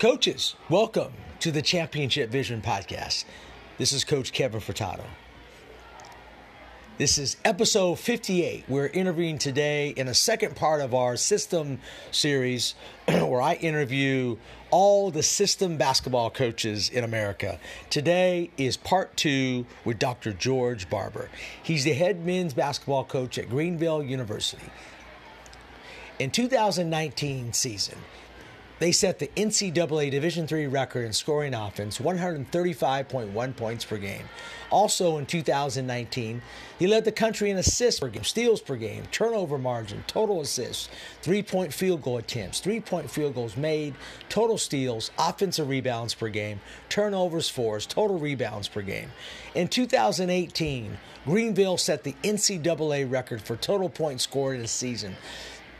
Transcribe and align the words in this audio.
Coaches, 0.00 0.56
welcome 0.68 1.12
to 1.38 1.52
the 1.52 1.62
Championship 1.62 2.28
Vision 2.28 2.60
Podcast. 2.60 3.24
This 3.78 3.92
is 3.92 4.02
Coach 4.02 4.32
Kevin 4.32 4.60
Furtado. 4.60 5.04
This 6.98 7.16
is 7.16 7.36
episode 7.44 8.00
58. 8.00 8.64
We're 8.66 8.88
interviewing 8.88 9.38
today 9.38 9.90
in 9.90 10.08
a 10.08 10.14
second 10.14 10.56
part 10.56 10.80
of 10.80 10.94
our 10.94 11.16
system 11.16 11.78
series 12.10 12.74
where 13.06 13.40
I 13.40 13.54
interview 13.54 14.36
all 14.72 15.12
the 15.12 15.22
system 15.22 15.76
basketball 15.76 16.28
coaches 16.28 16.90
in 16.90 17.04
America. 17.04 17.60
Today 17.88 18.50
is 18.56 18.76
part 18.76 19.16
two 19.16 19.64
with 19.84 20.00
Dr. 20.00 20.32
George 20.32 20.90
Barber. 20.90 21.30
He's 21.62 21.84
the 21.84 21.92
head 21.92 22.26
men's 22.26 22.52
basketball 22.52 23.04
coach 23.04 23.38
at 23.38 23.48
Greenville 23.48 24.02
University. 24.02 24.66
In 26.18 26.32
2019 26.32 27.52
season, 27.52 27.98
they 28.78 28.92
set 28.92 29.18
the 29.18 29.28
NCAA 29.36 30.10
Division 30.10 30.46
III 30.50 30.66
record 30.66 31.04
in 31.04 31.12
scoring 31.12 31.54
offense, 31.54 31.98
135.1 31.98 33.56
points 33.56 33.84
per 33.84 33.98
game. 33.98 34.28
Also 34.70 35.18
in 35.18 35.26
2019, 35.26 36.42
he 36.78 36.86
led 36.86 37.04
the 37.04 37.12
country 37.12 37.50
in 37.50 37.56
assists 37.58 38.00
per 38.00 38.08
game, 38.08 38.24
steals 38.24 38.60
per 38.60 38.76
game, 38.76 39.04
turnover 39.12 39.58
margin, 39.58 40.02
total 40.06 40.40
assists, 40.40 40.88
three 41.22 41.42
point 41.42 41.72
field 41.72 42.02
goal 42.02 42.18
attempts, 42.18 42.58
three 42.58 42.80
point 42.80 43.08
field 43.08 43.34
goals 43.34 43.56
made, 43.56 43.94
total 44.28 44.58
steals, 44.58 45.12
offensive 45.18 45.68
rebounds 45.68 46.14
per 46.14 46.28
game, 46.28 46.60
turnovers 46.88 47.48
forced, 47.48 47.90
total 47.90 48.18
rebounds 48.18 48.66
per 48.66 48.82
game. 48.82 49.10
In 49.54 49.68
2018, 49.68 50.98
Greenville 51.24 51.78
set 51.78 52.02
the 52.02 52.14
NCAA 52.22 53.10
record 53.10 53.40
for 53.40 53.56
total 53.56 53.88
points 53.88 54.24
scored 54.24 54.56
in 54.56 54.64
a 54.64 54.68
season. 54.68 55.16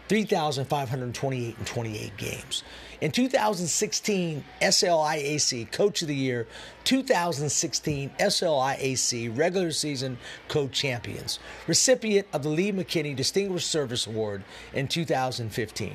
3,528 0.08 1.56
in 1.58 1.64
28 1.64 2.16
games. 2.16 2.62
In 3.00 3.10
2016, 3.10 4.44
SLIAC 4.60 5.72
Coach 5.72 6.02
of 6.02 6.08
the 6.08 6.14
Year, 6.14 6.46
2016 6.84 8.10
SLIAC 8.18 9.38
Regular 9.38 9.70
Season 9.70 10.18
Co 10.48 10.68
Champions, 10.68 11.38
recipient 11.66 12.26
of 12.32 12.42
the 12.42 12.48
Lee 12.48 12.72
McKinney 12.72 13.16
Distinguished 13.16 13.70
Service 13.70 14.06
Award 14.06 14.44
in 14.72 14.88
2015. 14.88 15.92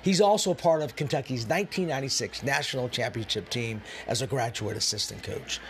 He's 0.00 0.20
also 0.20 0.54
part 0.54 0.82
of 0.82 0.94
Kentucky's 0.94 1.42
1996 1.46 2.42
National 2.42 2.88
Championship 2.88 3.48
team 3.50 3.82
as 4.06 4.22
a 4.22 4.26
graduate 4.26 4.76
assistant 4.76 5.22
coach. 5.22 5.60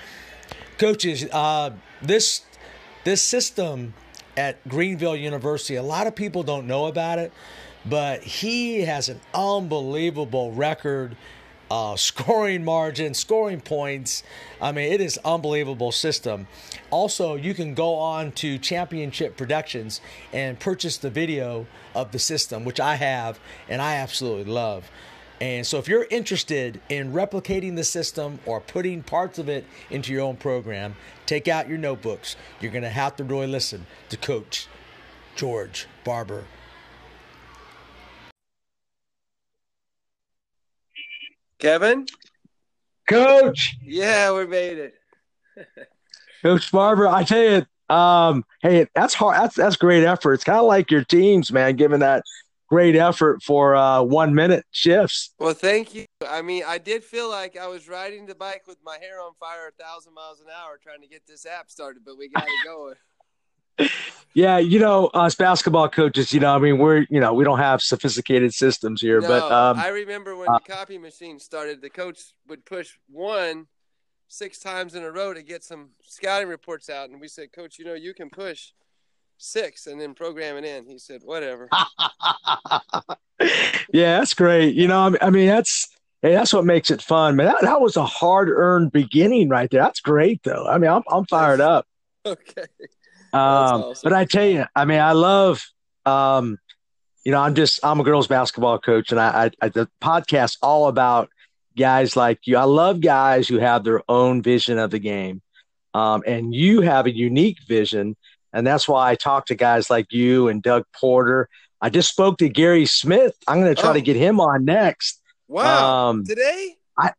Coaches, 0.77 1.27
uh, 1.33 1.71
this 2.03 2.43
this 3.05 3.23
system 3.23 3.95
at 4.37 4.67
Greenville 4.69 5.17
University, 5.17 5.77
a 5.77 5.83
lot 5.83 6.07
of 6.07 6.15
people 6.15 6.43
don't 6.43 6.67
know 6.67 6.87
about 6.87 7.19
it 7.19 7.33
but 7.89 8.23
he 8.23 8.83
has 8.83 9.09
an 9.09 9.21
unbelievable 9.35 10.53
record. 10.53 11.17
Uh, 11.71 11.95
scoring 11.97 12.65
margin, 12.65 13.13
scoring 13.13 13.61
points. 13.61 14.23
I 14.59 14.73
mean, 14.73 14.91
it 14.91 15.03
is 15.03 15.19
unbelievable 15.23 15.93
system. 15.93 16.47
Also, 16.91 17.35
you 17.35 17.53
can 17.53 17.75
go 17.75 17.95
on 17.97 18.33
to 18.33 18.57
Championship 18.57 19.37
Productions 19.37 20.01
and 20.33 20.59
purchase 20.59 20.97
the 20.97 21.11
video 21.11 21.67
of 21.95 22.11
the 22.13 22.19
system, 22.19 22.65
which 22.65 22.81
I 22.81 22.95
have 22.95 23.39
and 23.69 23.83
I 23.83 23.97
absolutely 23.97 24.51
love. 24.51 24.91
And 25.43 25.67
so, 25.67 25.77
if 25.77 25.89
you're 25.89 26.07
interested 26.11 26.81
in 26.89 27.13
replicating 27.13 27.77
the 27.77 27.85
system 27.85 28.39
or 28.47 28.61
putting 28.61 29.03
parts 29.03 29.39
of 29.39 29.51
it 29.51 29.67
into 29.91 30.11
your 30.11 30.23
own 30.23 30.37
program, 30.37 30.97
take 31.27 31.49
out 31.49 31.69
your 31.69 31.77
notebooks. 31.77 32.35
You're 32.63 32.73
going 32.73 32.83
to 32.83 32.89
have 32.89 33.15
to 33.17 33.25
really 33.25 33.47
listen 33.47 33.85
to 34.09 34.17
Coach 34.17 34.69
George 35.37 35.87
Barber 36.03 36.45
Kevin? 41.59 42.07
Coach. 43.09 43.77
Yeah, 43.83 44.33
we 44.33 44.47
made 44.47 44.79
it. 44.79 44.95
Coach 46.43 46.71
Barber, 46.71 47.09
I 47.09 47.25
tell 47.25 47.43
you, 47.43 47.95
um, 47.95 48.45
hey, 48.63 48.87
that's 48.95 49.15
hard. 49.15 49.37
That's 49.37 49.57
that's 49.57 49.77
great 49.77 50.05
effort. 50.05 50.35
It's 50.35 50.45
kind 50.45 50.59
of 50.59 50.67
like 50.67 50.91
your 50.91 51.05
teams, 51.05 51.51
man, 51.51 51.77
giving 51.77 52.01
that 52.01 52.23
great 52.69 52.95
effort 52.95 53.43
for 53.43 53.75
uh, 53.75 54.03
one 54.03 54.35
minute 54.35 54.65
shifts. 54.71 55.35
Well, 55.39 55.55
thank 55.55 55.95
you. 55.95 56.05
I 56.29 56.43
mean, 56.43 56.63
I 56.67 56.79
did 56.79 57.03
feel 57.03 57.29
like 57.29 57.57
I 57.57 57.67
was 57.67 57.89
riding 57.89 58.27
the 58.27 58.35
bike 58.35 58.65
with 58.67 58.79
my 58.85 58.99
hair 58.99 59.21
on 59.21 59.33
fire 59.41 59.69
a 59.69 59.83
thousand 59.83 60.15
miles 60.15 60.41
an 60.41 60.47
hour 60.49 60.79
trying 60.81 61.01
to 61.01 61.09
get 61.09 61.27
this 61.27 61.47
app 61.47 61.71
started, 61.71 62.03
but 62.05 62.19
we 62.19 62.29
got 62.29 62.45
it 62.45 62.65
going 62.65 62.95
yeah, 64.35 64.59
you 64.59 64.79
know, 64.79 65.07
us 65.09 65.35
basketball 65.35 65.89
coaches, 65.89 66.33
you 66.33 66.41
know, 66.41 66.55
I 66.55 66.59
mean, 66.59 66.79
we're, 66.79 67.07
you 67.11 67.21
know, 67.21 67.35
we 67.35 67.45
don't 67.45 67.59
have 67.59 67.83
sophisticated 67.83 68.55
systems 68.55 69.01
here, 69.01 69.21
no, 69.21 69.29
but 69.29 69.53
um, 69.53 69.79
I 69.79 69.89
remember 69.89 70.37
when 70.37 70.49
uh, 70.49 70.59
the 70.59 70.73
copy 70.73 70.99
machine 70.99 71.39
started, 71.39 71.81
the 71.81 71.91
coach 71.91 72.21
would 72.47 72.65
push 72.65 72.93
one 73.09 73.67
six 74.29 74.59
times 74.59 74.95
in 74.95 75.03
a 75.03 75.11
row 75.11 75.35
to 75.35 75.43
get 75.43 75.65
some 75.65 75.91
scouting 76.03 76.49
reports 76.49 76.89
out, 76.91 77.11
and 77.11 77.21
we 77.21 77.29
said, 77.29 77.53
Coach, 77.53 77.79
you 77.79 77.85
know, 77.85 77.95
you 77.95 78.15
can 78.15 78.31
push 78.31 78.73
six 79.39 79.87
and 79.87 80.01
then 80.01 80.15
program 80.15 80.57
it 80.57 80.65
in. 80.65 80.87
He 80.87 80.99
said, 80.99 81.23
whatever. 81.25 81.69
yeah, 83.93 84.19
that's 84.19 84.35
great. 84.35 84.75
You 84.75 84.89
know, 84.89 85.17
I 85.21 85.31
mean, 85.31 85.47
that's. 85.47 85.89
Hey, 86.21 86.33
that's 86.33 86.53
what 86.53 86.65
makes 86.65 86.91
it 86.91 87.01
fun, 87.01 87.37
man. 87.37 87.47
That, 87.47 87.61
that 87.61 87.81
was 87.81 87.97
a 87.97 88.05
hard-earned 88.05 88.91
beginning 88.91 89.49
right 89.49 89.71
there. 89.71 89.81
That's 89.81 90.01
great, 90.01 90.43
though. 90.43 90.67
I 90.67 90.77
mean, 90.77 90.91
I'm 90.91 91.03
I'm 91.09 91.25
fired 91.27 91.61
up. 91.61 91.87
Okay. 92.27 92.65
Um, 93.33 93.41
awesome. 93.41 94.01
But 94.03 94.13
I 94.13 94.25
tell 94.25 94.45
you, 94.45 94.65
I 94.75 94.85
mean, 94.85 95.01
I 95.01 95.13
love, 95.13 95.65
um, 96.07 96.59
you 97.25 97.33
know, 97.33 97.41
I'm 97.41 97.55
just, 97.55 97.81
I'm 97.85 98.01
a 98.01 98.05
girls 98.05 98.27
basketball 98.27 98.79
coach 98.79 99.11
and 99.11 99.21
I, 99.21 99.47
I, 99.47 99.67
I, 99.67 99.69
the 99.69 99.89
podcast 100.01 100.57
all 100.63 100.89
about 100.89 101.31
guys 101.77 102.17
like 102.17 102.41
you. 102.47 102.57
I 102.57 102.65
love 102.65 103.01
guys 103.01 103.49
who 103.49 103.59
have 103.59 103.85
their 103.85 104.03
own 104.09 104.43
vision 104.43 104.79
of 104.79 104.91
the 104.91 104.99
game. 104.99 105.43
Um, 105.95 106.23
and 106.27 106.55
you 106.55 106.81
have 106.83 107.07
a 107.07 107.15
unique 107.15 107.59
vision. 107.67 108.17
And 108.53 108.67
that's 108.67 108.89
why 108.89 109.11
I 109.11 109.15
talk 109.15 109.47
to 109.47 109.55
guys 109.55 109.91
like 109.91 110.13
you 110.13 110.49
and 110.49 110.63
Doug 110.63 110.85
Porter. 110.99 111.49
I 111.81 111.91
just 111.91 112.09
spoke 112.09 112.39
to 112.39 112.49
Gary 112.49 112.87
Smith. 112.87 113.37
I'm 113.47 113.61
going 113.61 113.75
to 113.75 113.81
try 113.81 113.91
oh. 113.91 113.95
to 113.95 114.01
get 114.01 114.17
him 114.17 114.41
on 114.41 114.65
next. 114.65 115.21
Wow. 115.49 116.09
Um, 116.09 116.25
today? 116.25 116.77
I, 116.99 117.13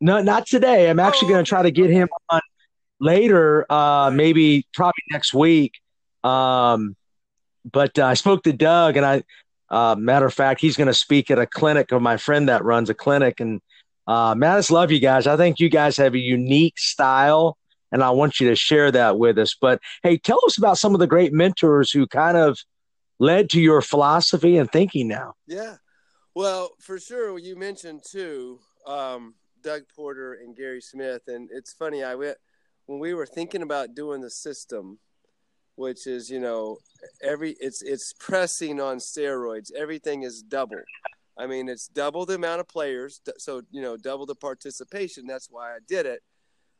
no, 0.00 0.22
not 0.22 0.46
today. 0.46 0.90
I'm 0.90 1.00
actually 1.00 1.28
oh, 1.28 1.30
going 1.32 1.44
to 1.44 1.48
try 1.48 1.62
to 1.62 1.70
get 1.70 1.90
him 1.90 2.08
on 2.30 2.40
later, 3.00 3.66
uh, 3.70 4.10
maybe 4.12 4.66
probably 4.72 5.02
next 5.10 5.34
week. 5.34 5.80
Um, 6.22 6.96
but 7.70 7.98
uh, 7.98 8.06
I 8.06 8.14
spoke 8.14 8.42
to 8.44 8.52
Doug, 8.52 8.96
and 8.96 9.06
I, 9.06 9.22
uh, 9.70 9.94
matter 9.96 10.26
of 10.26 10.34
fact, 10.34 10.60
he's 10.60 10.76
going 10.76 10.88
to 10.88 10.94
speak 10.94 11.30
at 11.30 11.38
a 11.38 11.46
clinic 11.46 11.92
of 11.92 12.02
my 12.02 12.16
friend 12.16 12.48
that 12.48 12.64
runs 12.64 12.90
a 12.90 12.94
clinic. 12.94 13.40
And 13.40 13.60
uh, 14.06 14.34
man, 14.34 14.52
I 14.52 14.58
just 14.58 14.70
love 14.70 14.90
you 14.90 15.00
guys. 15.00 15.26
I 15.26 15.36
think 15.36 15.58
you 15.58 15.68
guys 15.68 15.96
have 15.96 16.14
a 16.14 16.18
unique 16.18 16.78
style, 16.78 17.56
and 17.90 18.02
I 18.02 18.10
want 18.10 18.40
you 18.40 18.48
to 18.48 18.56
share 18.56 18.90
that 18.92 19.18
with 19.18 19.38
us. 19.38 19.56
But 19.58 19.80
hey, 20.02 20.18
tell 20.18 20.40
us 20.46 20.58
about 20.58 20.78
some 20.78 20.94
of 20.94 21.00
the 21.00 21.06
great 21.06 21.32
mentors 21.32 21.90
who 21.90 22.06
kind 22.06 22.36
of 22.36 22.58
led 23.18 23.48
to 23.50 23.60
your 23.60 23.80
philosophy 23.80 24.56
and 24.56 24.70
thinking 24.70 25.08
now. 25.08 25.34
Yeah. 25.46 25.76
Well, 26.34 26.70
for 26.80 26.98
sure, 26.98 27.38
you 27.38 27.56
mentioned 27.56 28.02
too 28.04 28.58
um, 28.86 29.34
Doug 29.62 29.82
Porter 29.94 30.34
and 30.34 30.56
Gary 30.56 30.80
Smith, 30.80 31.22
and 31.28 31.48
it's 31.52 31.72
funny. 31.72 32.02
I 32.02 32.16
went 32.16 32.36
when 32.86 32.98
we 32.98 33.14
were 33.14 33.26
thinking 33.26 33.62
about 33.62 33.94
doing 33.94 34.20
the 34.20 34.30
system, 34.30 34.98
which 35.76 36.06
is 36.06 36.30
you 36.30 36.40
know 36.40 36.78
every 37.22 37.56
it's 37.60 37.82
it's 37.82 38.12
pressing 38.18 38.80
on 38.80 38.98
steroids. 38.98 39.72
Everything 39.74 40.22
is 40.22 40.42
double. 40.42 40.82
I 41.36 41.46
mean, 41.46 41.68
it's 41.68 41.88
double 41.88 42.26
the 42.26 42.36
amount 42.36 42.60
of 42.60 42.68
players, 42.68 43.20
so 43.38 43.62
you 43.70 43.82
know 43.82 43.96
double 43.96 44.26
the 44.26 44.36
participation. 44.36 45.26
That's 45.26 45.48
why 45.50 45.72
I 45.72 45.78
did 45.86 46.06
it. 46.06 46.22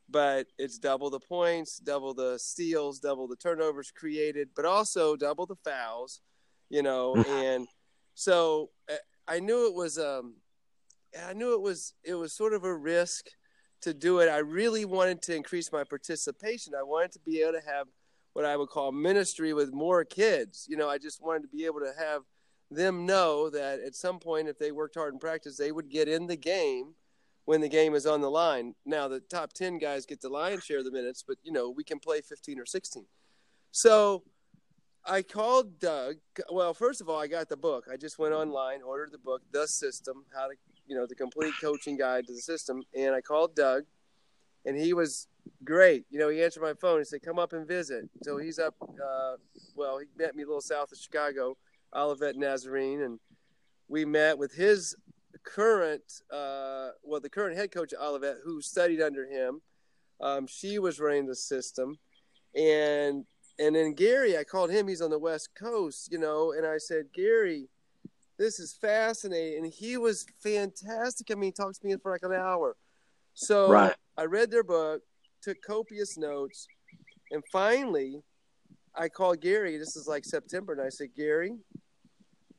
But 0.09 0.47
it's 0.59 0.78
double 0.78 1.09
the 1.09 1.20
points, 1.20 1.78
double 1.78 2.12
the 2.12 2.38
steals, 2.38 3.00
double 3.00 3.26
the 3.26 3.36
turnovers 3.36 3.91
created, 3.91 4.50
but 4.54 4.66
also 4.66 5.16
double 5.16 5.47
the 5.47 5.56
fouls. 5.56 6.21
You 6.69 6.82
know, 6.82 7.15
and 7.28 7.66
so 8.15 8.71
eh, 8.88 8.97
I 9.26 9.41
knew 9.41 9.66
it 9.66 9.75
was 9.75 9.98
um, 9.98 10.36
I 11.26 11.32
knew 11.32 11.54
it 11.54 11.60
was 11.60 11.95
it 12.04 12.15
was 12.15 12.33
sort 12.33 12.53
of 12.53 12.65
a 12.65 12.74
risk 12.74 13.27
to 13.84 13.95
do 13.95 14.19
it, 14.19 14.28
I 14.28 14.39
really 14.39 14.84
wanted 14.84 15.22
to 15.22 15.34
increase 15.34 15.72
my 15.72 15.84
participation. 15.84 16.75
I 16.75 16.83
wanted 16.83 17.13
to 17.13 17.21
be 17.21 17.41
able 17.41 17.53
to 17.53 17.66
have 17.66 17.86
what 18.33 18.45
I 18.45 18.57
would 18.57 18.69
call 18.69 18.92
ministry 18.92 19.53
with 19.53 19.72
more 19.72 20.04
kids. 20.04 20.66
You 20.69 20.77
know, 20.77 20.89
I 20.89 20.98
just 20.98 21.22
wanted 21.22 21.42
to 21.42 21.48
be 21.48 21.65
able 21.65 21.81
to 21.81 21.92
have 21.98 22.22
them 22.71 23.07
know 23.07 23.48
that 23.51 23.81
at 23.81 23.95
some 23.95 24.19
point, 24.19 24.48
if 24.48 24.59
they 24.59 24.72
worked 24.72 24.97
hard 24.97 25.15
in 25.15 25.21
practice, 25.21 25.57
they 25.57 25.72
would 25.72 25.89
get 25.89 26.09
in 26.09 26.27
the 26.27 26.36
game 26.36 26.95
when 27.45 27.60
the 27.60 27.69
game 27.69 27.95
is 27.95 28.07
on 28.07 28.21
the 28.21 28.31
line. 28.31 28.75
Now, 28.84 29.07
the 29.07 29.21
top 29.21 29.53
10 29.53 29.78
guys 29.78 30.07
get 30.07 30.21
the 30.21 30.28
lion's 30.28 30.65
share 30.65 30.78
of 30.78 30.84
the 30.84 30.91
minutes, 30.91 31.22
but, 31.27 31.36
you 31.42 31.53
know, 31.53 31.71
we 31.71 31.84
can 31.84 31.98
play 31.98 32.21
15 32.21 32.59
or 32.59 32.66
16. 32.66 33.07
So 33.71 34.25
I 35.04 35.22
called 35.22 35.78
Doug. 35.78 36.16
Well, 36.51 36.72
first 36.75 37.01
of 37.01 37.09
all, 37.09 37.21
I 37.21 37.27
got 37.27 37.48
the 37.48 37.57
book. 37.57 37.84
I 37.92 37.97
just 37.97 38.19
went 38.19 38.34
online, 38.34 38.83
ordered 38.83 39.13
the 39.13 39.19
book, 39.19 39.42
The 39.53 39.69
System, 39.69 40.25
How 40.34 40.48
to 40.48 40.54
you 40.86 40.97
know 40.97 41.07
the 41.07 41.15
complete 41.15 41.54
coaching 41.60 41.97
guide 41.97 42.27
to 42.27 42.33
the 42.33 42.41
system. 42.41 42.83
And 42.95 43.15
I 43.15 43.21
called 43.21 43.54
Doug, 43.54 43.84
and 44.65 44.77
he 44.77 44.92
was 44.92 45.28
great. 45.65 46.04
You 46.10 46.19
know, 46.19 46.28
he 46.28 46.42
answered 46.42 46.63
my 46.63 46.75
phone. 46.75 46.98
He 46.98 47.04
said, 47.04 47.22
"Come 47.22 47.39
up 47.39 47.53
and 47.53 47.66
visit." 47.66 48.09
So 48.22 48.39
he's 48.39 48.59
up. 48.59 48.75
Uh, 48.83 49.36
well, 49.75 49.98
he 49.98 50.07
met 50.16 50.34
me 50.34 50.42
a 50.42 50.47
little 50.47 50.60
south 50.60 50.92
of 50.92 50.98
Chicago, 50.98 51.57
Olivet 51.95 52.36
Nazarene, 52.36 53.03
and 53.03 53.21
we 53.89 54.04
met 54.04 54.39
with 54.39 54.54
his 54.54 54.97
current, 55.45 56.22
uh, 56.33 56.91
well, 57.03 57.21
the 57.21 57.28
current 57.28 57.57
head 57.57 57.71
coach 57.71 57.92
at 57.92 58.01
Olivet, 58.01 58.39
who 58.45 58.60
studied 58.60 59.01
under 59.01 59.27
him. 59.27 59.60
Um, 60.21 60.47
she 60.47 60.78
was 60.78 61.01
running 61.01 61.27
the 61.27 61.34
system, 61.34 61.98
and 62.54 63.25
and 63.59 63.77
then 63.77 63.95
Gary, 63.95 64.36
I 64.36 64.45
called 64.45 64.71
him. 64.71 64.89
He's 64.89 65.03
on 65.03 65.10
the 65.10 65.19
West 65.19 65.51
Coast, 65.54 66.09
you 66.10 66.19
know, 66.19 66.53
and 66.53 66.66
I 66.66 66.78
said, 66.78 67.07
Gary, 67.15 67.69
this 68.39 68.59
is 68.59 68.72
fascinating. 68.72 69.65
And 69.65 69.72
he 69.72 69.97
was 69.97 70.27
fantastic. 70.42 71.31
I 71.31 71.34
mean, 71.34 71.48
he 71.48 71.53
talked 71.53 71.81
to 71.81 71.86
me 71.86 71.95
for 72.03 72.13
like 72.13 72.22
an 72.22 72.33
hour. 72.33 72.77
So 73.34 73.71
Right. 73.71 73.95
I 74.16 74.25
read 74.25 74.51
their 74.51 74.65
book, 74.65 75.03
took 75.42 75.60
copious 75.63 76.16
notes, 76.16 76.66
and 77.31 77.42
finally, 77.51 78.22
I 78.95 79.09
called 79.09 79.41
Gary. 79.41 79.77
This 79.77 79.97
is 79.97 80.07
like 80.07 80.25
September, 80.25 80.72
and 80.72 80.83
I 80.83 80.89
said, 80.89 81.09
Gary, 81.16 81.57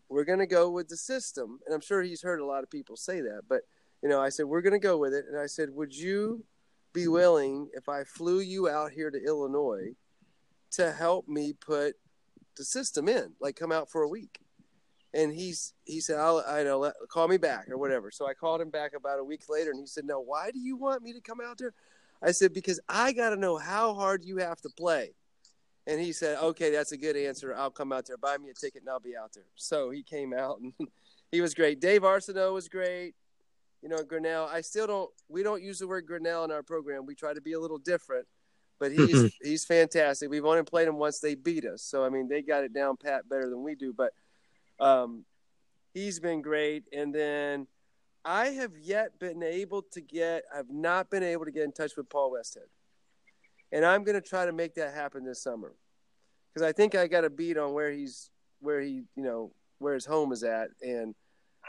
we're 0.09 0.25
going 0.25 0.39
to 0.39 0.45
go 0.45 0.69
with 0.69 0.89
the 0.89 0.97
system. 0.97 1.59
And 1.65 1.73
I'm 1.73 1.81
sure 1.81 2.01
he's 2.01 2.21
heard 2.21 2.41
a 2.41 2.45
lot 2.45 2.63
of 2.63 2.69
people 2.69 2.97
say 2.97 3.21
that, 3.21 3.43
but 3.47 3.61
you 4.03 4.09
know, 4.09 4.21
I 4.21 4.29
said, 4.29 4.45
we're 4.45 4.61
going 4.61 4.73
to 4.73 4.79
go 4.79 4.97
with 4.97 5.13
it. 5.13 5.25
And 5.29 5.39
I 5.39 5.47
said, 5.47 5.69
would 5.71 5.95
you 5.95 6.43
be 6.93 7.07
willing 7.07 7.69
if 7.73 7.89
I 7.89 8.03
flew 8.03 8.39
you 8.39 8.69
out 8.69 8.91
here 8.91 9.09
to 9.09 9.23
Illinois 9.23 9.95
to 10.71 10.91
help 10.91 11.27
me 11.27 11.53
put 11.53 11.95
the 12.57 12.65
system 12.65 13.07
in, 13.07 13.33
like 13.39 13.55
come 13.55 13.71
out 13.71 13.89
for 13.89 14.03
a 14.03 14.09
week? 14.09 14.39
And 15.15 15.33
he's 15.33 15.73
he 15.85 16.01
said, 16.01 16.19
I'll 16.19 16.43
I 16.45 16.63
know 16.63 16.79
let, 16.79 16.93
call 17.09 17.27
me 17.29 17.37
back 17.37 17.69
or 17.69 17.77
whatever. 17.77 18.11
So 18.11 18.27
I 18.27 18.33
called 18.33 18.59
him 18.59 18.69
back 18.69 18.91
about 18.95 19.19
a 19.19 19.23
week 19.23 19.43
later, 19.47 19.71
and 19.71 19.79
he 19.79 19.87
said, 19.87 20.03
No, 20.03 20.19
why 20.19 20.51
do 20.51 20.59
you 20.59 20.75
want 20.75 21.01
me 21.01 21.13
to 21.13 21.21
come 21.21 21.39
out 21.43 21.57
there? 21.57 21.73
I 22.21 22.31
said, 22.31 22.53
Because 22.53 22.81
I 22.89 23.13
got 23.13 23.29
to 23.29 23.37
know 23.37 23.57
how 23.57 23.93
hard 23.93 24.25
you 24.25 24.37
have 24.37 24.59
to 24.61 24.69
play. 24.69 25.13
And 25.87 26.01
he 26.01 26.11
said, 26.11 26.37
Okay, 26.39 26.69
that's 26.69 26.91
a 26.91 26.97
good 26.97 27.15
answer. 27.15 27.55
I'll 27.55 27.71
come 27.71 27.93
out 27.93 28.05
there. 28.05 28.17
Buy 28.17 28.37
me 28.37 28.49
a 28.49 28.53
ticket, 28.53 28.81
and 28.81 28.89
I'll 28.89 28.99
be 28.99 29.15
out 29.15 29.31
there. 29.33 29.45
So 29.55 29.89
he 29.89 30.03
came 30.03 30.33
out, 30.33 30.59
and 30.59 30.73
he 31.31 31.39
was 31.39 31.53
great. 31.53 31.79
Dave 31.79 32.01
Arsenault 32.01 32.53
was 32.53 32.67
great. 32.67 33.15
You 33.81 33.89
know, 33.89 34.03
Grinnell. 34.03 34.49
I 34.51 34.61
still 34.61 34.87
don't. 34.87 35.09
We 35.29 35.43
don't 35.43 35.63
use 35.63 35.79
the 35.79 35.87
word 35.87 36.07
Grinnell 36.07 36.43
in 36.43 36.51
our 36.51 36.63
program. 36.63 37.05
We 37.05 37.15
try 37.15 37.33
to 37.33 37.41
be 37.41 37.53
a 37.53 37.59
little 37.59 37.77
different, 37.77 38.27
but 38.79 38.91
he's 38.91 39.15
mm-hmm. 39.15 39.27
he's 39.47 39.63
fantastic. 39.63 40.29
We've 40.29 40.45
only 40.45 40.63
played 40.63 40.89
him 40.89 40.97
once. 40.97 41.19
They 41.19 41.35
beat 41.35 41.65
us, 41.65 41.83
so 41.83 42.03
I 42.03 42.09
mean 42.09 42.27
they 42.27 42.41
got 42.41 42.63
it 42.65 42.73
down 42.73 42.97
pat 42.97 43.29
better 43.29 43.49
than 43.49 43.63
we 43.63 43.75
do. 43.75 43.93
But 43.93 44.11
um, 44.79 45.25
he's 45.93 46.19
been 46.19 46.41
great. 46.41 46.83
And 46.93 47.13
then 47.13 47.67
I 48.23 48.47
have 48.47 48.77
yet 48.77 49.19
been 49.19 49.43
able 49.43 49.83
to 49.93 50.01
get. 50.01 50.43
I've 50.55 50.69
not 50.69 51.09
been 51.09 51.23
able 51.23 51.45
to 51.45 51.51
get 51.51 51.63
in 51.63 51.71
touch 51.71 51.93
with 51.97 52.09
Paul 52.09 52.33
Westhead, 52.33 52.67
and 53.71 53.85
I'm 53.85 54.03
going 54.03 54.19
to 54.19 54.27
try 54.27 54.45
to 54.45 54.51
make 54.51 54.75
that 54.75 54.93
happen 54.93 55.25
this 55.25 55.43
summer 55.43 55.73
because 56.53 56.67
I 56.67 56.71
think 56.71 56.95
I 56.95 57.07
got 57.07 57.25
a 57.25 57.29
beat 57.29 57.57
on 57.57 57.73
where 57.73 57.91
he's 57.91 58.31
where 58.61 58.81
he 58.81 59.03
you 59.15 59.23
know 59.23 59.51
where 59.79 59.93
his 59.93 60.05
home 60.05 60.31
is 60.31 60.43
at 60.43 60.69
and. 60.81 61.15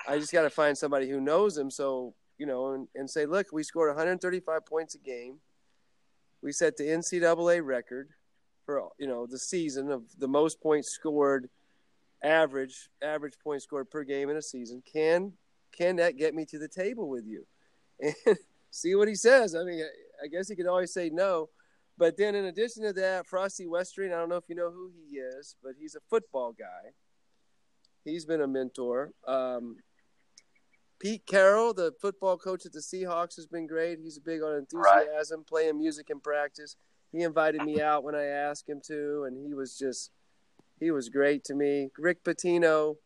I 0.06 0.19
just 0.19 0.32
got 0.32 0.43
to 0.43 0.50
find 0.50 0.76
somebody 0.76 1.08
who 1.08 1.20
knows 1.20 1.56
him. 1.56 1.70
So, 1.70 2.14
you 2.38 2.47
know, 2.47 2.73
and, 2.73 2.88
and 2.94 3.08
say, 3.08 3.26
look, 3.26 3.47
we 3.53 3.62
scored 3.62 3.88
135 3.91 4.67
points 4.67 4.94
a 4.94 4.99
game. 4.99 5.38
We 6.43 6.53
set 6.53 6.76
the 6.76 6.85
NCAA 6.85 7.64
record 7.64 8.11
for, 8.64 8.88
you 8.99 9.06
know, 9.06 9.26
the 9.26 9.38
season 9.38 9.91
of 9.91 10.03
the 10.19 10.29
most 10.29 10.61
points 10.61 10.91
scored 10.91 11.49
average, 12.26 12.88
average 13.02 13.34
points 13.43 13.64
scored 13.64 13.90
per 13.90 14.02
game 14.02 14.28
in 14.28 14.37
a 14.37 14.43
season. 14.43 14.82
Can, 14.93 15.32
can 15.76 15.96
that 15.96 16.17
get 16.17 16.34
me 16.34 16.44
to 16.46 16.58
the 16.58 16.69
table 16.69 17.08
with 17.08 17.25
you? 17.26 17.46
And 18.26 18.37
see 18.70 18.94
what 18.94 19.08
he 19.08 19.14
says. 19.14 19.55
I 19.55 19.64
mean, 19.64 19.82
I, 20.23 20.26
guess 20.26 20.49
he 20.49 20.56
could 20.56 20.67
always 20.67 20.93
say 20.93 21.08
no. 21.08 21.49
But 21.96 22.19
then 22.19 22.34
in 22.34 22.44
addition 22.44 22.82
to 22.82 22.93
that, 22.93 23.26
Frosty 23.26 23.67
Westering, 23.67 24.12
I 24.12 24.17
don't 24.17 24.28
know 24.28 24.37
if 24.37 24.44
you 24.49 24.55
know 24.55 24.70
who 24.70 24.90
he 24.90 25.17
is, 25.17 25.56
but 25.62 25.73
he's 25.81 25.94
a 25.94 26.00
football 26.11 26.52
guy. 26.52 26.90
He's 28.05 28.26
been 28.26 28.43
a 28.43 28.46
mentor. 28.46 29.12
Um, 29.26 29.76
Pete 30.99 31.25
Carroll, 31.26 31.72
the 31.72 31.93
football 32.00 32.37
coach 32.37 32.67
at 32.67 32.72
the 32.72 32.81
Seahawks, 32.81 33.37
has 33.37 33.46
been 33.46 33.67
great. 33.67 33.99
He's 33.99 34.19
big 34.19 34.43
on 34.43 34.56
enthusiasm, 34.56 35.44
playing 35.49 35.79
music 35.79 36.08
in 36.11 36.20
practice. 36.20 36.76
He 37.12 37.22
invited 37.22 37.62
me 37.62 37.81
out 37.81 38.05
when 38.05 38.14
I 38.14 38.25
asked 38.25 38.69
him 38.69 38.82
to, 38.88 39.25
and 39.25 39.38
he 39.38 39.55
was 39.55 39.79
just 39.79 40.11
he 40.78 40.90
was 40.90 41.08
great 41.08 41.44
to 41.44 41.55
me. 41.55 41.90
Rick 41.99 42.25
Pitino, 42.25 42.96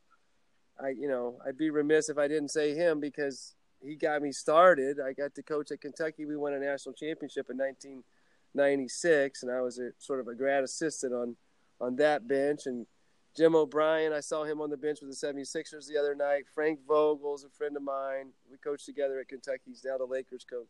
I 0.83 0.91
you 0.91 1.09
know 1.09 1.39
I'd 1.47 1.59
be 1.59 1.71
remiss 1.71 2.09
if 2.09 2.19
I 2.19 2.29
didn't 2.29 2.51
say 2.51 2.75
him 2.75 3.01
because 3.01 3.55
he 3.83 3.95
got 3.97 4.23
me 4.23 4.33
started. 4.33 4.99
I 5.01 5.13
got 5.13 5.35
to 5.35 5.43
coach 5.43 5.71
at 5.71 5.81
Kentucky. 5.81 6.27
We 6.27 6.37
won 6.37 6.53
a 6.53 6.59
national 6.59 6.95
championship 6.95 7.49
in 7.51 7.57
1996, 7.57 9.43
and 9.43 9.53
I 9.53 9.61
was 9.61 9.79
a 9.79 9.91
sort 9.99 10.21
of 10.21 10.29
a 10.29 10.35
grad 10.35 10.65
assistant 10.65 11.13
on 11.13 11.37
on 11.81 11.97
that 11.97 12.29
bench 12.29 12.67
and 12.67 12.87
Jim 13.37 13.55
O'Brien, 13.55 14.13
I 14.13 14.21
saw 14.21 14.45
him 14.45 14.61
on 14.61 14.71
the 14.71 14.77
bench 14.77 14.99
with 15.01 15.11
the 15.11 15.27
76ers 15.27 15.87
the 15.87 15.97
other 15.97 16.15
night. 16.15 16.45
Frank 16.53 16.81
Vogel's 16.87 17.45
a 17.45 17.49
friend 17.51 17.77
of 17.77 17.83
mine. 17.83 18.33
We 18.51 18.57
coached 18.59 18.87
together 18.87 19.21
at 19.21 19.29
Kentucky. 19.29 19.63
He's 19.67 19.85
now 19.85 19.99
the 19.99 20.05
Lakers 20.05 20.45
coach. 20.45 20.67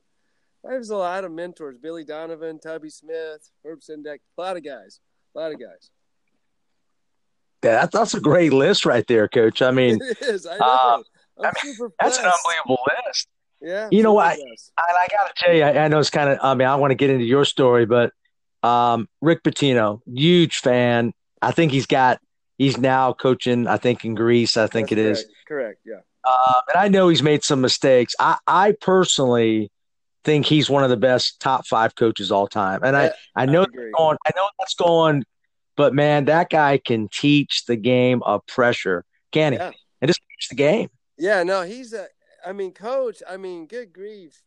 There's 0.62 0.91
a 0.91 0.96
lot 0.96 1.25
of 1.25 1.32
mentors. 1.32 1.79
Billy 1.79 2.05
Donovan, 2.05 2.58
Tubby 2.58 2.91
Smith, 2.91 3.50
Herb 3.64 3.81
Sendek, 3.81 4.19
a 4.37 4.41
lot 4.41 4.58
of 4.58 4.64
guys. 4.64 5.00
A 5.35 5.38
lot 5.38 5.53
of 5.53 5.61
guys. 5.61 5.91
Yeah, 7.62 7.87
that's, 7.87 8.15
a 8.15 8.21
great 8.21 8.53
list 8.53 8.87
right 8.87 9.07
there, 9.07 9.29
Coach. 9.29 9.61
I 9.62 9.71
mean, 9.71 9.99
it 10.03 10.23
is. 10.23 10.47
I 10.47 10.57
know. 10.57 10.65
uh, 10.65 11.03
I 11.43 11.53
mean, 11.65 11.77
that's 12.01 12.19
an 12.19 12.25
unbelievable 12.25 12.79
list. 13.07 13.29
Yeah. 13.61 13.89
You 13.91 14.03
know 14.03 14.15
blessed. 14.15 14.41
And 14.41 14.49
I 14.79 15.07
got 15.11 15.35
to 15.35 15.45
tell 15.45 15.55
you, 15.55 15.62
I, 15.62 15.85
I 15.85 15.89
know 15.89 15.99
it's 15.99 16.11
kind 16.11 16.31
of, 16.31 16.39
I 16.43 16.55
mean, 16.55 16.67
I 16.67 16.77
want 16.77 16.93
to 16.93 16.95
get 16.95 17.11
into 17.11 17.25
your 17.25 17.45
story, 17.45 17.85
but 17.85 18.12
um, 18.62 19.09
Rick 19.21 19.43
Pitino, 19.43 20.01
huge 20.07 20.59
fan. 20.59 21.12
I 21.43 21.53
think 21.53 21.73
he's 21.73 21.87
got, 21.87 22.21
he's 22.59 22.79
now 22.79 23.12
coaching, 23.12 23.67
I 23.67 23.77
think, 23.77 24.05
in 24.05 24.15
Greece, 24.15 24.56
I 24.56 24.67
think 24.67 24.89
That's 24.89 24.99
it 24.99 24.99
is. 24.99 25.19
Correct. 25.47 25.49
correct. 25.49 25.81
Yeah. 25.85 26.01
Um, 26.31 26.63
and 26.69 26.77
I 26.77 26.89
know 26.89 27.09
he's 27.09 27.23
made 27.23 27.45
some 27.45 27.61
mistakes. 27.61 28.15
I, 28.19 28.39
I 28.47 28.75
personally 28.81 29.71
think 30.25 30.47
he's 30.47 30.69
one 30.69 30.85
of 30.85 30.91
the 30.91 30.97
best 30.97 31.41
top 31.41 31.67
five 31.67 31.95
coaches 31.95 32.31
all 32.31 32.47
time. 32.47 32.81
And 32.83 32.97
Yeah, 32.97 33.13
I, 33.37 33.43
I 33.43 33.47
know 33.47 33.61
that's 33.61 33.93
going, 33.97 34.19
I 34.27 34.31
know 34.37 34.49
that's 34.59 34.75
going, 34.75 35.25
but 35.76 35.94
man, 35.94 36.26
that 36.26 36.50
guy 36.50 36.78
can 36.78 37.08
teach 37.08 37.64
the 37.67 37.76
game 37.76 38.22
of 38.22 38.46
pressure, 38.46 39.05
can 39.32 39.52
he? 39.52 39.58
Yeah. 39.58 39.70
And 40.00 40.08
just 40.08 40.20
teach 40.31 40.49
the 40.49 40.56
game. 40.56 40.88
Yeah, 41.19 41.43
no, 41.43 41.62
he's 41.62 41.93
a. 41.93 42.06
I 42.44 42.52
mean, 42.52 42.72
coach. 42.72 43.22
I 43.28 43.37
mean, 43.37 43.67
good 43.67 43.93
grief. 43.93 44.43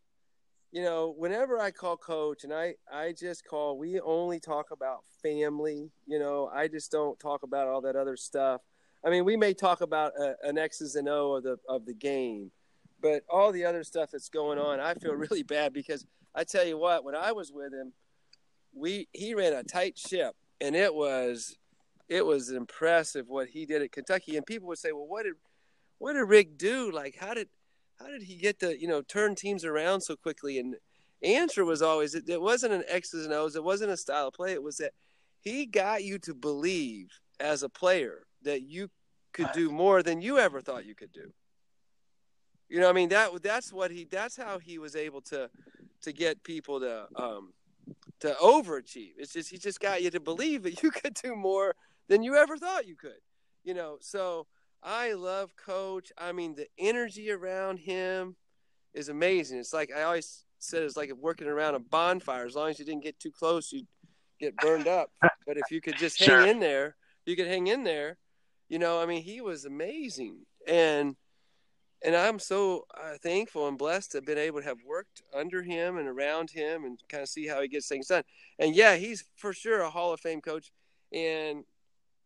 You 0.71 0.81
know, 0.81 1.13
whenever 1.15 1.59
I 1.59 1.69
call 1.69 1.97
coach, 1.97 2.43
and 2.43 2.51
I, 2.51 2.75
I 2.91 3.13
just 3.13 3.45
call. 3.45 3.77
We 3.77 3.99
only 3.99 4.39
talk 4.39 4.71
about 4.71 5.03
family. 5.21 5.91
You 6.07 6.17
know, 6.17 6.49
I 6.51 6.67
just 6.67 6.91
don't 6.91 7.19
talk 7.19 7.43
about 7.43 7.67
all 7.67 7.81
that 7.81 7.95
other 7.95 8.17
stuff. 8.17 8.61
I 9.05 9.09
mean, 9.09 9.25
we 9.25 9.37
may 9.37 9.53
talk 9.53 9.81
about 9.81 10.13
a, 10.17 10.35
an 10.43 10.57
X's 10.57 10.95
and 10.95 11.09
O 11.09 11.33
of 11.33 11.43
the 11.43 11.57
of 11.67 11.85
the 11.85 11.93
game, 11.93 12.51
but 13.01 13.23
all 13.29 13.51
the 13.51 13.65
other 13.65 13.83
stuff 13.83 14.09
that's 14.11 14.29
going 14.29 14.57
on, 14.57 14.79
I 14.79 14.95
feel 14.95 15.13
really 15.15 15.44
bad 15.44 15.73
because 15.73 16.06
I 16.33 16.44
tell 16.44 16.65
you 16.65 16.77
what, 16.77 17.03
when 17.03 17.15
I 17.15 17.33
was 17.33 17.51
with 17.51 17.73
him, 17.73 17.94
we 18.73 19.07
he 19.11 19.35
ran 19.35 19.53
a 19.53 19.63
tight 19.63 19.97
ship, 19.97 20.35
and 20.63 20.77
it 20.77 20.95
was 20.95 21.57
it 22.07 22.25
was 22.25 22.49
impressive 22.49 23.27
what 23.27 23.49
he 23.49 23.65
did 23.65 23.81
at 23.81 23.91
Kentucky. 23.91 24.37
And 24.37 24.45
people 24.45 24.67
would 24.69 24.77
say, 24.77 24.91
well, 24.93 25.07
what 25.07 25.23
did 25.23 25.33
what 25.99 26.13
did 26.13 26.23
Rick 26.23 26.57
do? 26.57 26.89
Like, 26.89 27.17
how 27.19 27.33
did 27.33 27.49
how 27.99 28.07
did 28.07 28.23
he 28.23 28.35
get 28.35 28.59
to 28.61 28.79
you 28.79 28.87
know 28.87 29.01
turn 29.01 29.35
teams 29.35 29.65
around 29.65 30.01
so 30.01 30.15
quickly? 30.15 30.57
And 30.59 30.75
answer 31.21 31.65
was 31.65 31.81
always 31.81 32.15
it, 32.15 32.29
it 32.29 32.41
wasn't 32.41 32.73
an 32.73 32.83
X's 32.87 33.25
and 33.25 33.33
O's. 33.33 33.57
It 33.57 33.63
wasn't 33.63 33.91
a 33.91 33.97
style 33.97 34.29
of 34.29 34.33
play. 34.33 34.53
It 34.53 34.63
was 34.63 34.77
that 34.77 34.93
he 35.41 35.65
got 35.65 36.03
you 36.05 36.17
to 36.19 36.33
believe 36.33 37.09
as 37.41 37.61
a 37.63 37.69
player 37.69 38.25
that 38.43 38.61
you 38.61 38.89
could 39.33 39.49
do 39.53 39.69
more 39.69 40.01
than 40.01 40.21
you 40.21 40.37
ever 40.37 40.61
thought 40.61 40.85
you 40.85 40.95
could 40.95 41.11
do. 41.11 41.33
You 42.69 42.79
know, 42.79 42.89
I 42.89 42.93
mean 42.93 43.09
that 43.09 43.43
that's 43.43 43.73
what 43.73 43.91
he 43.91 44.05
that's 44.09 44.37
how 44.37 44.59
he 44.59 44.79
was 44.79 44.95
able 44.95 45.21
to 45.23 45.49
to 46.03 46.13
get 46.13 46.43
people 46.43 46.79
to 46.79 47.07
um 47.17 47.53
to 48.23 48.33
overachieve. 48.42 49.11
It's 49.18 49.33
just 49.33 49.49
he 49.51 49.57
just 49.57 49.81
got 49.81 50.01
you 50.01 50.09
to 50.11 50.19
believe 50.21 50.63
that 50.63 50.81
you 50.81 50.92
could 51.01 51.13
do 51.13 51.35
more 51.35 51.75
than 52.07 52.23
you 52.23 52.35
ever 52.35 52.57
thought 52.57 52.87
you 52.87 52.95
could. 52.95 53.19
You 53.65 53.73
know, 53.73 53.97
so 53.99 54.47
I 54.81 55.13
love 55.13 55.56
Coach. 55.57 56.11
I 56.18 56.31
mean, 56.31 56.56
the 56.56 56.68
energy 56.77 57.31
around 57.31 57.80
him 57.80 58.35
is 58.94 59.09
amazing. 59.09 59.59
It's 59.59 59.73
like 59.73 59.92
I 59.95 60.03
always 60.03 60.45
said, 60.59 60.83
it's 60.83 60.95
like 60.95 61.11
working 61.19 61.47
around 61.47 61.75
a 61.75 61.80
bonfire. 61.80 62.45
As 62.45 62.56
long 62.56 62.69
as 62.69 62.80
you 62.80 62.85
didn't 62.85 63.03
get 63.03 63.19
too 63.19 63.31
close, 63.31 63.71
you'd 63.73 63.87
get 64.39 64.56
burned 64.57 64.87
up. 64.87 65.11
But 65.45 65.57
if 65.57 65.69
you 65.69 65.81
could 65.81 65.97
just 65.97 66.18
hang 66.19 66.27
Sure. 66.27 66.45
in 66.47 66.59
there, 66.59 66.95
you 67.25 67.35
could 67.35 67.47
hang 67.47 67.68
in 67.68 67.83
there. 67.83 68.18
You 68.69 68.80
know, 68.80 69.01
I 69.01 69.06
mean, 69.06 69.21
he 69.21 69.42
was 69.42 69.65
amazing, 69.65 70.45
and 70.65 71.18
and 72.04 72.16
I'm 72.16 72.40
so 72.40 72.86
uh, 72.95 73.18
thankful 73.22 73.68
and 73.68 73.78
blessed 73.78 74.12
to 74.12 74.18
have 74.18 74.26
been 74.26 74.38
able 74.38 74.60
to 74.60 74.66
have 74.66 74.80
worked 74.86 75.22
under 75.33 75.64
him 75.64 75.98
and 75.98 76.07
around 76.07 76.52
him 76.52 76.83
and 76.83 77.00
kind 77.07 77.24
of 77.24 77.30
see 77.30 77.48
how 77.48 77.62
he 77.62 77.68
gets 77.68 77.88
things 77.88 78.07
done. 78.07 78.24
And 78.60 78.76
yeah, 78.76 78.95
he's 78.95 79.24
for 79.36 79.54
sure 79.54 79.81
a 79.81 79.90
Hall 79.90 80.14
of 80.14 80.19
Fame 80.19 80.42
coach, 80.42 80.72
and 81.14 81.64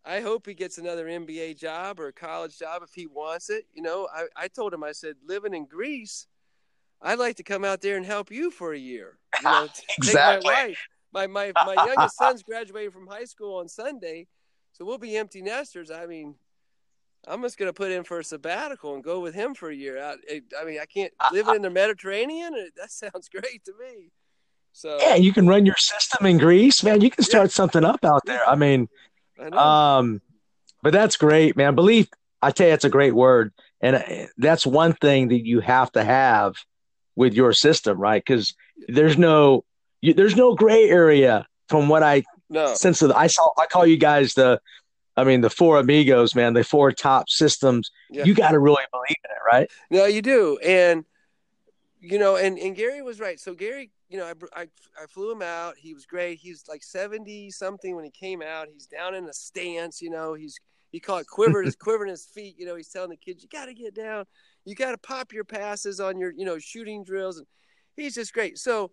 I 0.04 0.22
hope 0.22 0.48
he 0.48 0.54
gets 0.54 0.78
another 0.78 1.06
NBA 1.06 1.60
job 1.60 2.00
or 2.00 2.08
a 2.08 2.14
college 2.14 2.58
job 2.58 2.82
if 2.82 2.94
he 2.94 3.08
wants 3.08 3.50
it. 3.50 3.66
You 3.74 3.84
know, 3.84 4.08
I, 4.14 4.26
I 4.36 4.48
told 4.48 4.74
him, 4.74 4.84
I 4.84 4.94
said, 4.94 5.16
living 5.26 5.54
in 5.54 5.66
Greece, 5.66 6.28
I'd 7.02 7.20
like 7.20 7.36
to 7.36 7.44
come 7.44 7.64
out 7.64 7.82
there 7.82 7.98
and 7.98 8.06
help 8.06 8.32
you 8.32 8.50
for 8.50 8.74
a 8.74 8.78
year. 8.80 9.18
You 9.44 9.50
know, 9.50 9.68
Exactly. 9.98 10.42
Take 10.42 10.44
my 10.44 10.66
wife. 10.66 10.88
My, 11.14 11.28
my, 11.28 11.52
my 11.66 11.74
youngest 11.86 12.18
son's 12.18 12.42
graduating 12.42 12.92
from 12.92 13.08
high 13.08 13.26
school 13.26 13.58
on 13.58 13.68
Sunday, 13.68 14.28
so 14.72 14.86
we'll 14.86 14.98
be 14.98 15.18
empty 15.18 15.42
nesters. 15.42 15.92
I 15.92 16.06
mean, 16.06 16.36
I'm 17.28 17.42
just 17.42 17.58
going 17.58 17.70
to 17.70 17.74
put 17.74 17.92
in 17.92 18.04
for 18.04 18.20
a 18.20 18.24
sabbatical 18.24 18.96
and 18.96 19.04
go 19.04 19.20
with 19.20 19.34
him 19.34 19.54
for 19.54 19.70
a 19.70 19.76
year. 19.76 20.02
I, 20.02 20.42
I 20.60 20.66
mean, 20.66 20.80
I 20.80 20.86
can't 20.86 21.14
live 21.32 21.48
in 21.50 21.62
the 21.62 21.70
Mediterranean. 21.70 22.54
That 22.78 22.92
sounds 22.92 23.30
great 23.34 23.64
to 23.66 23.74
me. 23.80 24.12
So 24.72 24.98
yeah, 25.02 25.16
you 25.16 25.34
can 25.34 25.48
run 25.48 25.66
your 25.66 25.76
system 25.78 26.28
in 26.28 26.38
Greece, 26.38 26.84
man. 26.84 27.02
You 27.02 27.10
can 27.10 27.24
start 27.24 27.46
yeah. 27.46 27.54
something 27.54 27.84
up 27.84 28.06
out 28.06 28.26
there. 28.26 28.48
I 28.48 28.56
mean, 28.56 28.88
I 29.40 29.98
um, 29.98 30.22
but 30.84 30.94
that's 30.94 31.18
great, 31.18 31.58
man. 31.58 31.74
Belief, 31.74 32.08
I 32.42 32.52
tell 32.52 32.68
you, 32.68 32.74
it's 32.74 32.86
a 32.86 32.90
great 32.90 33.16
word, 33.16 33.54
and 33.82 33.96
uh, 33.96 34.28
that's 34.38 34.68
one 34.68 34.94
thing 34.94 35.30
that 35.30 35.46
you 35.46 35.62
have 35.62 35.92
to 35.94 36.04
have 36.04 36.56
with 37.16 37.34
your 37.34 37.54
system, 37.54 37.98
right? 37.98 38.24
Because 38.24 38.54
there's 38.88 39.18
no, 39.18 39.66
you, 40.02 40.14
there's 40.14 40.36
no 40.36 40.54
gray 40.54 40.88
area 40.88 41.48
from 41.70 41.90
what 41.90 42.04
I 42.04 42.24
no. 42.50 42.76
sense 42.76 43.02
of. 43.02 43.12
I 43.12 43.28
saw, 43.28 43.50
I 43.58 43.66
call 43.66 43.88
you 43.88 43.98
guys 43.98 44.36
the 44.36 44.62
I 45.18 45.24
mean, 45.24 45.42
the 45.42 45.50
four 45.50 45.80
amigos, 45.80 46.36
man, 46.36 46.54
the 46.54 46.64
four 46.64 46.92
top 46.92 47.30
systems. 47.30 47.92
Yeah. 48.10 48.24
You 48.24 48.36
got 48.36 48.52
to 48.52 48.60
really 48.60 48.84
believe 48.92 49.18
in 49.26 49.32
it, 49.32 49.52
right? 49.52 49.70
No, 49.90 50.06
you 50.06 50.22
do, 50.22 50.58
and 50.60 51.04
you 52.00 52.20
know, 52.20 52.36
and 52.36 52.58
and 52.60 52.76
Gary 52.76 53.02
was 53.02 53.20
right. 53.20 53.40
So 53.40 53.56
Gary, 53.56 53.90
you 54.10 54.18
know, 54.20 54.26
I, 54.26 54.62
I 54.62 54.68
I 55.02 55.06
flew 55.08 55.32
him 55.32 55.42
out. 55.42 55.74
He 55.78 55.96
was 55.96 56.06
great. 56.06 56.40
He's 56.40 56.66
like 56.70 56.84
seventy 56.84 57.50
something 57.50 57.96
when 57.96 58.06
he 58.06 58.12
came 58.12 58.44
out. 58.44 58.68
He's 58.72 58.86
down 58.86 59.16
in 59.16 59.26
a 59.26 59.34
stance. 59.34 60.02
You 60.02 60.12
know, 60.12 60.36
he's 60.36 60.56
he 60.92 61.00
caught 61.00 61.26
quivered 61.26 61.66
his 61.66 61.76
quivering 61.76 62.12
his 62.12 62.26
feet. 62.26 62.56
You 62.60 62.68
know, 62.68 62.76
he's 62.76 62.90
telling 62.90 63.10
the 63.10 63.18
kids, 63.18 63.42
you 63.42 63.50
got 63.50 63.66
to 63.66 63.74
get 63.74 63.96
down. 63.96 64.26
You 64.66 64.76
got 64.76 64.92
to 64.92 64.98
pop 65.00 65.34
your 65.34 65.46
passes 65.46 66.00
on 66.00 66.20
your 66.20 66.32
you 66.32 66.46
know 66.46 66.60
shooting 66.60 67.04
drills, 67.04 67.40
and 67.40 67.48
he's 67.96 68.14
just 68.14 68.34
great. 68.34 68.60
So 68.60 68.92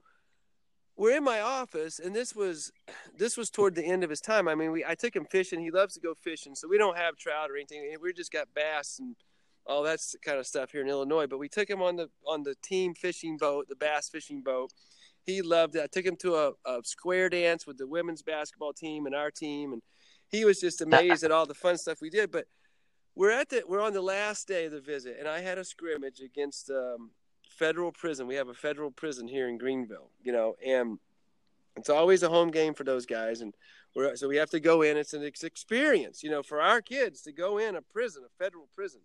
we're 0.97 1.17
in 1.17 1.25
my 1.25 1.41
office 1.41 1.99
and 1.99 2.15
this 2.15 2.35
was 2.35 2.73
this 3.19 3.37
was 3.37 3.51
toward 3.51 3.75
the 3.75 3.85
end 3.85 4.05
of 4.05 4.11
his 4.11 4.21
time. 4.21 4.49
I 4.49 4.55
mean 4.55 4.73
we 4.73 4.85
i 4.85 4.95
took 4.95 5.15
him 5.15 5.25
fishing. 5.25 5.61
He 5.61 5.71
loves 5.71 5.95
to 5.95 6.01
go 6.01 6.15
fishing 6.15 6.55
so 6.55 6.69
we 6.69 6.79
don't 6.79 6.97
have 6.97 7.17
trout 7.17 7.51
or 7.51 7.57
anything. 7.57 7.95
We 8.01 8.13
just 8.13 8.33
got 8.33 8.49
bass 8.55 8.99
and 8.99 9.17
all 9.67 9.83
that 9.85 10.01
kind 10.23 10.39
of 10.39 10.47
stuff 10.47 10.73
here 10.73 10.83
in 10.83 10.89
illinois. 10.89 11.27
But 11.27 11.39
we 11.39 11.49
took 11.49 11.69
him 11.69 11.83
on 11.83 11.97
the 11.97 12.09
on 12.27 12.43
the 12.43 12.55
team 12.63 12.95
fishing 12.95 13.37
boat 13.37 13.69
the 13.69 13.77
bass 13.77 14.09
fishing 14.09 14.43
boat. 14.43 14.73
He 15.25 15.41
loved 15.41 15.75
it. 15.75 15.83
I 15.83 15.87
took 15.87 16.05
him 16.05 16.17
to 16.17 16.35
a, 16.35 16.53
a 16.67 16.81
square 16.85 17.31
dance 17.31 17.67
with 17.67 17.79
the 17.79 17.87
women's 17.87 18.23
basketball 18.23 18.75
team 18.75 19.07
and 19.07 19.15
our 19.15 19.31
team 19.31 19.73
and 19.73 19.83
he 20.29 20.45
was 20.45 20.59
just 20.61 20.81
amazed 20.81 21.23
at 21.23 21.31
all 21.31 21.47
the 21.47 21.55
fun 21.55 21.79
stuff 21.79 22.01
we 22.01 22.11
did. 22.11 22.31
But 22.31 22.47
we're 23.15 23.31
at 23.31 23.49
the 23.49 23.63
we're 23.67 23.81
on 23.81 23.93
the 23.93 24.03
last 24.03 24.49
day 24.49 24.67
of 24.67 24.73
the 24.73 24.81
visit 24.81 25.17
and 25.19 25.29
i 25.29 25.41
had 25.41 25.59
a 25.59 25.65
scrimmage 25.65 26.21
against 26.21 26.71
um, 26.71 27.11
federal 27.59 27.93
prison. 27.93 28.27
We 28.27 28.35
have 28.37 28.49
a 28.49 28.55
federal 28.55 28.91
prison 28.91 29.29
here 29.29 29.49
in 29.49 29.59
Greenville, 29.59 30.11
you 30.23 30.33
know, 30.33 30.55
and 30.65 30.99
it's 31.77 31.91
always 31.91 32.23
a 32.23 32.29
home 32.29 32.51
game 32.51 32.75
for 32.75 32.85
those 32.85 33.07
guys. 33.07 33.41
And 33.41 33.55
we're, 33.95 34.17
so 34.17 34.29
we 34.29 34.37
have 34.37 34.51
to 34.51 34.61
go 34.61 34.83
in. 34.83 34.97
It's 34.97 35.15
an 35.15 35.25
experience, 35.25 36.23
you 36.23 36.31
know, 36.31 36.43
for 36.43 36.61
our 36.61 36.81
kids 36.81 37.23
to 37.23 37.33
go 37.33 37.59
in 37.59 37.77
a 37.77 37.83
prison, 37.83 38.23
a 38.25 38.45
federal 38.45 38.69
prison. 38.75 39.01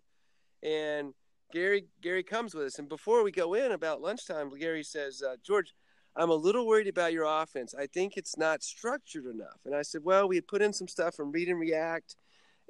And 0.62 1.14
Gary, 1.52 1.86
Gary 2.00 2.22
comes 2.22 2.54
with 2.54 2.66
us. 2.66 2.78
And 2.78 2.88
before 2.88 3.22
we 3.22 3.32
go 3.32 3.54
in 3.54 3.72
about 3.72 4.02
lunchtime, 4.02 4.50
Gary 4.58 4.84
says, 4.84 5.22
uh, 5.22 5.36
George, 5.44 5.74
I'm 6.16 6.30
a 6.30 6.34
little 6.34 6.66
worried 6.66 6.88
about 6.88 7.12
your 7.12 7.24
offense. 7.24 7.74
I 7.74 7.86
think 7.86 8.16
it's 8.16 8.36
not 8.36 8.62
structured 8.62 9.26
enough. 9.26 9.60
And 9.64 9.74
I 9.74 9.82
said, 9.82 10.02
well, 10.04 10.28
we 10.28 10.36
had 10.36 10.48
put 10.48 10.62
in 10.62 10.72
some 10.72 10.88
stuff 10.88 11.14
from 11.14 11.30
read 11.30 11.48
and 11.48 11.58
react, 11.58 12.16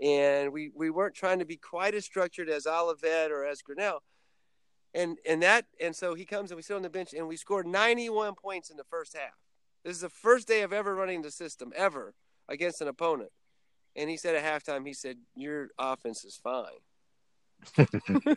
and 0.02 0.52
we, 0.52 0.70
we 0.74 0.90
weren't 0.90 1.14
trying 1.14 1.38
to 1.38 1.46
be 1.46 1.56
quite 1.56 1.94
as 1.94 2.04
structured 2.04 2.50
as 2.50 2.66
Olivet 2.66 3.30
or 3.30 3.46
as 3.46 3.62
Grinnell 3.62 4.02
and 4.94 5.18
and 5.28 5.42
that 5.42 5.66
and 5.80 5.94
so 5.94 6.14
he 6.14 6.24
comes 6.24 6.50
and 6.50 6.56
we 6.56 6.62
sit 6.62 6.76
on 6.76 6.82
the 6.82 6.90
bench 6.90 7.12
and 7.14 7.28
we 7.28 7.36
scored 7.36 7.66
91 7.66 8.34
points 8.34 8.70
in 8.70 8.76
the 8.76 8.84
first 8.84 9.14
half. 9.14 9.38
This 9.84 9.96
is 9.96 10.02
the 10.02 10.08
first 10.08 10.48
day 10.48 10.62
of 10.62 10.72
ever 10.72 10.94
running 10.94 11.22
the 11.22 11.30
system 11.30 11.72
ever 11.74 12.14
against 12.48 12.80
an 12.80 12.88
opponent. 12.88 13.30
And 13.96 14.10
he 14.10 14.16
said 14.16 14.34
at 14.34 14.44
halftime, 14.44 14.86
he 14.86 14.92
said, 14.92 15.18
"Your 15.34 15.70
offense 15.78 16.24
is 16.24 16.36
fine." 16.36 16.80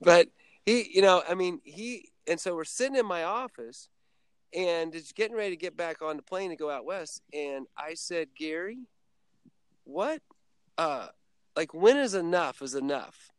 but 0.00 0.28
he, 0.64 0.90
you 0.92 1.02
know, 1.02 1.22
I 1.28 1.34
mean, 1.34 1.60
he 1.64 2.10
and 2.26 2.40
so 2.40 2.54
we're 2.54 2.64
sitting 2.64 2.96
in 2.96 3.06
my 3.06 3.24
office 3.24 3.88
and 4.54 4.94
it's 4.94 5.12
getting 5.12 5.36
ready 5.36 5.50
to 5.50 5.56
get 5.56 5.76
back 5.76 6.02
on 6.02 6.16
the 6.16 6.22
plane 6.22 6.50
to 6.50 6.56
go 6.56 6.70
out 6.70 6.84
west 6.84 7.22
and 7.32 7.66
I 7.76 7.94
said, 7.94 8.28
"Gary, 8.36 8.86
what 9.84 10.20
uh 10.78 11.08
like 11.54 11.72
when 11.72 11.96
is 11.96 12.14
enough 12.14 12.62
is 12.62 12.74
enough?" 12.74 13.30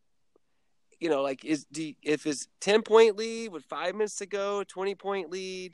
You 1.00 1.10
know, 1.10 1.22
like 1.22 1.46
is 1.46 1.66
do, 1.66 1.94
if 2.02 2.26
it's 2.26 2.48
ten 2.60 2.82
point 2.82 3.18
lead 3.18 3.52
with 3.52 3.64
five 3.66 3.96
minutes 3.96 4.18
to 4.18 4.26
go, 4.26 4.64
twenty 4.64 4.96
point 4.96 5.30
lead, 5.30 5.74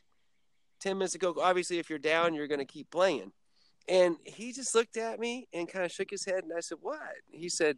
ten 0.80 0.98
minutes 0.98 1.14
to 1.14 1.20
go. 1.20 1.36
Obviously, 1.42 1.80
if 1.80 1.90
you're 1.90 2.00
down, 2.00 2.34
you're 2.34 2.48
going 2.48 2.60
to 2.60 2.66
keep 2.66 2.90
playing. 2.92 3.32
And 3.88 4.18
he 4.24 4.54
just 4.54 4.76
looked 4.76 4.98
at 4.98 5.20
me 5.20 5.48
and 5.54 5.68
kind 5.68 5.86
of 5.86 5.92
shook 5.92 6.10
his 6.10 6.26
head, 6.26 6.44
and 6.44 6.54
I 6.56 6.62
said, 6.62 6.78
"What?" 6.82 7.00
He 7.32 7.50
said, 7.50 7.78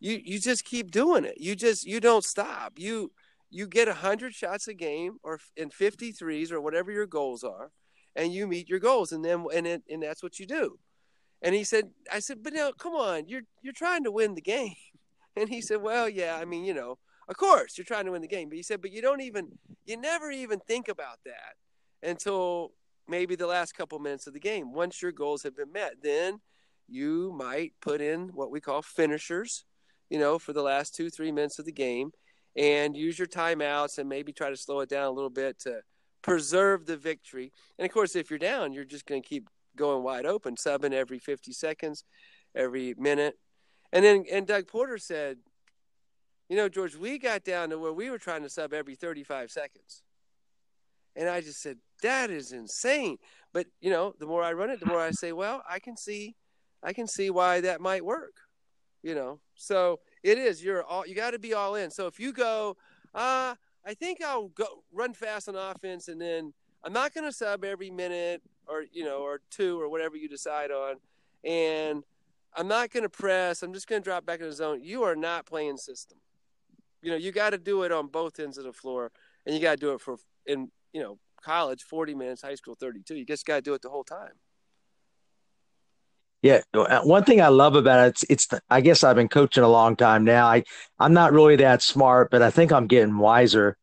"You 0.00 0.20
you 0.24 0.38
just 0.38 0.64
keep 0.64 0.90
doing 0.90 1.24
it. 1.24 1.38
You 1.38 1.56
just 1.56 1.84
you 1.84 2.00
don't 2.00 2.24
stop. 2.24 2.74
You 2.78 3.12
you 3.50 3.66
get 3.66 3.88
hundred 3.88 4.34
shots 4.34 4.68
a 4.68 4.74
game, 4.74 5.18
or 5.22 5.40
in 5.56 5.70
fifty 5.70 6.12
threes, 6.12 6.52
or 6.52 6.60
whatever 6.60 6.92
your 6.92 7.06
goals 7.06 7.44
are, 7.44 7.70
and 8.14 8.32
you 8.32 8.46
meet 8.46 8.68
your 8.68 8.80
goals, 8.80 9.12
and 9.12 9.24
then 9.24 9.46
and 9.54 9.66
it, 9.66 9.82
and 9.88 10.02
that's 10.02 10.22
what 10.22 10.38
you 10.38 10.46
do." 10.46 10.78
And 11.42 11.54
he 11.54 11.64
said, 11.64 11.90
"I 12.12 12.20
said, 12.20 12.42
but 12.42 12.52
now 12.52 12.72
come 12.72 12.94
on, 12.94 13.28
you're 13.28 13.42
you're 13.62 13.72
trying 13.72 14.04
to 14.04 14.12
win 14.12 14.34
the 14.34 14.40
game." 14.56 14.74
And 15.36 15.48
he 15.48 15.60
said, 15.60 15.82
Well, 15.82 16.08
yeah, 16.08 16.36
I 16.40 16.44
mean, 16.44 16.64
you 16.64 16.74
know, 16.74 16.98
of 17.28 17.36
course 17.36 17.76
you're 17.76 17.84
trying 17.84 18.06
to 18.06 18.12
win 18.12 18.22
the 18.22 18.28
game. 18.28 18.48
But 18.48 18.56
he 18.56 18.62
said, 18.62 18.80
But 18.80 18.92
you 18.92 19.02
don't 19.02 19.20
even, 19.20 19.58
you 19.84 19.96
never 19.96 20.30
even 20.30 20.60
think 20.60 20.88
about 20.88 21.18
that 21.24 22.08
until 22.08 22.72
maybe 23.08 23.36
the 23.36 23.46
last 23.46 23.76
couple 23.76 23.98
minutes 23.98 24.26
of 24.26 24.32
the 24.32 24.40
game. 24.40 24.72
Once 24.72 25.02
your 25.02 25.12
goals 25.12 25.42
have 25.42 25.56
been 25.56 25.72
met, 25.72 25.94
then 26.02 26.40
you 26.88 27.32
might 27.36 27.72
put 27.80 28.00
in 28.00 28.28
what 28.28 28.50
we 28.50 28.60
call 28.60 28.82
finishers, 28.82 29.64
you 30.10 30.18
know, 30.18 30.38
for 30.38 30.52
the 30.52 30.62
last 30.62 30.94
two, 30.94 31.10
three 31.10 31.32
minutes 31.32 31.58
of 31.58 31.64
the 31.64 31.72
game 31.72 32.12
and 32.56 32.96
use 32.96 33.18
your 33.18 33.28
timeouts 33.28 33.98
and 33.98 34.08
maybe 34.08 34.32
try 34.32 34.48
to 34.50 34.56
slow 34.56 34.80
it 34.80 34.88
down 34.88 35.04
a 35.04 35.10
little 35.10 35.30
bit 35.30 35.58
to 35.60 35.80
preserve 36.22 36.86
the 36.86 36.96
victory. 36.96 37.52
And 37.78 37.86
of 37.86 37.92
course, 37.92 38.16
if 38.16 38.30
you're 38.30 38.38
down, 38.38 38.72
you're 38.72 38.84
just 38.84 39.06
going 39.06 39.22
to 39.22 39.28
keep 39.28 39.48
going 39.76 40.02
wide 40.02 40.26
open, 40.26 40.56
subbing 40.56 40.92
every 40.92 41.18
50 41.18 41.52
seconds, 41.52 42.04
every 42.54 42.94
minute, 42.96 43.34
and 43.96 44.04
then 44.04 44.24
and 44.30 44.46
Doug 44.46 44.66
Porter 44.66 44.98
said, 44.98 45.38
you 46.50 46.56
know, 46.56 46.68
George, 46.68 46.94
we 46.94 47.18
got 47.18 47.44
down 47.44 47.70
to 47.70 47.78
where 47.78 47.94
we 47.94 48.10
were 48.10 48.18
trying 48.18 48.42
to 48.42 48.50
sub 48.50 48.74
every 48.74 48.94
35 48.94 49.50
seconds. 49.50 50.02
And 51.16 51.30
I 51.30 51.40
just 51.40 51.62
said, 51.62 51.78
that 52.02 52.28
is 52.28 52.52
insane. 52.52 53.16
But, 53.54 53.68
you 53.80 53.88
know, 53.88 54.14
the 54.18 54.26
more 54.26 54.42
I 54.42 54.52
run 54.52 54.68
it, 54.68 54.80
the 54.80 54.86
more 54.86 55.00
I 55.00 55.12
say, 55.12 55.32
well, 55.32 55.62
I 55.66 55.78
can 55.78 55.96
see 55.96 56.36
I 56.82 56.92
can 56.92 57.08
see 57.08 57.30
why 57.30 57.62
that 57.62 57.80
might 57.80 58.04
work. 58.04 58.34
You 59.02 59.14
know. 59.14 59.40
So 59.54 60.00
it 60.22 60.36
is, 60.36 60.62
you're 60.62 60.84
all 60.84 61.06
you 61.06 61.14
gotta 61.14 61.38
be 61.38 61.54
all 61.54 61.74
in. 61.74 61.90
So 61.90 62.06
if 62.06 62.20
you 62.20 62.34
go, 62.34 62.76
uh, 63.14 63.54
I 63.86 63.94
think 63.94 64.22
I'll 64.22 64.48
go 64.48 64.66
run 64.92 65.14
fast 65.14 65.48
on 65.48 65.56
offense 65.56 66.08
and 66.08 66.20
then 66.20 66.52
I'm 66.84 66.92
not 66.92 67.14
gonna 67.14 67.32
sub 67.32 67.64
every 67.64 67.88
minute 67.88 68.42
or 68.68 68.84
you 68.92 69.04
know, 69.04 69.20
or 69.20 69.40
two 69.50 69.80
or 69.80 69.88
whatever 69.88 70.18
you 70.18 70.28
decide 70.28 70.70
on. 70.70 70.96
And 71.44 72.04
I'm 72.56 72.68
not 72.68 72.90
going 72.90 73.02
to 73.02 73.08
press. 73.08 73.62
I'm 73.62 73.74
just 73.74 73.86
going 73.86 74.02
to 74.02 74.04
drop 74.04 74.24
back 74.24 74.40
in 74.40 74.46
the 74.46 74.52
zone. 74.52 74.80
You 74.82 75.02
are 75.02 75.14
not 75.14 75.44
playing 75.44 75.76
system. 75.76 76.18
You 77.02 77.10
know, 77.10 77.16
you 77.16 77.30
got 77.30 77.50
to 77.50 77.58
do 77.58 77.82
it 77.82 77.92
on 77.92 78.08
both 78.08 78.40
ends 78.40 78.56
of 78.56 78.64
the 78.64 78.72
floor, 78.72 79.12
and 79.44 79.54
you 79.54 79.60
got 79.60 79.72
to 79.72 79.76
do 79.76 79.92
it 79.92 80.00
for 80.00 80.16
in 80.46 80.70
you 80.92 81.02
know 81.02 81.18
college 81.42 81.82
40 81.82 82.14
minutes, 82.14 82.42
high 82.42 82.54
school 82.54 82.74
32. 82.78 83.14
You 83.14 83.24
just 83.24 83.44
got 83.44 83.56
to 83.56 83.62
do 83.62 83.74
it 83.74 83.82
the 83.82 83.90
whole 83.90 84.04
time. 84.04 84.32
Yeah, 86.42 86.60
uh, 86.74 87.00
one 87.00 87.24
thing 87.24 87.40
I 87.40 87.48
love 87.48 87.76
about 87.76 88.06
it, 88.06 88.08
it's, 88.10 88.24
it's 88.28 88.46
the, 88.46 88.60
I 88.70 88.80
guess 88.80 89.02
I've 89.02 89.16
been 89.16 89.28
coaching 89.28 89.64
a 89.64 89.68
long 89.68 89.96
time 89.96 90.24
now. 90.24 90.46
I 90.46 90.64
I'm 90.98 91.12
not 91.12 91.32
really 91.32 91.56
that 91.56 91.82
smart, 91.82 92.30
but 92.30 92.42
I 92.42 92.50
think 92.50 92.72
I'm 92.72 92.86
getting 92.86 93.18
wiser. 93.18 93.76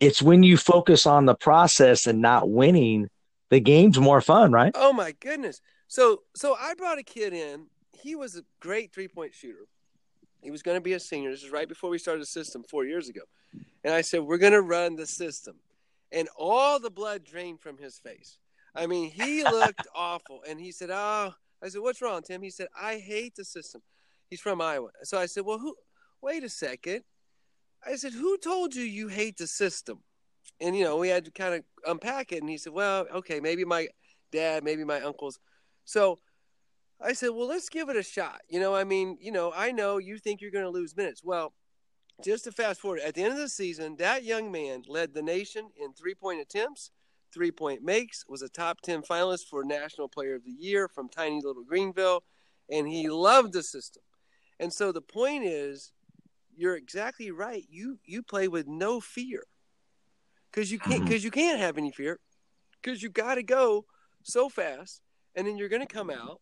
It's 0.00 0.22
when 0.22 0.42
you 0.42 0.56
focus 0.56 1.06
on 1.06 1.26
the 1.26 1.34
process 1.34 2.06
and 2.06 2.20
not 2.20 2.48
winning, 2.48 3.08
the 3.50 3.60
game's 3.60 3.98
more 3.98 4.20
fun, 4.20 4.52
right? 4.52 4.72
Oh 4.74 4.92
my 4.92 5.12
goodness. 5.12 5.60
So 5.86 6.22
so 6.34 6.56
I 6.58 6.74
brought 6.74 6.98
a 6.98 7.02
kid 7.02 7.32
in 7.32 7.66
he 8.02 8.14
was 8.14 8.36
a 8.36 8.42
great 8.60 8.92
three 8.92 9.08
point 9.08 9.34
shooter. 9.34 9.66
He 10.42 10.50
was 10.50 10.62
going 10.62 10.76
to 10.76 10.80
be 10.80 10.92
a 10.92 11.00
senior. 11.00 11.30
This 11.30 11.42
is 11.42 11.50
right 11.50 11.68
before 11.68 11.90
we 11.90 11.98
started 11.98 12.22
the 12.22 12.26
system 12.26 12.62
four 12.62 12.84
years 12.84 13.08
ago. 13.08 13.22
And 13.84 13.92
I 13.92 14.02
said, 14.02 14.22
We're 14.22 14.38
going 14.38 14.52
to 14.52 14.62
run 14.62 14.96
the 14.96 15.06
system. 15.06 15.56
And 16.12 16.28
all 16.36 16.78
the 16.78 16.90
blood 16.90 17.24
drained 17.24 17.60
from 17.60 17.76
his 17.78 17.98
face. 17.98 18.38
I 18.74 18.86
mean, 18.86 19.10
he 19.10 19.42
looked 19.50 19.86
awful. 19.94 20.40
And 20.48 20.60
he 20.60 20.72
said, 20.72 20.90
Oh, 20.92 21.32
I 21.62 21.68
said, 21.68 21.80
What's 21.80 22.00
wrong, 22.00 22.22
Tim? 22.22 22.42
He 22.42 22.50
said, 22.50 22.68
I 22.80 22.98
hate 22.98 23.34
the 23.34 23.44
system. 23.44 23.82
He's 24.30 24.40
from 24.40 24.60
Iowa. 24.60 24.90
So 25.02 25.18
I 25.18 25.26
said, 25.26 25.44
Well, 25.44 25.58
who, 25.58 25.74
wait 26.22 26.44
a 26.44 26.48
second. 26.48 27.02
I 27.84 27.96
said, 27.96 28.12
Who 28.12 28.38
told 28.38 28.74
you 28.74 28.82
you 28.82 29.08
hate 29.08 29.36
the 29.38 29.46
system? 29.46 30.00
And, 30.60 30.76
you 30.76 30.84
know, 30.84 30.96
we 30.96 31.08
had 31.08 31.24
to 31.24 31.30
kind 31.30 31.54
of 31.54 31.62
unpack 31.86 32.32
it. 32.32 32.40
And 32.40 32.50
he 32.50 32.58
said, 32.58 32.72
Well, 32.72 33.06
okay, 33.16 33.40
maybe 33.40 33.64
my 33.64 33.88
dad, 34.30 34.62
maybe 34.64 34.84
my 34.84 35.00
uncles. 35.00 35.38
So 35.84 36.18
I 37.00 37.12
said, 37.12 37.28
well, 37.28 37.46
let's 37.46 37.68
give 37.68 37.88
it 37.88 37.96
a 37.96 38.02
shot. 38.02 38.40
You 38.48 38.60
know, 38.60 38.74
I 38.74 38.84
mean, 38.84 39.18
you 39.20 39.30
know, 39.30 39.52
I 39.54 39.70
know 39.70 39.98
you 39.98 40.18
think 40.18 40.40
you're 40.40 40.50
going 40.50 40.64
to 40.64 40.70
lose 40.70 40.96
minutes. 40.96 41.22
Well, 41.22 41.54
just 42.24 42.44
to 42.44 42.52
fast 42.52 42.80
forward, 42.80 43.00
at 43.00 43.14
the 43.14 43.22
end 43.22 43.32
of 43.32 43.38
the 43.38 43.48
season, 43.48 43.96
that 43.96 44.24
young 44.24 44.50
man 44.50 44.82
led 44.88 45.14
the 45.14 45.22
nation 45.22 45.70
in 45.80 45.92
three 45.92 46.14
point 46.14 46.40
attempts, 46.40 46.90
three 47.32 47.52
point 47.52 47.84
makes, 47.84 48.24
was 48.28 48.42
a 48.42 48.48
top 48.48 48.80
10 48.80 49.02
finalist 49.02 49.46
for 49.48 49.62
National 49.62 50.08
Player 50.08 50.34
of 50.34 50.44
the 50.44 50.50
Year 50.50 50.88
from 50.88 51.08
tiny 51.08 51.40
little 51.42 51.62
Greenville, 51.62 52.24
and 52.68 52.88
he 52.88 53.08
loved 53.08 53.52
the 53.52 53.62
system. 53.62 54.02
And 54.58 54.72
so 54.72 54.90
the 54.90 55.00
point 55.00 55.44
is, 55.44 55.92
you're 56.56 56.74
exactly 56.76 57.30
right. 57.30 57.64
You 57.70 58.00
you 58.04 58.24
play 58.24 58.48
with 58.48 58.66
no 58.66 59.00
fear 59.00 59.44
because 60.50 60.72
you 60.72 60.80
can't 60.80 61.04
because 61.04 61.20
mm-hmm. 61.20 61.26
you 61.26 61.30
can't 61.30 61.60
have 61.60 61.78
any 61.78 61.92
fear 61.92 62.18
because 62.82 63.00
you 63.00 63.10
got 63.10 63.36
to 63.36 63.44
go 63.44 63.84
so 64.24 64.48
fast, 64.48 65.00
and 65.36 65.46
then 65.46 65.56
you're 65.56 65.68
going 65.68 65.86
to 65.86 65.94
come 65.94 66.10
out 66.10 66.40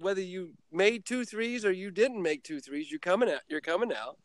whether 0.00 0.20
you 0.20 0.54
made 0.72 1.04
two 1.04 1.24
threes 1.24 1.64
or 1.64 1.72
you 1.72 1.90
didn't 1.90 2.22
make 2.22 2.42
two 2.42 2.60
threes. 2.60 2.90
You're 2.90 3.00
coming 3.00 3.30
out. 3.30 3.42
You're 3.48 3.60
coming 3.60 3.92
out, 3.92 4.18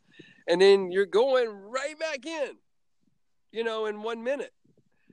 and 0.48 0.60
then 0.60 0.90
you're 0.90 1.06
going 1.06 1.48
right 1.48 1.98
back 1.98 2.26
in. 2.26 2.52
You 3.52 3.64
know, 3.64 3.86
in 3.86 4.02
one 4.02 4.22
minute. 4.24 4.52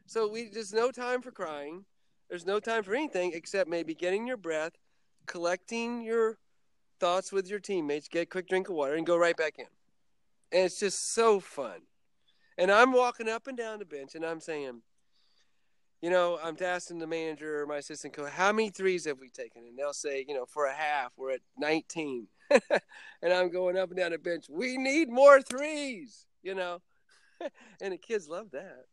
So 0.06 0.28
we 0.28 0.50
there's 0.50 0.74
no 0.74 0.92
time 0.92 1.22
for 1.22 1.32
crying. 1.32 1.86
There's 2.30 2.46
no 2.46 2.60
time 2.60 2.84
for 2.84 2.96
anything 2.96 3.32
except 3.34 3.70
maybe 3.70 3.94
getting 3.94 4.26
your 4.26 4.38
breath, 4.38 4.74
collecting 5.28 6.02
your 6.02 6.40
thoughts 7.00 7.32
with 7.32 7.50
your 7.50 7.60
teammates, 7.60 8.08
get 8.08 8.24
a 8.24 8.26
quick 8.26 8.48
drink 8.48 8.70
of 8.70 8.76
water, 8.76 8.96
and 8.96 9.06
go 9.06 9.18
right 9.18 9.38
back 9.38 9.60
in. 9.60 9.68
And 10.52 10.66
it's 10.66 10.80
just 10.80 11.14
so 11.14 11.40
fun. 11.40 11.82
And 12.58 12.72
I'm 12.72 12.92
walking 12.92 13.30
up 13.30 13.48
and 13.48 13.58
down 13.58 13.80
the 13.80 13.86
bench 13.86 14.16
and 14.16 14.26
I'm 14.26 14.40
saying, 14.40 14.82
you 16.04 16.10
know, 16.10 16.38
I'm 16.44 16.58
asking 16.60 17.00
the 17.00 17.08
manager 17.08 17.62
or 17.62 17.66
my 17.66 17.78
assistant 17.78 18.14
coach, 18.14 18.30
how 18.30 18.52
many 18.52 18.70
threes 18.70 19.06
have 19.06 19.22
we 19.22 19.30
taken? 19.30 19.64
And 19.66 19.80
they'll 19.80 19.94
say, 19.94 20.26
you 20.28 20.36
know, 20.36 20.46
for 20.46 20.66
a 20.66 20.74
half, 20.74 21.14
we're 21.16 21.32
at 21.32 21.40
19. 21.58 22.28
and 22.52 23.32
I'm 23.34 23.50
going 23.50 23.78
up 23.78 23.88
and 23.90 23.98
down 23.98 24.12
the 24.12 24.18
bench, 24.18 24.48
we 24.50 24.76
need 24.76 25.10
more 25.10 25.42
threes, 25.42 26.26
you 26.44 26.56
know. 26.56 26.82
and 27.82 27.94
the 27.94 27.98
kids 27.98 28.28
love 28.28 28.52
that. 28.52 28.84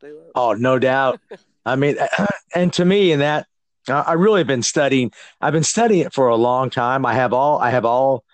They 0.00 0.10
love 0.10 0.30
oh, 0.34 0.54
no 0.54 0.78
doubt. 0.78 1.20
I 1.66 1.76
mean, 1.76 1.98
uh, 1.98 2.08
uh, 2.16 2.26
and 2.54 2.72
to 2.72 2.86
me, 2.86 3.12
in 3.12 3.18
that, 3.18 3.46
I 3.90 4.14
really 4.14 4.40
have 4.40 4.46
been 4.46 4.62
studying. 4.62 5.12
I've 5.42 5.52
been 5.52 5.62
studying 5.64 6.06
it 6.06 6.14
for 6.14 6.28
a 6.28 6.36
long 6.36 6.70
time. 6.70 7.04
I 7.04 7.12
have 7.12 7.34
all, 7.34 7.58
I 7.58 7.68
have 7.68 7.84
all 7.84 8.24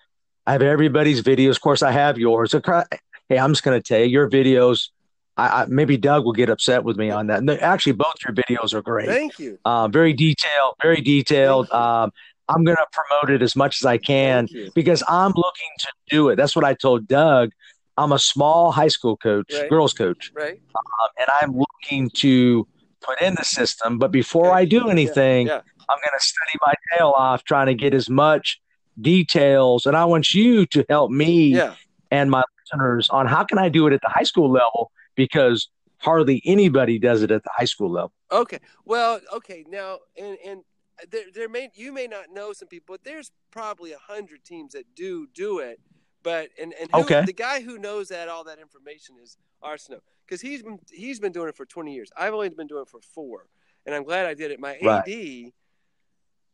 I 0.47 0.53
have 0.53 0.63
everybody's 0.63 1.21
videos. 1.21 1.51
Of 1.51 1.63
course, 1.63 1.83
I 1.83 1.91
have 1.91 2.17
yours. 2.17 2.53
Hey, 2.53 3.39
I'm 3.39 3.51
just 3.51 3.65
going 3.65 3.81
to 3.81 3.83
tell 3.83 4.01
you, 4.01 4.07
your 4.07 4.31
videos. 4.31 4.91
I, 5.37 5.63
I, 5.63 5.67
maybe 5.67 5.97
Doug 5.97 6.25
will 6.25 6.33
get 6.33 6.51
upset 6.51 6.85
with 6.85 6.97
me 6.97 7.11
on 7.11 7.27
that. 7.29 7.49
Actually, 7.63 7.93
both 7.93 8.15
your 8.25 8.35
videos 8.35 8.75
are 8.75 8.83
great. 8.83 9.09
Thank 9.09 9.39
you. 9.39 9.59
Uh, 9.65 9.89
very 9.89 10.13
detailed. 10.13 10.75
Very 10.83 11.01
detailed. 11.01 11.71
Um, 11.71 12.13
I'm 12.49 12.65
going 12.65 12.77
to 12.77 12.87
promote 12.93 13.35
it 13.35 13.43
as 13.43 13.57
much 13.57 13.81
as 13.81 13.87
I 13.87 13.99
can 13.99 14.47
because 14.75 15.03
I'm 15.09 15.33
looking 15.35 15.71
to 15.79 15.89
do 16.11 16.29
it. 16.29 16.37
That's 16.37 16.55
what 16.55 16.65
I 16.65 16.75
told 16.75 17.09
Doug. 17.09 17.51
I'm 17.97 18.13
a 18.13 18.19
small 18.19 18.73
high 18.73 18.89
school 18.89 19.17
coach, 19.17 19.53
right. 19.53 19.71
girls 19.71 19.93
coach, 19.95 20.33
right? 20.35 20.61
Um, 20.75 21.09
and 21.19 21.29
I'm 21.41 21.57
looking 21.57 22.11
to 22.17 22.67
put 23.01 23.21
in 23.21 23.35
the 23.35 23.45
system. 23.45 23.99
But 23.99 24.11
before 24.11 24.53
I 24.53 24.65
do 24.65 24.89
anything, 24.89 25.47
yeah. 25.47 25.55
Yeah. 25.55 25.61
I'm 25.89 25.99
going 25.99 26.19
to 26.19 26.25
study 26.25 26.59
my 26.61 26.75
tail 26.93 27.13
off 27.17 27.45
trying 27.45 27.67
to 27.67 27.75
get 27.75 27.95
as 27.95 28.09
much 28.09 28.61
details, 29.01 29.87
and 29.87 29.97
I 29.97 30.05
want 30.05 30.33
you 30.35 30.67
to 30.67 30.85
help 30.89 31.11
me 31.11 31.55
yeah. 31.55 31.75
and 32.11 32.31
my 32.31 32.45
listeners 32.61 33.09
on 33.11 33.27
how 33.27 33.45
can 33.45 33.59
I 33.59 33.69
do 33.69 33.87
it 33.87 33.93
at 33.93 34.01
the 34.01 34.09
high 34.09 34.23
school 34.23 34.51
level 34.51 34.91
because 35.15 35.69
hardly 35.99 36.43
anybody 36.45 36.99
does 36.99 37.23
it 37.23 37.31
at 37.31 37.43
the 37.43 37.51
high 37.57 37.65
school 37.65 37.91
level. 37.91 38.13
Okay, 38.31 38.59
well, 38.85 39.21
okay, 39.33 39.65
now 39.69 39.99
and 40.19 40.37
and 40.45 40.63
there 41.11 41.25
there 41.35 41.49
may 41.49 41.71
you 41.75 41.93
may 41.93 42.07
not 42.07 42.27
know 42.33 42.53
some 42.53 42.69
people, 42.69 42.95
but 42.95 43.05
there's 43.05 43.31
probably 43.51 43.93
a 43.93 43.99
hundred 43.99 44.45
teams 44.45 44.73
that 44.73 44.85
do 44.95 45.27
do 45.35 45.59
it. 45.59 45.81
But 46.23 46.51
and 46.61 46.73
and 46.81 46.89
who, 46.93 47.01
okay. 47.01 47.25
the 47.25 47.33
guy 47.33 47.63
who 47.63 47.79
knows 47.79 48.09
that 48.09 48.29
all 48.29 48.45
that 48.45 48.59
information 48.59 49.17
is 49.23 49.37
Arsenault 49.63 50.03
because 50.27 50.41
he's 50.41 50.63
been 50.63 50.79
he's 50.91 51.19
been 51.19 51.33
doing 51.33 51.49
it 51.49 51.57
for 51.57 51.67
20 51.67 51.93
years. 51.93 52.11
I've 52.17 52.35
only 52.35 52.49
been 52.51 52.69
doing 52.69 52.83
it 52.83 52.89
for 52.89 53.01
four, 53.01 53.47
and 53.87 53.95
I'm 53.95 54.05
glad 54.05 54.27
I 54.27 54.35
did 54.35 54.51
it. 54.51 54.61
My 54.61 54.79
right. 54.83 55.09
AD 55.09 55.53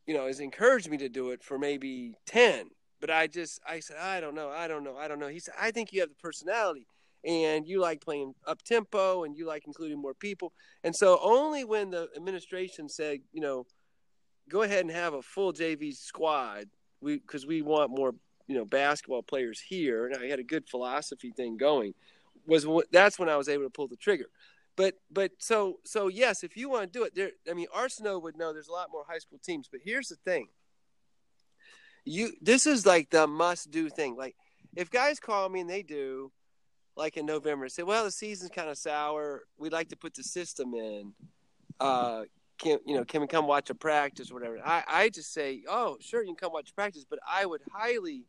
you 0.09 0.15
know, 0.15 0.25
has 0.25 0.39
encouraged 0.39 0.89
me 0.89 0.97
to 0.97 1.07
do 1.07 1.29
it 1.29 1.43
for 1.43 1.59
maybe 1.59 2.15
10. 2.25 2.71
But 2.99 3.11
I 3.11 3.27
just, 3.27 3.61
I 3.69 3.79
said, 3.79 3.97
I 3.97 4.19
don't 4.19 4.33
know. 4.33 4.49
I 4.49 4.67
don't 4.67 4.83
know. 4.83 4.97
I 4.97 5.07
don't 5.07 5.19
know. 5.19 5.27
He 5.27 5.37
said, 5.37 5.53
I 5.61 5.69
think 5.69 5.93
you 5.93 5.99
have 5.99 6.09
the 6.09 6.15
personality 6.15 6.87
and 7.25 7.67
you 7.67 7.79
like 7.79 8.01
playing 8.01 8.33
up 8.47 8.61
tempo 8.63 9.23
and 9.23 9.35
you 9.35 9.45
like 9.45 9.63
including 9.67 10.01
more 10.01 10.13
people. 10.13 10.53
And 10.83 10.95
so 10.95 11.19
only 11.21 11.63
when 11.63 11.91
the 11.91 12.09
administration 12.15 12.89
said, 12.89 13.19
you 13.31 13.41
know, 13.41 13.65
go 14.49 14.61
ahead 14.61 14.81
and 14.81 14.91
have 14.91 15.13
a 15.13 15.21
full 15.21 15.53
JV 15.53 15.95
squad, 15.95 16.65
we, 17.01 17.17
because 17.17 17.45
we 17.45 17.61
want 17.61 17.91
more, 17.91 18.15
you 18.47 18.55
know, 18.55 18.65
basketball 18.65 19.23
players 19.23 19.59
here. 19.59 20.07
And 20.07 20.23
I 20.23 20.27
had 20.27 20.39
a 20.39 20.43
good 20.43 20.67
philosophy 20.69 21.31
thing 21.35 21.57
going 21.57 21.93
was 22.45 22.65
that's 22.91 23.19
when 23.19 23.29
I 23.29 23.35
was 23.35 23.49
able 23.49 23.65
to 23.65 23.69
pull 23.69 23.87
the 23.87 23.97
trigger 23.97 24.27
but 24.79 24.93
but 25.11 25.31
so 25.39 25.81
so 25.83 26.07
yes, 26.07 26.41
if 26.41 26.55
you 26.55 26.69
want 26.69 26.83
to 26.83 26.99
do 26.99 27.03
it, 27.03 27.13
there. 27.13 27.31
I 27.49 27.53
mean, 27.53 27.67
Arsenault 27.75 28.23
would 28.23 28.37
know. 28.37 28.53
There's 28.53 28.69
a 28.69 28.71
lot 28.71 28.87
more 28.89 29.03
high 29.05 29.17
school 29.17 29.37
teams, 29.43 29.67
but 29.69 29.81
here's 29.83 30.07
the 30.07 30.15
thing. 30.15 30.47
You 32.05 32.31
this 32.41 32.65
is 32.65 32.85
like 32.85 33.09
the 33.09 33.27
must 33.27 33.71
do 33.71 33.89
thing. 33.89 34.15
Like 34.15 34.37
if 34.77 34.89
guys 34.89 35.19
call 35.19 35.49
me 35.49 35.59
and 35.59 35.69
they 35.69 35.83
do, 35.83 36.31
like 36.99 37.17
in 37.17 37.25
November, 37.25 37.67
say, 37.69 37.81
well, 37.83 38.03
the 38.03 38.11
season's 38.11 38.51
kind 38.51 38.69
of 38.69 38.77
sour. 38.77 39.43
We'd 39.57 39.71
like 39.71 39.89
to 39.89 39.95
put 39.95 40.13
the 40.13 40.23
system 40.23 40.73
in. 40.75 41.13
Uh, 41.79 42.23
can 42.59 42.77
you 42.85 42.95
know? 42.95 43.05
Can 43.05 43.21
we 43.21 43.27
come 43.27 43.47
watch 43.47 43.69
a 43.69 43.75
practice 43.75 44.29
or 44.29 44.35
whatever? 44.35 44.59
I 44.63 44.83
I 44.87 45.09
just 45.09 45.33
say, 45.33 45.63
oh, 45.67 45.97
sure, 46.01 46.21
you 46.21 46.27
can 46.27 46.35
come 46.35 46.53
watch 46.53 46.75
practice, 46.75 47.05
but 47.09 47.19
I 47.27 47.45
would 47.45 47.61
highly. 47.73 48.25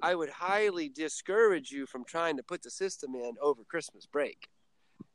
I 0.00 0.14
would 0.14 0.30
highly 0.30 0.88
discourage 0.88 1.72
you 1.72 1.84
from 1.84 2.04
trying 2.04 2.36
to 2.36 2.42
put 2.44 2.62
the 2.62 2.70
system 2.70 3.16
in 3.16 3.32
over 3.42 3.64
Christmas 3.64 4.06
break. 4.06 4.48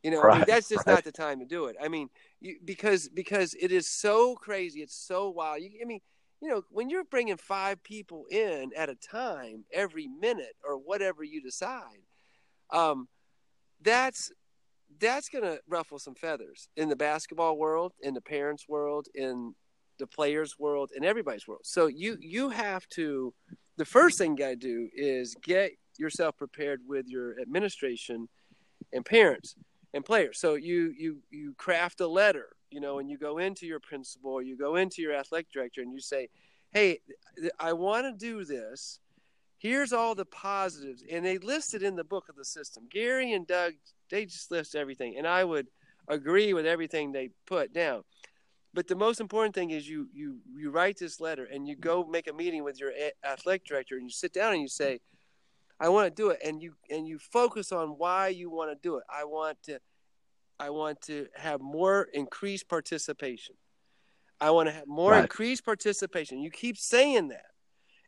You 0.02 0.12
know, 0.12 0.22
right, 0.22 0.34
I 0.34 0.38
mean, 0.40 0.46
that's 0.46 0.68
just 0.68 0.86
right. 0.86 0.96
not 0.96 1.06
the 1.06 1.14
time 1.14 1.40
to 1.40 1.46
do 1.46 1.66
it. 1.68 1.78
I 1.82 1.88
mean, 1.88 2.10
you, 2.42 2.58
because 2.66 3.08
because 3.08 3.54
it 3.54 3.72
is 3.72 3.88
so 3.88 4.36
crazy, 4.36 4.82
it's 4.82 4.96
so 4.96 5.30
wild. 5.30 5.62
You, 5.62 5.70
I 5.82 5.86
mean, 5.86 6.02
you 6.42 6.50
know, 6.50 6.64
when 6.70 6.90
you're 6.90 7.06
bringing 7.06 7.38
five 7.38 7.82
people 7.84 8.26
in 8.30 8.72
at 8.76 8.90
a 8.90 8.96
time 8.96 9.64
every 9.72 10.08
minute 10.08 10.56
or 10.68 10.78
whatever 10.78 11.24
you 11.24 11.42
decide, 11.42 12.02
um, 12.74 13.08
that's 13.82 14.32
that's 15.00 15.30
going 15.30 15.44
to 15.44 15.60
ruffle 15.68 16.00
some 16.00 16.16
feathers 16.16 16.70
in 16.76 16.90
the 16.90 16.96
basketball 16.96 17.58
world, 17.58 17.94
in 18.02 18.14
the 18.14 18.22
parents' 18.22 18.68
world, 18.68 19.08
in 19.16 19.56
the 20.00 20.08
players' 20.08 20.58
world, 20.60 20.92
in 20.96 21.04
everybody's 21.04 21.48
world. 21.48 21.62
So 21.64 21.88
you 21.88 22.18
you 22.20 22.50
have 22.50 22.88
to. 22.90 23.34
The 23.78 23.86
first 23.86 24.18
thing 24.18 24.32
you 24.32 24.38
got 24.38 24.50
to 24.50 24.56
do 24.56 24.90
is 24.94 25.36
get 25.42 25.72
yourself 25.98 26.38
prepared 26.38 26.82
with 26.88 27.08
your 27.08 27.40
administration 27.40 28.30
and 28.92 29.04
parents 29.04 29.56
and 29.94 30.06
players. 30.06 30.40
So 30.40 30.56
you 30.56 30.94
you 30.98 31.20
you 31.32 31.54
craft 31.58 32.02
a 32.02 32.08
letter, 32.08 32.50
you 32.70 32.80
know, 32.80 33.00
and 33.00 33.10
you 33.10 33.18
go 33.18 33.38
into 33.38 33.66
your 33.66 33.80
principal, 33.80 34.42
you 34.42 34.58
go 34.58 34.76
into 34.76 35.02
your 35.02 35.14
athletic 35.14 35.52
director, 35.52 35.82
and 35.82 35.92
you 35.92 36.00
say, 36.00 36.30
"Hey, 36.72 37.00
I 37.60 37.74
want 37.74 38.06
to 38.06 38.26
do 38.26 38.46
this. 38.46 39.00
Here's 39.64 39.94
all 39.94 40.14
the 40.14 40.26
positives," 40.26 41.06
and 41.10 41.26
they 41.26 41.38
listed 41.38 41.84
in 41.84 41.96
the 41.96 42.04
book 42.04 42.28
of 42.28 42.36
the 42.36 42.44
system. 42.44 42.84
Gary 42.92 43.32
and 43.32 43.48
Doug, 43.48 43.76
they 44.10 44.26
just 44.26 44.52
list 44.52 44.76
everything, 44.76 45.18
and 45.18 45.26
I 45.26 45.46
would 45.46 45.68
agree 46.10 46.54
with 46.54 46.66
everything 46.66 47.14
they 47.14 47.30
put 47.46 47.72
down. 47.74 48.04
But 48.74 48.90
the 48.90 48.96
most 48.98 49.22
important 49.22 49.56
thing 49.56 49.72
is 49.72 49.88
you 49.88 50.10
you 50.14 50.42
you 50.54 50.70
write 50.70 50.98
this 50.98 51.22
letter 51.22 51.46
and 51.46 51.66
you 51.66 51.78
go 51.78 52.04
make 52.04 52.28
a 52.28 52.34
meeting 52.34 52.66
with 52.66 52.78
your 52.78 52.92
athletic 53.24 53.64
director 53.64 53.96
and 53.96 54.04
you 54.04 54.10
sit 54.10 54.34
down 54.34 54.52
and 54.52 54.62
you 54.62 54.68
say, 54.68 55.00
I 55.80 55.88
want 55.88 56.14
to 56.14 56.22
do 56.22 56.30
it, 56.32 56.40
and 56.44 56.62
you 56.62 56.74
and 56.90 57.08
you 57.08 57.18
focus 57.18 57.72
on 57.72 57.90
why 57.92 58.28
you 58.28 58.50
want 58.50 58.70
to 58.72 58.78
do 58.82 58.98
it. 58.98 59.06
I 59.10 59.24
want 59.24 59.64
to, 59.64 59.80
I 60.60 60.72
want 60.72 61.00
to 61.04 61.28
have 61.36 61.62
more 61.62 62.10
increased 62.14 62.68
participation. 62.68 63.56
I 64.42 64.52
want 64.52 64.68
to 64.68 64.74
have 64.74 64.88
more 64.88 65.12
right. 65.12 65.22
increased 65.22 65.64
participation. 65.64 66.40
You 66.40 66.52
keep 66.52 66.78
saying 66.78 67.30
that, 67.30 67.46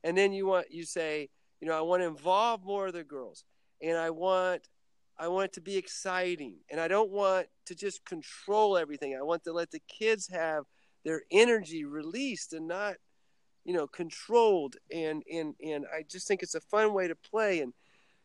and 0.03 0.17
then 0.17 0.33
you 0.33 0.47
want 0.47 0.67
you 0.69 0.83
say, 0.83 1.29
you 1.65 1.71
know, 1.71 1.77
I 1.79 1.81
want 1.81 2.03
to 2.03 2.07
involve 2.07 2.63
more 2.63 2.85
of 2.85 2.93
the 2.93 3.03
girls, 3.03 3.43
and 3.81 3.97
I 3.97 4.11
want, 4.11 4.69
I 5.17 5.29
want 5.29 5.45
it 5.45 5.53
to 5.53 5.61
be 5.61 5.77
exciting, 5.77 6.57
and 6.69 6.79
I 6.79 6.87
don't 6.87 7.09
want 7.09 7.47
to 7.65 7.73
just 7.73 8.05
control 8.05 8.77
everything. 8.77 9.17
I 9.19 9.23
want 9.23 9.43
to 9.45 9.51
let 9.51 9.71
the 9.71 9.81
kids 9.87 10.27
have 10.27 10.65
their 11.03 11.23
energy 11.31 11.83
released 11.83 12.53
and 12.53 12.67
not 12.67 12.97
you 13.63 13.73
know 13.73 13.87
controlled 13.87 14.75
and 14.93 15.23
and 15.31 15.55
and 15.59 15.85
I 15.91 16.03
just 16.07 16.27
think 16.27 16.43
it's 16.43 16.53
a 16.53 16.61
fun 16.61 16.93
way 16.93 17.07
to 17.07 17.15
play 17.15 17.61
and 17.61 17.73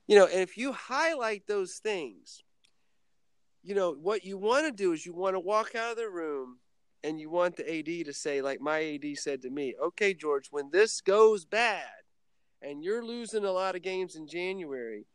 you 0.07 0.17
know 0.17 0.27
and 0.27 0.41
if 0.41 0.59
you 0.59 0.73
highlight 0.73 1.47
those 1.47 1.81
things 1.83 2.43
you 3.63 3.75
know 3.75 3.93
what 3.93 4.23
you 4.23 4.37
want 4.37 4.67
to 4.67 4.73
do 4.73 4.93
is 4.93 5.07
you 5.07 5.15
want 5.15 5.35
to 5.35 5.41
walk 5.41 5.75
out 5.75 5.93
of 5.93 5.97
the 5.97 6.11
room 6.11 6.59
and 7.03 7.19
you 7.19 7.31
want 7.31 7.57
the 7.57 7.79
AD 7.79 8.05
to 8.05 8.13
say 8.13 8.43
like 8.43 8.61
my 8.61 8.83
AD 8.83 9.17
said 9.17 9.41
to 9.43 9.51
me 9.51 9.75
okay 9.83 10.13
George 10.13 10.49
when 10.51 10.71
this 10.71 11.01
goes 11.01 11.47
bad 11.47 12.00
and 12.63 12.83
you're 12.83 13.05
losing 13.05 13.45
a 13.45 13.53
lot 13.53 13.77
of 13.77 13.83
games 13.83 14.17
in 14.17 14.27
January 14.27 15.07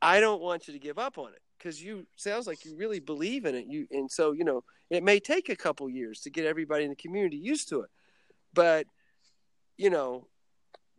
I 0.00 0.18
don't 0.18 0.42
want 0.42 0.66
you 0.66 0.72
to 0.74 0.80
give 0.80 0.98
up 0.98 1.16
on 1.16 1.32
it 1.32 1.42
because 1.58 1.82
you 1.82 2.06
sounds 2.16 2.46
like 2.46 2.64
you 2.64 2.76
really 2.76 3.00
believe 3.00 3.44
in 3.44 3.54
it 3.54 3.66
you 3.66 3.86
and 3.90 4.10
so 4.10 4.32
you 4.32 4.44
know 4.44 4.64
it 4.90 5.02
may 5.02 5.20
take 5.20 5.48
a 5.48 5.56
couple 5.56 5.88
years 5.88 6.20
to 6.20 6.30
get 6.30 6.44
everybody 6.44 6.84
in 6.84 6.90
the 6.90 6.96
community 6.96 7.36
used 7.36 7.68
to 7.68 7.82
it 7.82 7.90
but 8.52 8.86
you 9.76 9.90
know, 9.90 10.26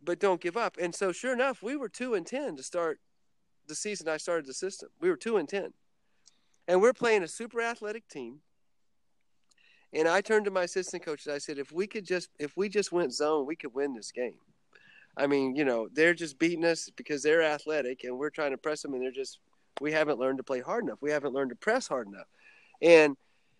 but 0.02 0.18
don't 0.18 0.40
give 0.40 0.56
up. 0.56 0.76
And 0.80 0.94
so, 0.94 1.12
sure 1.12 1.32
enough, 1.32 1.62
we 1.62 1.76
were 1.76 1.88
two 1.88 2.14
and 2.14 2.26
ten 2.26 2.56
to 2.56 2.62
start 2.62 3.00
the 3.66 3.74
season. 3.74 4.08
I 4.08 4.18
started 4.18 4.46
the 4.46 4.54
system. 4.54 4.90
We 5.00 5.08
were 5.08 5.16
two 5.16 5.36
and 5.36 5.48
ten, 5.48 5.72
and 6.68 6.80
we're 6.80 6.92
playing 6.92 7.22
a 7.22 7.28
super 7.28 7.60
athletic 7.60 8.08
team. 8.08 8.40
And 9.92 10.08
I 10.08 10.22
turned 10.22 10.44
to 10.46 10.50
my 10.50 10.64
assistant 10.64 11.04
coach 11.04 11.24
and 11.24 11.34
I 11.36 11.38
said, 11.38 11.56
if 11.56 11.70
we 11.70 11.86
could 11.86 12.04
just, 12.04 12.28
if 12.40 12.56
we 12.56 12.68
just 12.68 12.90
went 12.90 13.14
zone, 13.14 13.46
we 13.46 13.54
could 13.54 13.72
win 13.72 13.94
this 13.94 14.10
game. 14.10 14.40
I 15.16 15.26
mean, 15.26 15.54
you 15.54 15.64
know, 15.64 15.88
they're 15.92 16.14
just 16.14 16.38
beating 16.38 16.64
us 16.64 16.90
because 16.96 17.22
they're 17.22 17.42
athletic 17.42 18.04
and 18.04 18.18
we're 18.18 18.30
trying 18.30 18.50
to 18.50 18.58
press 18.58 18.82
them 18.82 18.94
and 18.94 19.02
they're 19.02 19.12
just, 19.12 19.38
we 19.80 19.92
haven't 19.92 20.18
learned 20.18 20.38
to 20.38 20.44
play 20.44 20.60
hard 20.60 20.84
enough. 20.84 20.98
We 21.00 21.10
haven't 21.10 21.34
learned 21.34 21.50
to 21.50 21.56
press 21.56 21.86
hard 21.86 22.08
enough. 22.08 22.26
And 22.82 23.16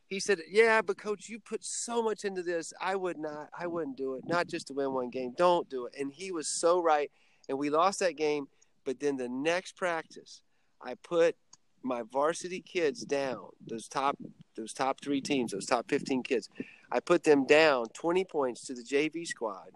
he 0.09 0.21
said, 0.21 0.41
yeah, 0.51 0.83
but 0.83 0.99
coach, 0.99 1.29
you 1.29 1.39
put 1.39 1.65
so 1.65 2.03
much 2.03 2.25
into 2.25 2.43
this. 2.43 2.73
I 2.81 2.97
would 2.97 3.19
not, 3.19 3.49
I 3.59 3.67
wouldn't 3.67 3.97
do 3.97 4.15
it. 4.15 4.25
Not 4.27 4.49
just 4.49 4.67
to 4.69 4.75
win 4.75 4.93
one 4.93 5.11
game. 5.11 5.35
Don't 5.37 5.69
do 5.71 5.87
it. 5.87 5.95
And 5.99 6.13
he 6.13 6.33
was 6.33 6.49
so 6.49 6.83
right. 6.83 7.11
And 7.49 7.59
we 7.59 7.71
lost 7.71 8.01
that 8.01 8.17
game. 8.17 8.49
But 8.85 9.01
then 9.01 9.17
the 9.17 9.29
next 9.29 9.77
practice, 9.77 10.43
I 10.83 10.95
put 10.95 11.37
my 11.83 12.03
varsity 12.13 12.61
kids 12.61 13.03
down, 13.03 13.49
those 13.67 13.89
top, 13.89 14.19
those 14.57 14.73
top 14.73 15.01
three 15.01 15.21
teams, 15.21 15.53
those 15.53 15.67
top 15.67 15.89
15 15.89 16.23
kids. 16.23 16.49
I 16.91 17.01
put 17.01 17.25
them 17.25 17.47
down 17.47 17.87
20 17.95 18.25
points 18.25 18.67
to 18.67 18.75
the 18.75 18.83
JV 18.83 19.27
squad 19.27 19.71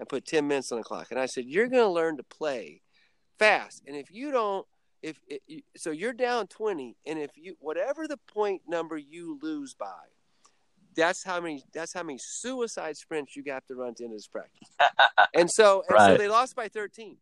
and 0.00 0.08
put 0.08 0.24
10 0.24 0.48
minutes 0.48 0.72
on 0.72 0.78
the 0.78 0.84
clock. 0.84 1.08
And 1.10 1.20
I 1.20 1.26
said, 1.26 1.44
You're 1.44 1.68
going 1.68 1.84
to 1.84 1.88
learn 1.88 2.16
to 2.16 2.24
play 2.24 2.80
fast. 3.38 3.84
And 3.86 3.94
if 3.94 4.10
you 4.10 4.32
don't, 4.32 4.66
if 5.02 5.20
it, 5.28 5.42
so, 5.76 5.90
you're 5.90 6.12
down 6.12 6.46
20, 6.48 6.96
and 7.06 7.18
if 7.18 7.30
you, 7.36 7.56
whatever 7.60 8.08
the 8.08 8.18
point 8.18 8.62
number 8.66 8.98
you 8.98 9.38
lose 9.40 9.72
by, 9.72 9.86
that's 10.96 11.22
how 11.22 11.40
many 11.40 11.62
that's 11.72 11.94
how 11.94 12.02
many 12.02 12.18
suicide 12.20 12.96
sprints 12.96 13.36
you 13.36 13.44
got 13.44 13.66
to 13.68 13.76
run 13.76 13.94
to 13.94 14.04
end 14.04 14.12
this 14.12 14.26
practice. 14.26 14.68
and 15.34 15.50
so 15.50 15.84
and 15.88 15.94
right. 15.94 16.12
so 16.12 16.18
they 16.18 16.28
lost 16.28 16.56
by 16.56 16.68
13. 16.68 17.16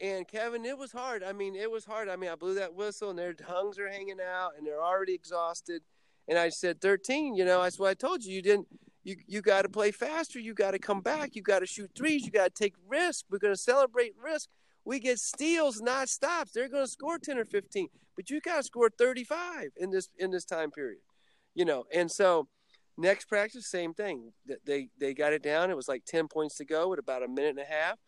And 0.00 0.26
Kevin, 0.26 0.64
it 0.64 0.76
was 0.76 0.92
hard. 0.92 1.22
I 1.22 1.32
mean, 1.32 1.54
it 1.54 1.70
was 1.70 1.84
hard. 1.84 2.08
I 2.08 2.16
mean, 2.16 2.30
I 2.30 2.34
blew 2.34 2.54
that 2.54 2.74
whistle 2.74 3.10
and 3.10 3.18
their 3.18 3.34
tongues 3.34 3.78
are 3.78 3.88
hanging 3.88 4.18
out 4.20 4.52
and 4.56 4.66
they're 4.66 4.82
already 4.82 5.14
exhausted. 5.14 5.82
And 6.26 6.38
I 6.38 6.48
said, 6.48 6.80
13, 6.80 7.36
you 7.36 7.44
know, 7.44 7.62
that's 7.62 7.78
what 7.78 7.90
I 7.90 7.94
told 7.94 8.24
you. 8.24 8.34
You 8.34 8.42
didn't 8.42 8.66
you 9.04 9.16
you 9.26 9.42
got 9.42 9.62
to 9.62 9.68
play 9.68 9.90
faster. 9.90 10.40
You 10.40 10.54
got 10.54 10.72
to 10.72 10.78
come 10.78 11.02
back. 11.02 11.36
You 11.36 11.42
got 11.42 11.60
to 11.60 11.66
shoot 11.66 11.90
threes. 11.94 12.24
You 12.24 12.32
got 12.32 12.54
to 12.54 12.62
take 12.62 12.74
risks. 12.88 13.24
We're 13.30 13.38
going 13.38 13.54
to 13.54 13.60
celebrate 13.60 14.12
risk. 14.20 14.48
We 14.84 14.98
get 14.98 15.18
steals, 15.18 15.80
not 15.80 16.08
stops. 16.08 16.52
They're 16.52 16.68
going 16.68 16.84
to 16.84 16.90
score 16.90 17.18
ten 17.18 17.38
or 17.38 17.44
fifteen, 17.44 17.88
but 18.16 18.30
you 18.30 18.40
got 18.40 18.56
to 18.56 18.62
score 18.62 18.90
thirty-five 18.90 19.70
in 19.76 19.90
this 19.90 20.08
in 20.18 20.30
this 20.30 20.44
time 20.44 20.70
period, 20.70 21.00
you 21.54 21.64
know. 21.64 21.84
And 21.94 22.10
so, 22.10 22.48
next 22.96 23.26
practice, 23.26 23.66
same 23.66 23.94
thing. 23.94 24.32
They 24.66 24.88
they 24.98 25.14
got 25.14 25.32
it 25.32 25.42
down. 25.42 25.70
It 25.70 25.76
was 25.76 25.88
like 25.88 26.04
ten 26.06 26.28
points 26.28 26.56
to 26.56 26.64
go 26.64 26.88
with 26.88 26.98
about 26.98 27.22
a 27.22 27.28
minute 27.28 27.50
and 27.50 27.60
a 27.60 27.64
half, 27.64 27.98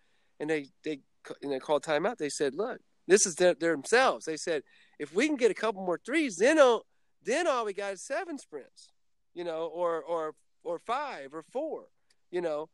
and 0.41 0.49
they 0.51 0.67
they 0.83 1.01
and 1.43 1.53
they 1.53 1.59
called 1.59 1.83
timeout. 1.83 2.19
They 2.19 2.29
said, 2.29 2.55
"Look, 2.55 2.81
this 3.07 3.27
is 3.27 3.35
their, 3.37 3.55
themselves." 3.55 4.27
They 4.27 4.37
said, 4.37 4.63
"If 4.99 5.15
we 5.15 5.27
can 5.27 5.37
get 5.37 5.51
a 5.51 5.55
couple 5.55 5.85
more 5.85 6.01
threes, 6.05 6.37
then 6.37 6.59
all, 6.59 6.85
then 7.23 7.47
all 7.47 7.65
we 7.65 7.73
got 7.73 7.95
is 7.95 8.03
seven 8.03 8.39
sprints, 8.39 8.89
you 9.35 9.45
know, 9.45 9.67
or 9.67 10.03
or 10.03 10.35
or 10.67 10.79
five 10.81 11.33
or 11.33 11.43
four, 11.43 11.85
you 12.31 12.41
know, 12.41 12.69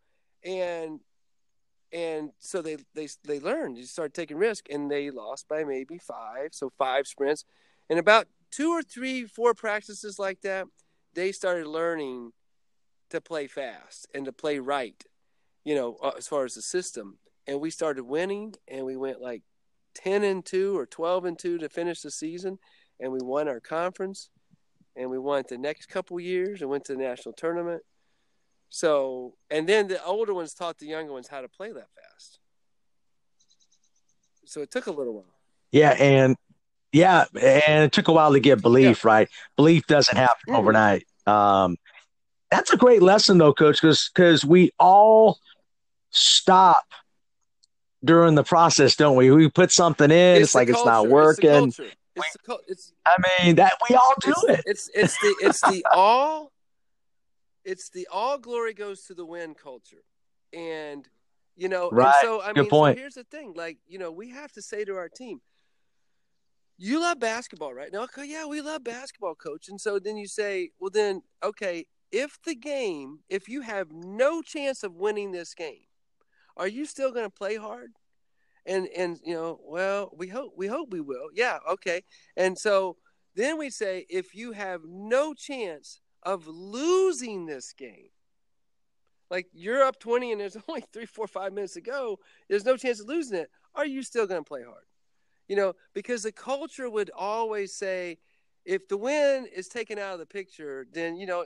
and 0.45 1.01
and 1.93 2.31
so 2.39 2.63
they 2.63 2.79
they 2.95 3.09
they 3.25 3.39
learned. 3.39 3.77
You 3.77 3.85
start 3.85 4.15
taking 4.15 4.39
risk, 4.39 4.67
and 4.71 4.91
they 4.91 5.11
lost 5.11 5.47
by 5.47 5.63
maybe 5.65 5.99
five, 5.99 6.49
so 6.53 6.73
five 6.79 7.07
sprints, 7.07 7.45
and 7.91 7.99
about 7.99 8.27
two 8.51 8.71
or 8.71 8.83
three, 8.83 9.25
four 9.25 9.55
practices 9.55 10.19
like 10.19 10.41
that, 10.41 10.67
they 11.15 11.33
started 11.33 11.67
learning 11.67 12.33
to 13.11 13.21
play 13.21 13.47
fast 13.47 14.07
and 14.15 14.25
to 14.25 14.33
play 14.33 14.59
right, 14.59 15.05
you 15.65 15.75
know, 15.75 15.97
uh, 16.03 16.13
as 16.17 16.27
far 16.27 16.45
as 16.45 16.55
the 16.55 16.63
system. 16.63 17.19
And 17.47 17.61
we 17.61 17.71
started 17.71 18.05
winning, 18.05 18.55
and 18.69 18.87
we 18.87 18.97
went 18.97 19.21
like 19.21 19.43
ten 19.95 20.25
and 20.25 20.45
two 20.45 20.79
or 20.79 20.87
twelve 20.87 21.27
and 21.27 21.39
two 21.39 21.59
to 21.59 21.69
finish 21.69 22.01
the 22.01 22.11
season, 22.11 22.59
and 22.99 23.13
we 23.13 23.19
won 23.21 23.49
our 23.49 23.61
conference 23.61 24.31
and 24.97 25.11
we 25.11 25.19
won 25.19 25.45
the 25.49 25.59
next 25.59 25.87
couple 25.87 26.19
years 26.21 26.61
and 26.61 26.71
went 26.71 26.85
to 26.85 26.95
the 26.95 27.03
national 27.03 27.35
tournament. 27.35 27.83
So, 28.69 29.35
and 29.51 29.69
then 29.69 29.89
the 29.89 30.03
older 30.05 30.33
ones 30.33 30.55
taught 30.55 30.79
the 30.79 30.87
younger 30.87 31.13
ones 31.13 31.29
how 31.29 31.41
to 31.41 31.49
play 31.49 31.73
that 31.73 31.89
fast. 31.95 32.39
So 34.47 34.61
it 34.63 34.71
took 34.71 34.87
a 34.87 34.93
little 34.93 35.15
while. 35.15 35.35
Yeah, 35.71 35.91
and 35.99 36.37
yeah, 36.93 37.25
and 37.35 37.85
it 37.85 37.93
took 37.93 38.09
a 38.09 38.13
while 38.13 38.33
to 38.33 38.41
get 38.41 38.61
belief, 38.61 39.05
yeah. 39.05 39.11
right? 39.11 39.29
Belief 39.57 39.87
doesn't 39.87 40.17
happen 40.17 40.37
mm-hmm. 40.49 40.57
overnight. 40.57 41.07
Um, 41.27 41.77
that's 42.51 42.73
a 42.73 42.77
great 42.77 43.03
lesson, 43.03 43.39
though, 43.39 43.55
Coach, 43.55 43.81
because 43.81 44.11
because 44.15 44.45
we 44.45 44.73
all 44.79 45.39
stop 46.11 46.85
during 48.05 48.35
the 48.35 48.43
process, 48.43 48.97
don't 48.97 49.17
we? 49.17 49.31
We 49.31 49.49
put 49.49 49.73
something 49.73 50.11
in, 50.11 50.37
it's, 50.37 50.45
it's 50.45 50.55
like 50.55 50.69
culture. 50.69 50.81
it's 50.81 50.87
not 50.87 51.09
working. 51.09 51.69
It's 51.69 51.81
it's, 52.17 52.37
the, 52.45 52.59
it's 52.69 52.93
I 53.07 53.17
mean 53.45 53.57
that 53.57 53.75
we 53.89 53.97
all 53.97 54.15
do 54.21 54.35
it. 54.49 54.63
It's 54.67 54.91
it's 54.95 55.19
the 55.21 55.35
it's 55.41 55.61
the 55.63 55.85
all 55.93 56.53
it's 57.65 57.91
the 57.91 58.09
all 58.11 58.39
glory 58.39 58.75
goes 58.75 59.03
to 59.05 59.15
the 59.15 59.25
win 59.25 59.55
culture, 59.55 60.05
and 60.53 61.09
you 61.57 61.69
know. 61.69 61.91
Right. 61.91 62.15
so 62.21 62.41
I 62.41 62.53
Good 62.53 62.63
mean, 62.63 62.71
point. 62.71 62.97
So 62.97 63.01
here's 63.01 63.15
the 63.15 63.25
thing: 63.25 63.55
like 63.57 63.79
you 63.87 63.99
know, 63.99 64.11
we 64.11 64.31
have 64.31 64.53
to 64.53 64.63
say 64.63 64.85
to 64.85 64.97
our 64.97 65.09
team, 65.09 65.41
"You 66.79 67.01
love 67.01 67.21
basketball, 67.21 67.73
right?" 67.73 67.93
Now, 67.93 68.03
okay, 68.05 68.27
yeah, 68.27 68.47
we 68.47 68.61
love 68.61 68.85
basketball, 68.85 69.35
coach. 69.35 69.69
And 69.69 69.81
so 69.81 69.99
then 69.99 70.17
you 70.17 70.27
say, 70.27 70.71
"Well, 70.81 70.91
then, 70.91 71.23
okay, 71.43 71.87
if 72.11 72.39
the 72.45 72.55
game, 72.55 73.21
if 73.29 73.49
you 73.49 73.63
have 73.63 73.93
no 73.93 74.43
chance 74.43 74.83
of 74.83 74.97
winning 74.97 75.33
this 75.33 75.55
game, 75.55 75.87
are 76.57 76.69
you 76.69 76.85
still 76.85 77.13
going 77.13 77.27
to 77.27 77.31
play 77.31 77.57
hard?" 77.57 77.93
And 78.67 78.89
and 78.97 79.19
you 79.25 79.35
know 79.35 79.61
well 79.65 80.11
we 80.17 80.29
hope 80.29 80.53
we 80.57 80.67
hope 80.67 80.91
we 80.91 81.01
will. 81.01 81.29
Yeah 81.35 81.59
okay. 81.71 82.03
And 82.37 82.59
so 82.59 82.97
then 83.35 83.59
we 83.59 83.71
say 83.71 84.07
if 84.09 84.35
you 84.35 84.53
have 84.53 84.83
no 84.85 85.35
chance 85.35 86.01
of 86.23 86.47
losing 86.47 87.47
this 87.47 87.73
game 87.73 88.09
like 89.31 89.47
you're 89.53 89.83
up 89.83 89.99
20 89.99 90.33
and 90.33 90.41
there's 90.41 90.57
only 90.69 90.85
three 90.93 91.07
four 91.07 91.27
five 91.27 91.53
minutes 91.53 91.75
to 91.75 91.81
go 91.81 92.19
there's 92.49 92.65
no 92.65 92.77
chance 92.77 93.01
of 93.01 93.09
losing 93.09 93.39
it 93.39 93.51
are 93.75 93.87
you 93.87 94.03
still 94.03 94.27
going 94.27 94.43
to 94.43 94.49
play 94.49 94.63
hard? 94.63 94.85
You 95.49 95.57
know 95.57 95.75
because 95.95 96.23
the 96.23 96.33
culture 96.33 96.89
would 96.89 97.11
always 97.17 97.75
say 97.75 98.19
if 98.65 98.87
the 98.87 98.97
win 98.97 99.49
is 99.55 99.67
taken 99.69 99.99
out 99.99 100.13
of 100.13 100.19
the 100.21 100.27
picture 100.27 100.87
then 100.93 101.17
you 101.17 101.27
know 101.27 101.45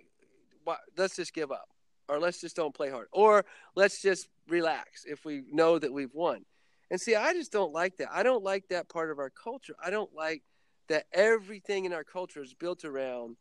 let's 0.99 1.17
just 1.17 1.33
give 1.33 1.51
up 1.51 1.69
or 2.09 2.19
let's 2.19 2.41
just 2.41 2.57
don't 2.57 2.75
play 2.75 2.91
hard 2.91 3.07
or 3.13 3.45
let's 3.75 4.03
just 4.03 4.29
relax 4.49 5.05
if 5.07 5.25
we 5.25 5.43
know 5.51 5.79
that 5.79 5.93
we've 5.93 6.13
won 6.13 6.45
and 6.91 7.01
see, 7.01 7.15
I 7.15 7.33
just 7.33 7.53
don't 7.53 7.73
like 7.73 7.97
that. 7.97 8.09
I 8.13 8.23
don't 8.23 8.45
like 8.45 8.69
that 8.69 8.89
part 8.89 9.11
of 9.11 9.19
our 9.19 9.31
culture. 9.31 9.75
I 9.85 9.91
don't 9.91 10.15
like 10.15 10.43
that 10.89 11.07
everything 11.13 11.85
in 11.85 11.93
our 11.93 12.05
culture 12.05 12.43
is 12.43 12.55
built 12.55 12.85
around 12.85 13.37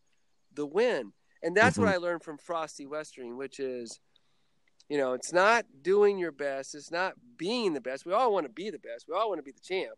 the 0.54 0.66
win. 0.66 1.14
And 1.44 1.56
that's 1.56 1.78
mm-hmm. 1.78 1.86
what 1.86 1.94
I 1.94 1.98
learned 1.98 2.24
from 2.24 2.38
Frosty 2.38 2.86
Westering, 2.86 3.38
which 3.38 3.60
is, 3.60 4.00
you 4.90 4.98
know, 4.98 5.14
it's 5.14 5.32
not 5.32 5.66
doing 5.82 6.18
your 6.18 6.32
best. 6.32 6.74
It's 6.74 6.92
not 6.92 7.14
being 7.38 7.74
the 7.74 7.82
best. 7.82 8.06
We 8.06 8.14
all 8.14 8.34
want 8.34 8.46
to 8.46 8.52
be 8.52 8.72
the 8.72 8.80
best. 8.80 9.06
We 9.08 9.16
all 9.16 9.30
want 9.30 9.40
to 9.40 9.44
be 9.44 9.52
the 9.52 9.60
champ. 9.60 9.94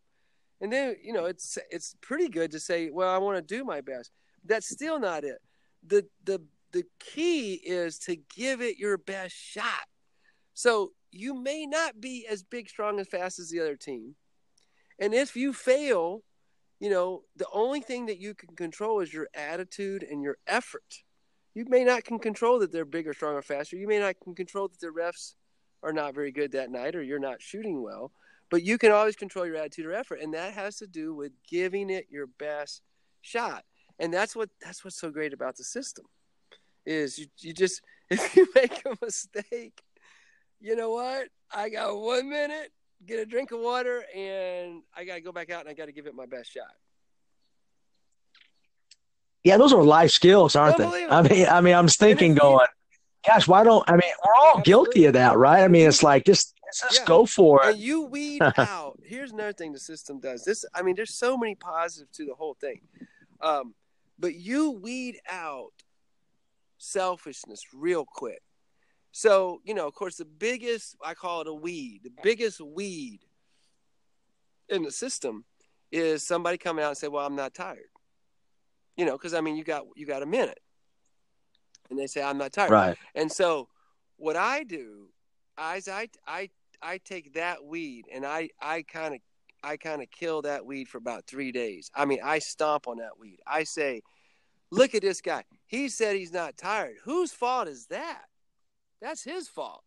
And 0.59 0.73
then, 0.73 0.95
you 1.01 1.13
know, 1.13 1.25
it's 1.25 1.57
it's 1.69 1.95
pretty 2.01 2.29
good 2.29 2.51
to 2.51 2.59
say, 2.59 2.89
well, 2.89 3.13
I 3.13 3.19
want 3.19 3.37
to 3.37 3.55
do 3.55 3.63
my 3.63 3.81
best. 3.81 4.11
That's 4.43 4.67
still 4.67 4.99
not 4.99 5.23
it. 5.23 5.37
The 5.85 6.05
the 6.23 6.41
the 6.71 6.83
key 6.99 7.53
is 7.53 7.99
to 7.99 8.17
give 8.35 8.61
it 8.61 8.77
your 8.77 8.97
best 8.97 9.35
shot. 9.35 9.87
So 10.53 10.93
you 11.11 11.33
may 11.33 11.65
not 11.65 11.99
be 11.99 12.25
as 12.29 12.43
big, 12.43 12.69
strong, 12.69 12.99
and 12.99 13.07
fast 13.07 13.39
as 13.39 13.49
the 13.49 13.59
other 13.59 13.75
team. 13.75 14.15
And 14.99 15.13
if 15.13 15.35
you 15.35 15.53
fail, 15.53 16.23
you 16.79 16.89
know, 16.89 17.23
the 17.35 17.47
only 17.51 17.81
thing 17.81 18.05
that 18.07 18.19
you 18.19 18.33
can 18.33 18.55
control 18.55 18.99
is 18.99 19.13
your 19.13 19.27
attitude 19.33 20.03
and 20.03 20.21
your 20.21 20.37
effort. 20.47 21.03
You 21.53 21.65
may 21.67 21.83
not 21.83 22.03
can 22.03 22.19
control 22.19 22.59
that 22.59 22.71
they're 22.71 22.85
bigger, 22.85 23.13
stronger, 23.13 23.41
faster. 23.41 23.77
You 23.77 23.87
may 23.87 23.99
not 23.99 24.19
can 24.23 24.35
control 24.35 24.67
that 24.67 24.79
the 24.79 24.87
refs 24.87 25.33
are 25.81 25.93
not 25.93 26.13
very 26.13 26.31
good 26.31 26.51
that 26.51 26.71
night 26.71 26.95
or 26.95 27.01
you're 27.01 27.19
not 27.19 27.41
shooting 27.41 27.81
well. 27.81 28.11
But 28.49 28.63
you 28.63 28.77
can 28.77 28.91
always 28.91 29.15
control 29.15 29.45
your 29.45 29.57
attitude 29.57 29.85
or 29.85 29.93
effort. 29.93 30.21
And 30.21 30.33
that 30.33 30.53
has 30.53 30.77
to 30.77 30.87
do 30.87 31.13
with 31.13 31.31
giving 31.49 31.89
it 31.89 32.07
your 32.09 32.27
best 32.27 32.81
shot. 33.21 33.63
And 33.99 34.13
that's 34.13 34.35
what 34.35 34.49
that's 34.61 34.83
what's 34.85 34.99
so 34.99 35.09
great 35.09 35.33
about 35.33 35.57
the 35.57 35.63
system. 35.63 36.05
Is 36.85 37.17
you, 37.17 37.25
you 37.39 37.53
just 37.53 37.81
if 38.09 38.35
you 38.35 38.47
make 38.55 38.83
a 38.85 38.95
mistake, 39.03 39.81
you 40.59 40.75
know 40.75 40.91
what? 40.91 41.27
I 41.53 41.69
got 41.69 41.99
one 41.99 42.29
minute, 42.29 42.71
get 43.05 43.19
a 43.19 43.25
drink 43.25 43.51
of 43.51 43.59
water, 43.59 44.03
and 44.15 44.81
I 44.95 45.05
got 45.05 45.15
to 45.15 45.21
go 45.21 45.31
back 45.31 45.49
out 45.49 45.61
and 45.61 45.69
I 45.69 45.73
got 45.73 45.85
to 45.85 45.91
give 45.91 46.07
it 46.07 46.15
my 46.15 46.25
best 46.25 46.51
shot. 46.51 46.65
Yeah, 49.43 49.57
those 49.57 49.71
are 49.71 49.83
life 49.83 50.11
skills, 50.11 50.55
aren't 50.55 50.77
they? 50.77 51.07
I 51.09 51.21
mean, 51.21 51.47
I 51.47 51.61
mean, 51.61 51.73
I'm 51.73 51.87
thinking, 51.87 52.35
going, 52.35 52.67
gosh, 53.25 53.47
why 53.47 53.63
don't 53.63 53.87
I 53.89 53.93
mean 53.93 54.11
we're 54.25 54.33
all 54.35 54.61
guilty 54.61 55.05
of 55.05 55.13
that, 55.13 55.37
right? 55.37 55.63
I 55.63 55.67
mean, 55.67 55.87
it's 55.87 56.03
like 56.03 56.25
just 56.25 56.53
just 56.73 56.99
yeah. 56.99 57.05
go 57.05 57.25
for 57.25 57.63
it. 57.63 57.69
And 57.69 57.79
you 57.79 58.01
weed 58.01 58.41
out. 58.57 58.99
Here's 59.03 59.31
another 59.31 59.53
thing 59.53 59.71
the 59.71 59.79
system 59.79 60.19
does. 60.19 60.43
This, 60.43 60.65
I 60.73 60.81
mean, 60.81 60.95
there's 60.95 61.13
so 61.13 61.37
many 61.37 61.55
positives 61.55 62.11
to 62.17 62.25
the 62.25 62.35
whole 62.35 62.57
thing, 62.59 62.81
um, 63.41 63.73
but 64.19 64.35
you 64.35 64.71
weed 64.71 65.17
out 65.29 65.71
selfishness 66.77 67.61
real 67.73 68.05
quick. 68.05 68.41
So, 69.17 69.61
you 69.65 69.73
know, 69.73 69.87
of 69.87 69.95
course, 69.95 70.17
the 70.17 70.25
biggest, 70.25 70.95
I 71.03 71.15
call 71.15 71.41
it 71.41 71.47
a 71.47 71.53
weed, 71.53 72.01
the 72.03 72.11
biggest 72.21 72.61
weed 72.61 73.21
in 74.69 74.83
the 74.83 74.91
system 74.91 75.43
is 75.91 76.21
somebody 76.21 76.59
coming 76.59 76.85
out 76.85 76.89
and 76.89 76.97
say, 76.99 77.07
well, 77.07 77.25
I'm 77.25 77.35
not 77.35 77.55
tired. 77.55 77.89
You 78.95 79.05
know, 79.05 79.13
because 79.13 79.33
I 79.33 79.41
mean, 79.41 79.55
you 79.55 79.63
got 79.63 79.85
you 79.95 80.05
got 80.05 80.21
a 80.21 80.27
minute, 80.27 80.59
and 81.89 81.97
they 81.97 82.05
say 82.05 82.21
I'm 82.21 82.37
not 82.37 82.53
tired. 82.53 82.69
Right. 82.69 82.95
And 83.15 83.31
so, 83.31 83.69
what 84.17 84.35
I 84.35 84.63
do, 84.63 85.07
is 85.75 85.87
I 85.87 86.09
I 86.27 86.51
I 86.83 86.99
take 86.99 87.33
that 87.33 87.65
weed 87.65 88.05
and 88.13 88.23
I 88.23 88.49
I 88.61 88.83
kind 88.83 89.15
of 89.15 89.21
I 89.63 89.77
kind 89.77 90.03
of 90.03 90.11
kill 90.11 90.43
that 90.43 90.63
weed 90.63 90.89
for 90.89 90.99
about 90.99 91.25
three 91.25 91.51
days. 91.51 91.89
I 91.95 92.05
mean, 92.05 92.19
I 92.23 92.37
stomp 92.37 92.87
on 92.87 92.97
that 92.97 93.17
weed. 93.19 93.39
I 93.47 93.63
say, 93.63 94.03
look 94.69 94.93
at 94.93 95.01
this 95.01 95.21
guy. 95.21 95.43
He 95.65 95.89
said 95.89 96.15
he's 96.15 96.33
not 96.33 96.55
tired. 96.55 96.97
Whose 97.03 97.31
fault 97.31 97.67
is 97.67 97.87
that? 97.87 98.25
That's 99.01 99.23
his 99.23 99.47
fault. 99.47 99.83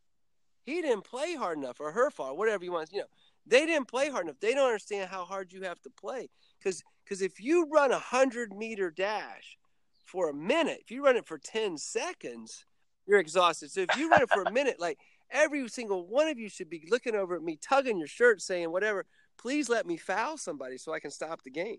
He 0.63 0.83
didn't 0.83 1.05
play 1.05 1.35
hard 1.35 1.59
enough, 1.59 1.81
or 1.81 1.93
her 1.93 2.11
fault, 2.11 2.37
whatever 2.37 2.65
you 2.65 2.73
want. 2.73 2.93
You 2.93 3.01
know, 3.01 3.07
they 3.47 3.67
didn't 3.67 3.89
play 3.89 4.11
hard 4.11 4.27
enough. 4.27 4.41
They 4.41 4.55
don't 4.55 4.67
understand 4.67 5.11
how 5.11 5.25
hard 5.25 5.53
you 5.53 5.63
have 5.63 5.81
to 5.83 5.91
play. 5.91 6.29
Because 6.59 6.83
because 7.05 7.23
if 7.23 7.41
you 7.41 7.67
run 7.71 7.91
a 7.93 7.99
hundred 7.99 8.53
meter 8.53 8.91
dash 8.91 9.59
for 10.05 10.29
a 10.29 10.35
minute, 10.35 10.79
if 10.83 10.91
you 10.91 11.05
run 11.05 11.17
it 11.17 11.27
for 11.27 11.39
ten 11.39 11.77
seconds, 11.79 12.65
you're 13.07 13.19
exhausted. 13.19 13.71
So 13.71 13.81
if 13.81 13.97
you 13.97 14.11
run 14.11 14.23
it 14.23 14.31
for 14.31 14.43
a 14.43 14.53
minute, 14.53 14.77
like 14.79 14.99
every 15.31 15.67
single 15.69 16.07
one 16.07 16.29
of 16.29 16.39
you 16.39 16.49
should 16.49 16.71
be 16.71 16.87
looking 16.91 17.15
over 17.15 17.37
at 17.37 17.43
me, 17.43 17.59
tugging 17.61 17.99
your 17.99 18.07
shirt, 18.07 18.41
saying 18.43 18.71
whatever. 18.71 19.07
Please 19.39 19.69
let 19.69 19.87
me 19.87 19.97
foul 19.97 20.37
somebody 20.37 20.77
so 20.77 20.93
I 20.93 21.01
can 21.01 21.11
stop 21.11 21.43
the 21.43 21.51
game. 21.51 21.79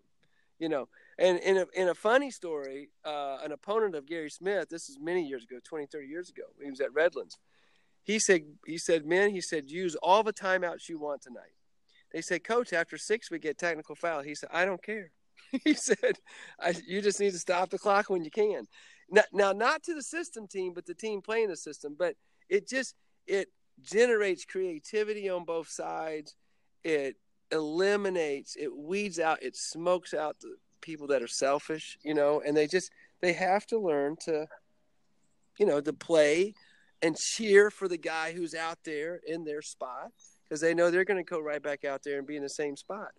You 0.57 0.69
know, 0.69 0.89
and 1.21 1.37
in 1.39 1.57
a, 1.57 1.65
in 1.75 1.89
a 1.89 1.93
funny 1.93 2.31
story, 2.31 2.89
uh, 3.05 3.37
an 3.43 3.51
opponent 3.51 3.93
of 3.93 4.07
Gary 4.07 4.31
Smith, 4.31 4.69
this 4.69 4.89
is 4.89 4.97
many 4.99 5.23
years 5.23 5.43
ago, 5.43 5.57
20, 5.63 5.85
30 5.85 6.07
years 6.07 6.29
ago, 6.29 6.41
he 6.61 6.69
was 6.69 6.81
at 6.81 6.91
Redlands. 6.93 7.37
He 8.01 8.17
said, 8.17 8.41
he 8.65 8.79
said, 8.79 9.05
men, 9.05 9.29
he 9.29 9.39
said, 9.39 9.69
use 9.69 9.95
all 10.01 10.23
the 10.23 10.33
timeouts 10.33 10.89
you 10.89 10.97
want 10.97 11.21
tonight. 11.21 11.53
They 12.11 12.21
said, 12.21 12.43
coach, 12.43 12.73
after 12.73 12.97
six, 12.97 13.29
we 13.29 13.37
get 13.37 13.59
technical 13.59 13.93
foul. 13.93 14.23
He 14.23 14.33
said, 14.33 14.49
I 14.51 14.65
don't 14.65 14.81
care. 14.81 15.11
he 15.63 15.75
said, 15.75 16.17
you 16.87 17.03
just 17.03 17.19
need 17.19 17.33
to 17.33 17.39
stop 17.39 17.69
the 17.69 17.77
clock 17.77 18.09
when 18.09 18.23
you 18.23 18.31
can. 18.31 18.67
Now, 19.11 19.23
now, 19.31 19.51
not 19.51 19.83
to 19.83 19.93
the 19.93 20.01
system 20.01 20.47
team, 20.47 20.73
but 20.73 20.87
the 20.87 20.95
team 20.95 21.21
playing 21.21 21.49
the 21.49 21.55
system. 21.55 21.95
But 21.97 22.15
it 22.49 22.67
just, 22.67 22.95
it 23.27 23.49
generates 23.79 24.43
creativity 24.43 25.29
on 25.29 25.45
both 25.45 25.67
sides. 25.69 26.35
It 26.83 27.17
eliminates, 27.51 28.55
it 28.55 28.75
weeds 28.75 29.19
out, 29.19 29.43
it 29.43 29.55
smokes 29.55 30.15
out 30.15 30.39
the 30.39 30.55
people 30.81 31.07
that 31.07 31.21
are 31.21 31.27
selfish, 31.27 31.97
you 32.03 32.13
know, 32.13 32.41
and 32.45 32.55
they 32.55 32.67
just 32.67 32.91
they 33.21 33.33
have 33.33 33.65
to 33.67 33.79
learn 33.79 34.15
to, 34.25 34.47
you 35.57 35.65
know, 35.65 35.79
to 35.79 35.93
play 35.93 36.53
and 37.01 37.17
cheer 37.17 37.69
for 37.69 37.87
the 37.87 37.97
guy 37.97 38.31
who's 38.31 38.53
out 38.53 38.79
there 38.83 39.19
in 39.25 39.43
their 39.43 39.61
spot 39.61 40.11
because 40.43 40.61
they 40.61 40.73
know 40.73 40.91
they're 40.91 41.05
going 41.05 41.23
to 41.23 41.29
go 41.29 41.39
right 41.39 41.61
back 41.61 41.85
out 41.85 42.03
there 42.03 42.17
and 42.17 42.27
be 42.27 42.35
in 42.35 42.43
the 42.43 42.49
same 42.49 42.75
spot. 42.75 43.11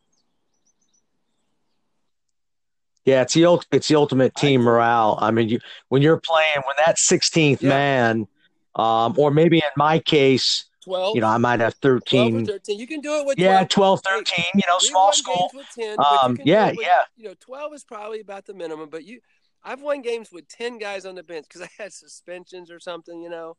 Yeah, 3.05 3.23
it's 3.23 3.35
the 3.35 3.61
it's 3.73 3.89
the 3.89 3.97
ultimate 3.97 4.35
team 4.37 4.61
morale. 4.61 5.19
I 5.21 5.33
mean, 5.33 5.49
you 5.49 5.59
when 5.89 6.03
you're 6.03 6.21
playing 6.21 6.63
when 6.67 6.77
that 6.87 6.99
16th 6.99 7.61
yeah. 7.61 7.69
man, 7.69 8.29
um, 8.77 9.15
or 9.17 9.33
maybe 9.33 9.59
in 9.59 9.71
my 9.77 9.99
case, 9.99 10.67
12. 10.83 11.15
You 11.15 11.21
know, 11.21 11.29
I 11.29 11.39
might 11.39 11.61
have 11.61 11.75
13. 11.75 12.47
13. 12.47 12.79
You 12.79 12.87
can 12.87 13.01
do 13.01 13.15
it 13.21 13.27
with 13.27 13.39
Yeah, 13.39 13.65
12, 13.65 14.01
13, 14.05 14.45
you 14.55 14.63
know, 14.67 14.79
small 14.79 15.13
school. 15.13 15.51
10, 15.75 15.97
um, 15.99 16.39
yeah, 16.45 16.71
with, 16.71 16.79
yeah. 16.81 17.03
You 17.17 17.29
know, 17.29 17.35
12 17.41 17.75
is 17.75 17.85
probably 17.85 18.21
about 18.21 18.47
the 18.47 18.55
minimum, 18.55 18.89
but 18.91 19.05
you 19.05 19.21
I've 19.65 19.81
won 19.81 20.03
games 20.03 20.33
with 20.33 20.49
10 20.49 20.79
guys 20.79 21.07
on 21.07 21.15
the 21.15 21.23
bench 21.23 21.47
cuz 21.49 21.63
I 21.63 21.69
had 21.79 21.93
suspensions 21.93 22.71
or 22.71 22.81
something, 22.81 23.23
you 23.23 23.31
know. 23.31 23.57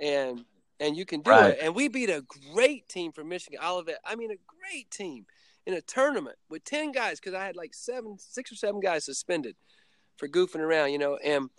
And 0.00 0.44
and 0.80 0.96
you 0.96 1.04
can 1.04 1.22
do 1.22 1.30
right. 1.30 1.50
it. 1.50 1.58
And 1.60 1.74
we 1.74 1.88
beat 1.88 2.10
a 2.10 2.24
great 2.52 2.88
team 2.88 3.12
from 3.12 3.28
Michigan, 3.28 3.60
Olivet. 3.62 3.98
I 4.04 4.14
mean, 4.14 4.30
a 4.30 4.38
great 4.46 4.90
team 4.90 5.26
in 5.66 5.74
a 5.74 5.80
tournament 5.80 6.36
with 6.48 6.64
10 6.64 6.92
guys 6.92 7.20
cuz 7.20 7.34
I 7.34 7.44
had 7.44 7.56
like 7.56 7.74
7 7.74 8.18
6 8.18 8.52
or 8.52 8.56
7 8.56 8.80
guys 8.80 9.04
suspended 9.04 9.56
for 10.16 10.28
goofing 10.28 10.60
around, 10.60 10.92
you 10.92 10.98
know. 10.98 11.16
And 11.16 11.50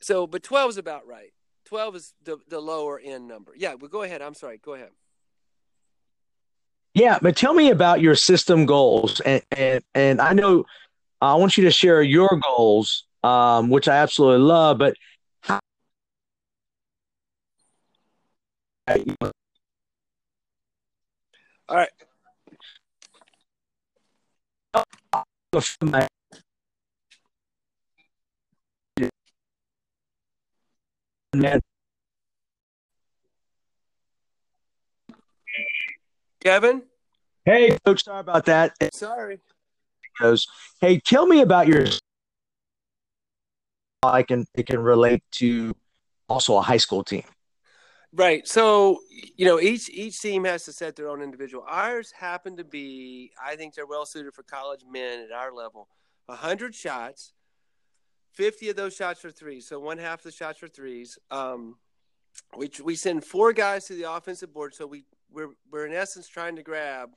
so 0.00 0.26
but 0.26 0.42
12 0.42 0.70
is 0.70 0.76
about 0.78 1.06
right. 1.06 1.32
12 1.70 1.96
is 1.96 2.14
the, 2.24 2.36
the 2.48 2.58
lower 2.58 2.98
end 2.98 3.28
number. 3.28 3.52
Yeah, 3.56 3.74
well, 3.74 3.88
go 3.88 4.02
ahead. 4.02 4.22
I'm 4.22 4.34
sorry. 4.34 4.58
Go 4.58 4.74
ahead. 4.74 4.90
Yeah, 6.94 7.20
but 7.22 7.36
tell 7.36 7.54
me 7.54 7.70
about 7.70 8.00
your 8.00 8.16
system 8.16 8.66
goals. 8.66 9.20
And, 9.20 9.40
and, 9.52 9.84
and 9.94 10.20
I 10.20 10.32
know 10.32 10.64
I 11.20 11.36
want 11.36 11.56
you 11.56 11.62
to 11.64 11.70
share 11.70 12.02
your 12.02 12.40
goals, 12.42 13.04
um, 13.22 13.70
which 13.70 13.86
I 13.86 13.98
absolutely 13.98 14.44
love, 14.44 14.78
but 14.78 14.96
how- 15.42 15.60
all 21.68 21.76
right. 21.76 21.90
Man. 31.34 31.60
Kevin? 36.40 36.82
Hey, 37.44 37.76
coach, 37.84 38.04
sorry 38.04 38.20
about 38.20 38.46
that. 38.46 38.74
Sorry. 38.94 39.40
Goes, 40.18 40.46
hey, 40.80 40.98
tell 40.98 41.26
me 41.26 41.40
about 41.40 41.66
your. 41.66 41.86
I 44.02 44.22
can 44.22 44.46
it 44.54 44.66
can 44.66 44.80
relate 44.80 45.22
to 45.32 45.74
also 46.28 46.56
a 46.56 46.62
high 46.62 46.78
school 46.78 47.04
team. 47.04 47.24
Right. 48.12 48.46
So 48.48 49.00
you 49.10 49.44
know 49.44 49.60
each 49.60 49.90
each 49.90 50.20
team 50.20 50.44
has 50.44 50.64
to 50.64 50.72
set 50.72 50.96
their 50.96 51.08
own 51.08 51.22
individual. 51.22 51.64
Ours 51.68 52.10
happen 52.10 52.56
to 52.56 52.64
be, 52.64 53.30
I 53.42 53.56
think 53.56 53.74
they're 53.74 53.86
well 53.86 54.06
suited 54.06 54.34
for 54.34 54.42
college 54.42 54.80
men 54.90 55.20
at 55.20 55.32
our 55.32 55.52
level. 55.52 55.88
hundred 56.28 56.74
shots, 56.74 57.34
50 58.32 58.70
of 58.70 58.76
those 58.76 58.94
shots 58.94 59.24
are 59.24 59.30
threes. 59.30 59.66
So 59.66 59.80
one 59.80 59.98
half 59.98 60.20
of 60.20 60.24
the 60.24 60.32
shots 60.32 60.62
are 60.62 60.68
threes. 60.68 61.18
Um, 61.30 61.76
we, 62.56 62.70
we 62.82 62.94
send 62.94 63.24
four 63.24 63.52
guys 63.52 63.86
to 63.86 63.94
the 63.94 64.10
offensive 64.12 64.52
board. 64.52 64.74
So 64.74 64.86
we, 64.86 65.04
we're, 65.30 65.50
we're 65.70 65.86
in 65.86 65.92
essence 65.92 66.28
trying 66.28 66.56
to 66.56 66.62
grab 66.62 67.10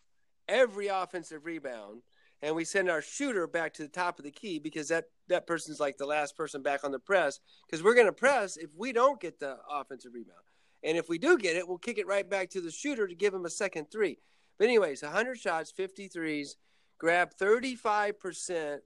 every 0.47 0.87
offensive 0.87 1.45
rebound. 1.45 2.01
And 2.41 2.55
we 2.55 2.65
send 2.65 2.89
our 2.89 3.01
shooter 3.01 3.47
back 3.47 3.73
to 3.75 3.83
the 3.83 3.87
top 3.87 4.19
of 4.19 4.25
the 4.25 4.31
key 4.31 4.59
because 4.59 4.89
that, 4.89 5.05
that 5.29 5.47
person's 5.47 5.79
like 5.79 5.97
the 5.97 6.05
last 6.05 6.35
person 6.35 6.61
back 6.61 6.83
on 6.83 6.91
the 6.91 6.99
press. 6.99 7.39
Because 7.65 7.81
we're 7.81 7.95
going 7.95 8.07
to 8.07 8.11
press 8.11 8.57
if 8.57 8.69
we 8.75 8.91
don't 8.91 9.21
get 9.21 9.39
the 9.39 9.57
offensive 9.71 10.13
rebound. 10.13 10.39
And 10.83 10.97
if 10.97 11.07
we 11.07 11.17
do 11.17 11.37
get 11.37 11.55
it, 11.55 11.67
we'll 11.67 11.77
kick 11.77 11.97
it 11.97 12.07
right 12.07 12.29
back 12.29 12.49
to 12.49 12.61
the 12.61 12.71
shooter 12.71 13.07
to 13.07 13.15
give 13.15 13.33
him 13.33 13.45
a 13.45 13.49
second 13.49 13.89
three. 13.89 14.17
But, 14.57 14.65
anyways, 14.65 15.01
100 15.01 15.39
shots, 15.39 15.71
53s, 15.77 16.55
grab 16.97 17.31
35% 17.41 18.79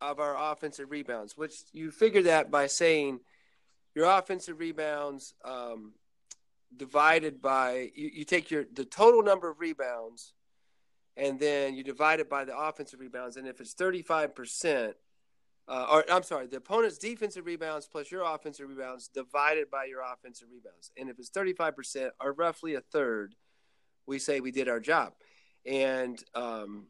of 0.00 0.20
our 0.20 0.52
offensive 0.52 0.90
rebounds, 0.90 1.36
which 1.36 1.54
you 1.72 1.90
figure 1.90 2.22
that 2.22 2.50
by 2.50 2.66
saying 2.66 3.20
your 3.94 4.06
offensive 4.06 4.58
rebounds 4.58 5.34
um, 5.44 5.92
divided 6.76 7.40
by 7.40 7.90
you, 7.94 8.10
you 8.12 8.24
take 8.24 8.50
your 8.50 8.64
the 8.72 8.84
total 8.84 9.22
number 9.22 9.48
of 9.48 9.60
rebounds 9.60 10.32
and 11.16 11.38
then 11.38 11.74
you 11.74 11.84
divide 11.84 12.18
it 12.18 12.28
by 12.28 12.44
the 12.44 12.56
offensive 12.56 12.98
rebounds 12.98 13.36
and 13.36 13.46
if 13.46 13.60
it's 13.60 13.74
35% 13.74 14.94
uh, 15.66 15.86
or 15.90 16.04
I'm 16.10 16.22
sorry, 16.22 16.46
the 16.46 16.58
opponent's 16.58 16.98
defensive 16.98 17.46
rebounds 17.46 17.86
plus 17.86 18.10
your 18.10 18.22
offensive 18.22 18.68
rebounds 18.68 19.08
divided 19.08 19.70
by 19.70 19.86
your 19.86 20.02
offensive 20.02 20.48
rebounds. 20.52 20.90
And 20.96 21.08
if 21.08 21.18
it's 21.18 21.30
35% 21.30 22.10
or 22.20 22.32
roughly 22.34 22.74
a 22.74 22.80
third, 22.80 23.34
we 24.06 24.18
say 24.18 24.40
we 24.40 24.50
did 24.50 24.68
our 24.68 24.80
job. 24.80 25.14
And 25.64 26.22
um, 26.34 26.88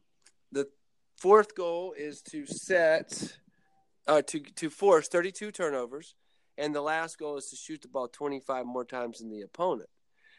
the 0.51 0.67
Fourth 1.17 1.55
goal 1.55 1.93
is 1.97 2.21
to 2.23 2.45
set 2.45 3.37
uh, 4.07 4.21
to 4.23 4.39
to 4.39 4.69
force 4.69 5.07
32 5.07 5.51
turnovers, 5.51 6.13
and 6.57 6.75
the 6.75 6.81
last 6.81 7.17
goal 7.17 7.37
is 7.37 7.49
to 7.49 7.55
shoot 7.55 7.81
the 7.81 7.87
ball 7.87 8.07
25 8.07 8.65
more 8.65 8.85
times 8.85 9.19
than 9.19 9.29
the 9.29 9.41
opponent. 9.41 9.89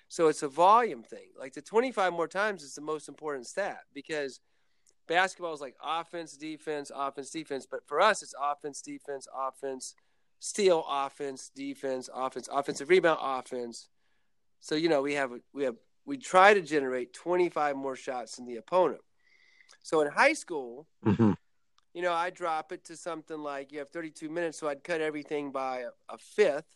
So 0.08 0.28
it's 0.28 0.42
a 0.42 0.48
volume 0.48 1.02
thing. 1.02 1.30
Like 1.38 1.54
the 1.54 1.62
25 1.62 2.12
more 2.12 2.28
times 2.28 2.62
is 2.62 2.74
the 2.74 2.80
most 2.80 3.08
important 3.08 3.46
stat 3.46 3.80
because 3.92 4.40
basketball 5.08 5.54
is 5.54 5.60
like 5.60 5.74
offense, 5.82 6.36
defense, 6.36 6.90
offense, 6.94 7.30
defense. 7.30 7.66
But 7.68 7.86
for 7.86 8.00
us, 8.00 8.22
it's 8.22 8.34
offense, 8.40 8.80
defense, 8.80 9.26
offense, 9.34 9.94
steal, 10.38 10.84
offense, 10.88 11.50
defense, 11.54 12.08
offense, 12.14 12.48
offensive 12.52 12.88
rebound, 12.88 13.18
offense. 13.20 13.88
So 14.60 14.74
you 14.74 14.88
know 14.88 15.02
we 15.02 15.14
have 15.14 15.32
we 15.52 15.64
have 15.64 15.76
we 16.04 16.16
try 16.18 16.54
to 16.54 16.60
generate 16.60 17.12
25 17.12 17.76
more 17.76 17.96
shots 17.96 18.36
than 18.36 18.46
the 18.46 18.56
opponent. 18.56 19.00
So 19.82 20.00
in 20.00 20.08
high 20.08 20.32
school, 20.32 20.86
mm-hmm. 21.04 21.32
you 21.94 22.02
know, 22.02 22.12
I 22.12 22.30
drop 22.30 22.72
it 22.72 22.84
to 22.86 22.96
something 22.96 23.38
like 23.38 23.72
you 23.72 23.78
have 23.78 23.90
32 23.90 24.28
minutes, 24.28 24.58
so 24.58 24.68
I'd 24.68 24.84
cut 24.84 25.00
everything 25.00 25.52
by 25.52 25.80
a, 25.80 25.90
a 26.08 26.18
fifth. 26.18 26.66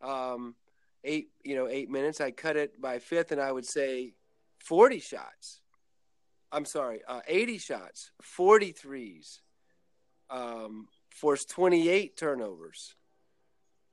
Um, 0.00 0.54
eight, 1.04 1.30
you 1.44 1.54
know, 1.54 1.68
eight 1.68 1.90
minutes. 1.90 2.20
I 2.20 2.30
cut 2.30 2.56
it 2.56 2.80
by 2.80 2.94
a 2.94 3.00
fifth, 3.00 3.32
and 3.32 3.40
I 3.40 3.52
would 3.52 3.66
say 3.66 4.14
40 4.64 5.00
shots. 5.00 5.60
I'm 6.50 6.64
sorry, 6.64 7.00
uh, 7.06 7.20
80 7.26 7.58
shots, 7.58 8.10
43s, 8.38 9.40
um, 10.30 10.88
force 11.10 11.44
28 11.44 12.16
turnovers. 12.16 12.94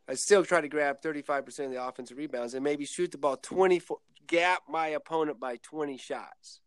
I 0.07 0.13
still 0.13 0.45
try 0.45 0.61
to 0.61 0.69
grab 0.69 1.01
35% 1.01 1.65
of 1.65 1.71
the 1.71 1.83
offensive 1.83 2.17
rebounds 2.17 2.53
and 2.53 2.63
maybe 2.63 2.85
shoot 2.85 3.11
the 3.11 3.17
ball 3.17 3.37
24, 3.37 3.97
gap 4.27 4.61
my 4.69 4.87
opponent 4.89 5.39
by 5.39 5.57
20 5.57 5.97
shots 5.97 6.61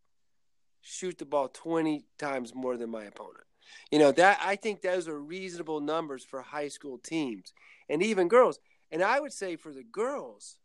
shoot 0.89 1.17
the 1.17 1.25
ball 1.25 1.49
20 1.49 2.03
times 2.17 2.53
more 2.55 2.77
than 2.77 2.89
my 2.89 3.03
opponent. 3.03 3.43
You 3.91 3.99
know, 3.99 4.11
that 4.13 4.39
I 4.43 4.55
think 4.55 4.81
those 4.81 5.07
are 5.07 5.19
reasonable 5.19 5.79
numbers 5.79 6.23
for 6.23 6.41
high 6.41 6.69
school 6.69 6.97
teams 6.97 7.53
and 7.87 8.01
even 8.01 8.27
girls. 8.27 8.59
And 8.91 9.03
I 9.03 9.19
would 9.19 9.33
say 9.33 9.55
for 9.55 9.71
the 9.71 9.83
girls, 9.83 10.57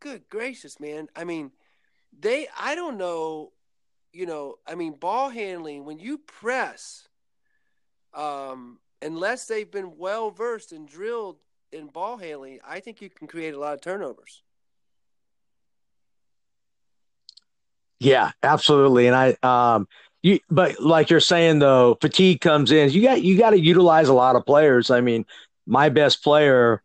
good 0.00 0.28
gracious, 0.28 0.80
man. 0.80 1.08
I 1.14 1.24
mean, 1.24 1.52
they 2.18 2.48
I 2.58 2.74
don't 2.74 2.98
know, 2.98 3.52
you 4.12 4.26
know, 4.26 4.56
I 4.66 4.74
mean, 4.74 4.94
ball 4.94 5.28
handling 5.30 5.84
when 5.84 5.98
you 5.98 6.18
press, 6.18 7.08
um, 8.12 8.78
unless 9.00 9.46
they've 9.46 9.70
been 9.70 9.96
well 9.96 10.30
versed 10.30 10.72
and 10.72 10.88
drilled 10.88 11.36
in 11.72 11.86
ball 11.86 12.16
handling, 12.16 12.58
I 12.66 12.80
think 12.80 13.00
you 13.00 13.10
can 13.10 13.28
create 13.28 13.54
a 13.54 13.58
lot 13.58 13.74
of 13.74 13.80
turnovers. 13.80 14.42
Yeah, 18.00 18.32
absolutely. 18.42 19.06
And 19.06 19.16
I 19.16 19.36
um 19.42 19.86
you 20.22 20.40
but 20.50 20.80
like 20.80 21.10
you're 21.10 21.20
saying 21.20 21.60
though, 21.60 21.96
fatigue 22.00 22.40
comes 22.40 22.72
in. 22.72 22.90
You 22.90 23.02
got 23.02 23.22
you 23.22 23.38
got 23.38 23.50
to 23.50 23.60
utilize 23.60 24.08
a 24.08 24.14
lot 24.14 24.36
of 24.36 24.44
players. 24.44 24.90
I 24.90 25.00
mean, 25.00 25.24
my 25.66 25.88
best 25.88 26.24
player 26.24 26.82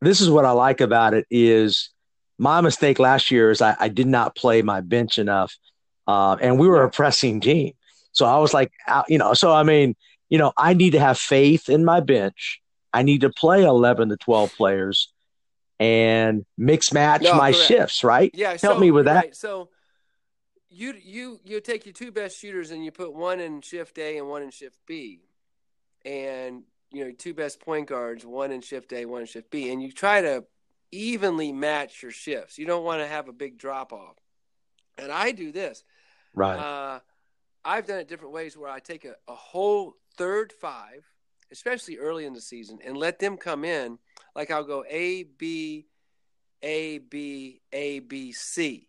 this 0.00 0.20
is 0.20 0.30
what 0.30 0.44
I 0.44 0.50
like 0.50 0.80
about 0.80 1.14
it 1.14 1.26
is 1.30 1.90
my 2.38 2.60
mistake 2.60 2.98
last 2.98 3.30
year 3.30 3.50
is 3.50 3.62
I, 3.62 3.76
I 3.78 3.88
did 3.88 4.06
not 4.06 4.36
play 4.36 4.62
my 4.62 4.80
bench 4.80 5.18
enough. 5.18 5.56
Uh, 6.06 6.36
and 6.40 6.58
we 6.58 6.68
were 6.68 6.84
a 6.84 6.90
pressing 6.90 7.40
team. 7.40 7.72
So 8.12 8.26
I 8.26 8.38
was 8.38 8.52
like, 8.52 8.72
you 9.08 9.18
know, 9.18 9.34
so 9.34 9.52
I 9.52 9.62
mean, 9.62 9.96
you 10.28 10.38
know, 10.38 10.52
I 10.56 10.74
need 10.74 10.90
to 10.90 11.00
have 11.00 11.18
faith 11.18 11.68
in 11.68 11.84
my 11.84 12.00
bench. 12.00 12.60
I 12.92 13.02
need 13.02 13.22
to 13.22 13.30
play 13.30 13.64
11 13.64 14.10
to 14.10 14.16
12 14.16 14.54
players 14.54 15.12
and 15.80 16.44
mix 16.56 16.92
match 16.92 17.22
no, 17.22 17.34
my 17.34 17.52
correct. 17.52 17.66
shifts, 17.66 18.04
right? 18.04 18.30
Yeah. 18.34 18.50
Help 18.50 18.76
so, 18.76 18.78
me 18.78 18.90
with 18.90 19.06
that. 19.06 19.16
Right. 19.16 19.36
So 19.36 19.70
you, 20.74 20.94
you, 21.02 21.40
you 21.44 21.60
take 21.60 21.86
your 21.86 21.92
two 21.92 22.10
best 22.10 22.38
shooters 22.38 22.70
and 22.70 22.84
you 22.84 22.90
put 22.90 23.14
one 23.14 23.40
in 23.40 23.60
shift 23.60 23.98
A 23.98 24.18
and 24.18 24.28
one 24.28 24.42
in 24.42 24.50
shift 24.50 24.78
B. 24.86 25.20
And, 26.04 26.64
you 26.90 27.04
know, 27.04 27.12
two 27.12 27.32
best 27.32 27.60
point 27.60 27.88
guards, 27.88 28.26
one 28.26 28.52
in 28.52 28.60
shift 28.60 28.92
A, 28.92 29.06
one 29.06 29.22
in 29.22 29.26
shift 29.26 29.50
B. 29.50 29.72
And 29.72 29.82
you 29.82 29.92
try 29.92 30.20
to 30.20 30.44
evenly 30.90 31.52
match 31.52 32.02
your 32.02 32.12
shifts. 32.12 32.58
You 32.58 32.66
don't 32.66 32.84
want 32.84 33.00
to 33.00 33.06
have 33.06 33.28
a 33.28 33.32
big 33.32 33.58
drop 33.58 33.92
off. 33.92 34.16
And 34.98 35.10
I 35.10 35.32
do 35.32 35.52
this. 35.52 35.82
Right. 36.34 36.58
Uh, 36.58 37.00
I've 37.64 37.86
done 37.86 37.98
it 37.98 38.08
different 38.08 38.34
ways 38.34 38.56
where 38.56 38.70
I 38.70 38.80
take 38.80 39.04
a, 39.04 39.14
a 39.26 39.34
whole 39.34 39.94
third 40.16 40.52
five, 40.52 41.04
especially 41.50 41.98
early 41.98 42.26
in 42.26 42.32
the 42.32 42.40
season, 42.40 42.78
and 42.84 42.96
let 42.96 43.18
them 43.18 43.36
come 43.36 43.64
in. 43.64 43.98
Like 44.36 44.50
I'll 44.50 44.64
go 44.64 44.84
A, 44.88 45.22
B, 45.22 45.86
A, 46.62 46.98
B, 46.98 47.60
A, 47.72 48.00
B, 48.00 48.32
C. 48.32 48.88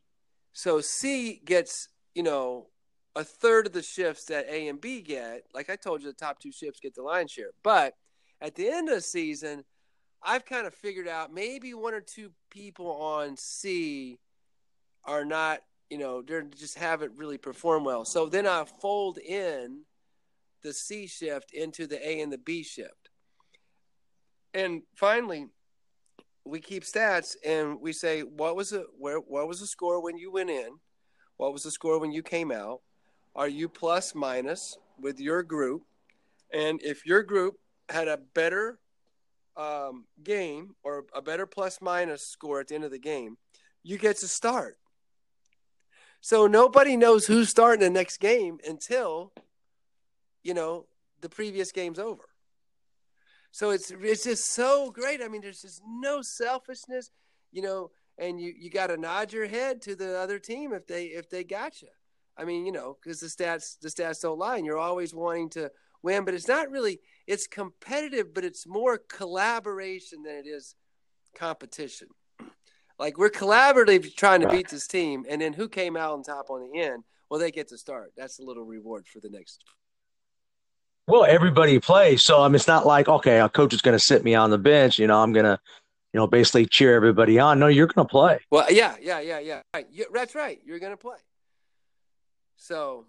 So 0.56 0.80
C 0.80 1.42
gets, 1.44 1.90
you 2.16 2.24
know, 2.24 2.68
a 3.14 3.26
third 3.26 3.68
of 3.68 3.74
the 3.74 3.84
shifts 3.84 4.24
that 4.26 4.48
A 4.50 4.70
and 4.70 4.80
B 4.80 5.02
get. 5.02 5.44
Like 5.54 5.70
I 5.70 5.76
told 5.76 6.02
you, 6.02 6.08
the 6.08 6.14
top 6.14 6.40
two 6.40 6.54
shifts 6.54 6.80
get 6.80 6.96
the 6.96 7.04
lion's 7.04 7.32
share. 7.32 7.52
But 7.62 7.94
at 8.40 8.56
the 8.56 8.70
end 8.70 8.88
of 8.88 8.96
the 8.96 9.02
season, 9.02 9.66
I've 10.24 10.46
kind 10.46 10.66
of 10.66 10.74
figured 10.74 11.10
out 11.10 11.34
maybe 11.34 11.74
one 11.74 11.94
or 11.94 12.00
two 12.00 12.32
people 12.50 12.90
on 12.90 13.36
C 13.36 14.18
are 15.04 15.26
not, 15.26 15.60
you 15.90 15.98
know, 15.98 16.22
they're 16.22 16.44
just 16.44 16.78
haven't 16.78 17.18
really 17.18 17.38
performed 17.38 17.86
well. 17.86 18.06
So 18.06 18.28
then 18.28 18.48
I 18.48 18.64
fold 18.82 19.18
in 19.18 19.82
the 20.64 20.72
C 20.72 21.06
shift 21.06 21.52
into 21.54 21.86
the 21.86 22.00
A 22.08 22.22
and 22.22 22.32
the 22.32 22.38
B 22.38 22.64
shift. 22.64 23.10
And 24.54 24.84
finally, 24.96 25.48
we 26.46 26.60
keep 26.60 26.84
stats 26.84 27.36
and 27.46 27.82
we 27.82 27.92
say 27.92 28.22
what 28.22 28.56
was 28.56 28.70
the 28.70 28.86
where 28.98 29.18
what 29.18 29.48
was 29.48 29.60
the 29.60 29.68
score 29.68 30.02
when 30.02 30.18
you 30.18 30.32
went 30.32 30.50
in? 30.50 30.70
What 31.38 31.52
was 31.52 31.64
the 31.64 31.72
score 31.72 32.00
when 32.00 32.12
you 32.12 32.24
came 32.24 32.52
out? 32.52 32.82
Are 33.36 33.48
you 33.48 33.68
plus 33.68 34.16
minus 34.16 34.78
with 35.00 35.20
your 35.20 35.44
group? 35.44 35.84
And 36.54 36.82
if 36.82 37.06
your 37.06 37.24
group 37.24 37.56
had 37.90 38.08
a 38.08 38.18
better 38.34 38.80
um, 39.58 40.06
game 40.24 40.76
or 40.84 41.06
a 41.14 41.22
better 41.22 41.46
plus 41.46 41.82
minus 41.82 42.26
score 42.26 42.62
at 42.62 42.68
the 42.68 42.76
end 42.76 42.84
of 42.84 42.92
the 42.92 43.00
game, 43.00 43.38
you 43.84 43.98
get 43.98 44.18
to 44.18 44.28
start. 44.28 44.78
So 46.22 46.48
nobody 46.48 46.96
knows 46.96 47.26
who's 47.26 47.50
starting 47.50 47.82
the 47.82 47.90
next 47.90 48.18
game 48.18 48.60
until, 48.66 49.34
you 50.44 50.54
know, 50.54 50.86
the 51.22 51.30
previous 51.30 51.72
game's 51.72 52.00
over. 52.00 52.24
So 53.56 53.70
it's 53.70 53.90
it's 53.90 54.26
just 54.26 54.54
so 54.54 54.92
great. 54.92 55.22
I 55.24 55.30
mean, 55.30 55.40
there's 55.40 55.62
just 55.62 55.82
no 55.88 56.22
selfishness, 56.22 57.10
you 57.54 57.62
know, 57.62 57.90
and 58.18 58.38
you 58.38 58.54
you 58.54 58.70
got 58.70 58.88
to 58.88 58.98
nod 58.98 59.32
your 59.32 59.48
head 59.48 59.82
to 59.84 59.96
the 59.96 60.20
other 60.20 60.40
team 60.40 60.74
if 60.74 60.86
they 60.88 61.06
if 61.06 61.30
they 61.30 61.46
got 61.46 61.82
you. 61.82 61.88
I 62.38 62.44
mean, 62.44 62.66
you 62.66 62.74
know, 62.74 62.98
because 63.02 63.22
the 63.22 63.28
stats 63.28 63.80
the 63.80 63.88
stats 63.88 64.20
don't 64.20 64.38
lie, 64.38 64.58
and 64.58 64.66
you're 64.66 64.78
always 64.78 65.16
wanting 65.16 65.50
to 65.52 65.72
win, 66.04 66.26
but 66.26 66.34
it's 66.34 66.50
not 66.50 66.70
really 66.70 67.00
it's 67.28 67.48
competitive, 67.48 68.34
but 68.34 68.44
it's 68.44 68.68
more 68.68 68.98
collaboration 68.98 70.24
than 70.24 70.36
it 70.36 70.48
is 70.48 70.76
competition. 71.34 72.10
Like 72.98 73.18
we're 73.18 73.30
collaboratively 73.30 74.16
trying 74.16 74.40
to 74.40 74.50
beat 74.50 74.70
this 74.70 74.88
team, 74.88 75.26
and 75.30 75.42
then 75.42 75.52
who 75.52 75.68
came 75.68 75.98
out 75.98 76.14
on 76.14 76.24
top 76.24 76.50
on 76.50 76.62
the 76.62 76.80
end? 76.80 77.04
Well, 77.30 77.42
they 77.42 77.52
get 77.52 77.68
to 77.70 77.78
start. 77.78 78.14
That's 78.16 78.40
a 78.40 78.44
little 78.44 78.64
reward 78.64 79.06
for 79.06 79.20
the 79.20 79.30
next. 79.30 79.64
Well, 81.08 81.26
everybody 81.26 81.80
plays, 81.80 82.24
so 82.24 82.42
I 82.42 82.48
mean, 82.48 82.56
it's 82.56 82.68
not 82.68 82.86
like 82.86 83.08
okay, 83.08 83.40
a 83.40 83.48
coach 83.50 83.74
is 83.74 83.82
going 83.82 83.96
to 83.96 84.04
sit 84.04 84.24
me 84.24 84.34
on 84.34 84.50
the 84.50 84.58
bench. 84.58 84.98
You 84.98 85.08
know, 85.08 85.22
I'm 85.22 85.34
going 85.34 85.46
to, 85.46 85.60
you 86.14 86.20
know, 86.20 86.26
basically 86.26 86.66
cheer 86.66 86.96
everybody 86.96 87.38
on. 87.40 87.60
No, 87.60 87.68
you're 87.68 87.88
going 87.88 88.08
to 88.08 88.12
play. 88.12 88.40
Well, 88.50 88.72
yeah, 88.72 88.96
yeah, 89.02 89.20
yeah, 89.20 89.40
yeah. 89.40 89.62
Right. 89.74 89.88
that's 90.14 90.34
right. 90.34 90.60
You're 90.66 90.80
going 90.80 90.94
to 90.94 90.98
play. 90.98 91.18
So 92.58 93.06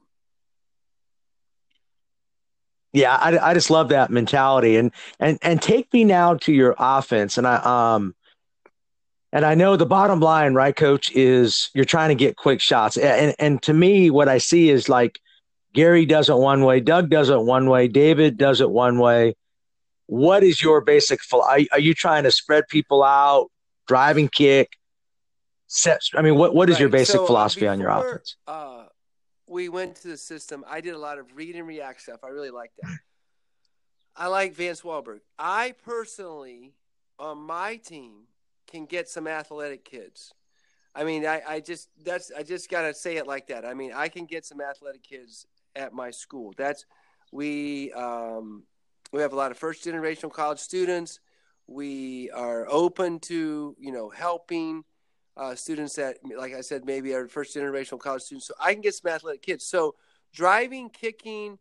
yeah, 2.96 3.16
I, 3.16 3.50
I 3.50 3.54
just 3.54 3.70
love 3.70 3.90
that 3.90 4.10
mentality. 4.10 4.76
And 4.76 4.90
and 5.20 5.38
and 5.42 5.60
take 5.60 5.92
me 5.92 6.04
now 6.04 6.34
to 6.34 6.52
your 6.52 6.74
offense. 6.78 7.36
And 7.36 7.46
I 7.46 7.56
um 7.94 8.14
and 9.32 9.44
I 9.44 9.54
know 9.54 9.76
the 9.76 9.84
bottom 9.84 10.20
line, 10.20 10.54
right, 10.54 10.74
coach, 10.74 11.10
is 11.14 11.70
you're 11.74 11.84
trying 11.84 12.08
to 12.08 12.14
get 12.14 12.36
quick 12.36 12.60
shots. 12.60 12.96
And 12.96 13.34
and 13.38 13.62
to 13.62 13.74
me, 13.74 14.08
what 14.10 14.28
I 14.28 14.38
see 14.38 14.70
is 14.70 14.88
like 14.88 15.20
Gary 15.76 16.06
does 16.06 16.30
it 16.30 16.36
one 16.36 16.64
way, 16.64 16.80
Doug 16.80 17.10
does 17.10 17.28
it 17.28 17.38
one 17.38 17.68
way, 17.68 17.86
David 17.86 18.38
does 18.38 18.62
it 18.62 18.70
one 18.70 18.98
way. 18.98 19.36
What 20.06 20.42
is 20.42 20.62
your 20.62 20.80
basic? 20.80 21.20
Are, 21.32 21.58
are 21.70 21.78
you 21.78 21.92
trying 21.92 22.22
to 22.24 22.30
spread 22.30 22.64
people 22.68 23.04
out, 23.04 23.50
driving 23.86 24.28
kick? 24.28 24.72
Set, 25.66 26.00
I 26.14 26.22
mean, 26.22 26.36
what 26.36 26.54
what 26.54 26.70
is 26.70 26.76
right. 26.76 26.80
your 26.80 26.88
basic 26.88 27.16
so, 27.16 27.26
philosophy 27.26 27.68
uh, 27.68 27.76
before, 27.76 27.90
on 27.90 28.00
your 28.00 28.10
offense? 28.10 28.36
Uh, 28.46 28.84
we 29.46 29.68
went 29.68 29.96
to 29.96 30.08
the 30.08 30.16
system. 30.16 30.64
I 30.66 30.80
did 30.80 30.94
a 30.94 30.98
lot 30.98 31.18
of 31.18 31.26
read 31.34 31.56
and 31.56 31.66
react 31.66 32.00
stuff. 32.00 32.20
I 32.24 32.28
really 32.28 32.50
like 32.50 32.70
that. 32.80 32.98
I 34.16 34.28
like 34.28 34.54
Vance 34.54 34.80
Walberg. 34.80 35.20
I 35.38 35.74
personally, 35.84 36.72
on 37.18 37.38
my 37.38 37.76
team, 37.76 38.28
can 38.66 38.86
get 38.86 39.08
some 39.08 39.26
athletic 39.26 39.84
kids. 39.84 40.32
I 40.94 41.04
mean, 41.04 41.26
I, 41.26 41.42
I 41.46 41.60
just 41.60 41.90
that's 42.02 42.32
I 42.32 42.44
just 42.44 42.70
gotta 42.70 42.94
say 42.94 43.16
it 43.18 43.26
like 43.26 43.48
that. 43.48 43.66
I 43.66 43.74
mean, 43.74 43.92
I 43.92 44.08
can 44.08 44.24
get 44.24 44.46
some 44.46 44.62
athletic 44.62 45.02
kids 45.02 45.46
at 45.76 45.92
my 45.92 46.10
school. 46.10 46.54
That's 46.56 46.84
we 47.32 47.92
um, 47.92 48.64
we 49.12 49.20
have 49.22 49.32
a 49.32 49.36
lot 49.36 49.50
of 49.50 49.58
first 49.58 49.84
generation 49.84 50.30
college 50.30 50.58
students. 50.58 51.20
We 51.66 52.30
are 52.30 52.66
open 52.68 53.20
to 53.20 53.76
you 53.78 53.92
know 53.92 54.10
helping 54.10 54.84
uh, 55.36 55.54
students 55.54 55.94
that, 55.96 56.18
like 56.36 56.54
I 56.54 56.62
said, 56.62 56.84
maybe 56.86 57.12
are 57.12 57.28
first 57.28 57.54
generational 57.54 58.00
college 58.00 58.22
students. 58.22 58.46
So 58.46 58.54
I 58.58 58.72
can 58.72 58.80
get 58.80 58.94
some 58.94 59.10
athletic 59.10 59.42
kids. 59.42 59.66
So 59.66 59.94
driving, 60.32 60.88
kicking, 60.88 61.58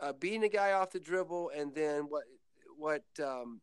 uh, 0.00 0.12
beating 0.12 0.44
a 0.44 0.48
guy 0.48 0.72
off 0.72 0.90
the 0.90 1.00
dribble, 1.00 1.52
and 1.56 1.74
then 1.74 2.02
what 2.08 2.24
what 2.76 3.04
um, 3.22 3.60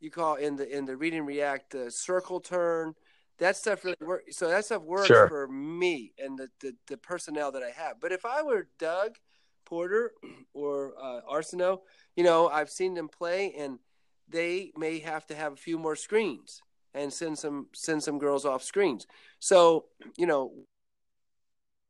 you 0.00 0.10
call 0.10 0.34
in 0.34 0.56
the 0.56 0.68
in 0.68 0.84
the 0.84 0.96
read 0.96 1.14
and 1.14 1.26
react 1.26 1.70
the 1.70 1.90
circle 1.90 2.40
turn. 2.40 2.94
That 3.42 3.56
stuff 3.56 3.84
really 3.84 3.96
works. 4.00 4.36
So 4.36 4.48
that 4.48 4.64
stuff 4.64 4.82
works 4.82 5.08
sure. 5.08 5.26
for 5.26 5.48
me 5.48 6.12
and 6.16 6.38
the, 6.38 6.48
the, 6.60 6.76
the 6.86 6.96
personnel 6.96 7.50
that 7.50 7.62
I 7.64 7.70
have. 7.70 8.00
But 8.00 8.12
if 8.12 8.24
I 8.24 8.40
were 8.42 8.68
Doug 8.78 9.16
Porter 9.64 10.12
or 10.54 10.94
uh, 11.02 11.22
Arseneault, 11.28 11.80
you 12.14 12.22
know, 12.22 12.48
I've 12.48 12.70
seen 12.70 12.94
them 12.94 13.08
play, 13.08 13.52
and 13.58 13.80
they 14.28 14.70
may 14.76 15.00
have 15.00 15.26
to 15.26 15.34
have 15.34 15.54
a 15.54 15.56
few 15.56 15.76
more 15.76 15.96
screens 15.96 16.62
and 16.94 17.12
send 17.12 17.36
some 17.36 17.66
send 17.74 18.04
some 18.04 18.20
girls 18.20 18.44
off 18.44 18.62
screens. 18.62 19.08
So 19.40 19.86
you 20.16 20.26
know, 20.26 20.52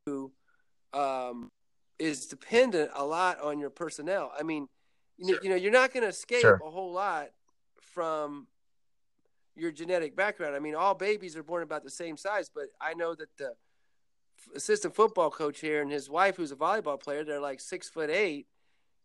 who 0.07 0.33
um, 0.95 1.51
is 1.99 2.29
dependent 2.29 2.93
a 2.95 3.05
lot 3.05 3.43
on 3.43 3.59
your 3.59 3.69
personnel. 3.71 4.33
I 4.39 4.43
mean, 4.43 4.69
sure. 5.23 5.39
you 5.43 5.51
know, 5.51 5.57
you're 5.57 5.71
not 5.71 5.93
going 5.93 6.05
to 6.05 6.09
escape 6.09 6.41
sure. 6.41 6.61
a 6.65 6.71
whole 6.71 6.95
lot 6.95 7.29
from 7.93 8.47
your 9.55 9.71
genetic 9.71 10.17
background. 10.17 10.55
I 10.55 10.59
mean, 10.59 10.75
all 10.75 10.95
babies 10.95 11.37
are 11.37 11.43
born 11.43 11.63
about 11.63 11.85
the 11.85 11.91
same 11.91 12.17
size, 12.17 12.51
but 12.55 12.67
I 12.81 12.95
know 12.95 13.15
that 13.15 13.37
the 13.37 13.53
assistant 14.57 14.95
football 14.95 15.31
coach 15.31 15.61
here 15.61 15.83
and 15.83 15.91
his 15.91 16.09
wife, 16.09 16.37
who's 16.37 16.53
a 16.53 16.57
volleyball 16.57 17.01
player, 17.01 17.25
they're 17.25 17.41
like 17.41 17.61
six 17.61 17.89
foot 17.89 18.11
eight. 18.11 18.47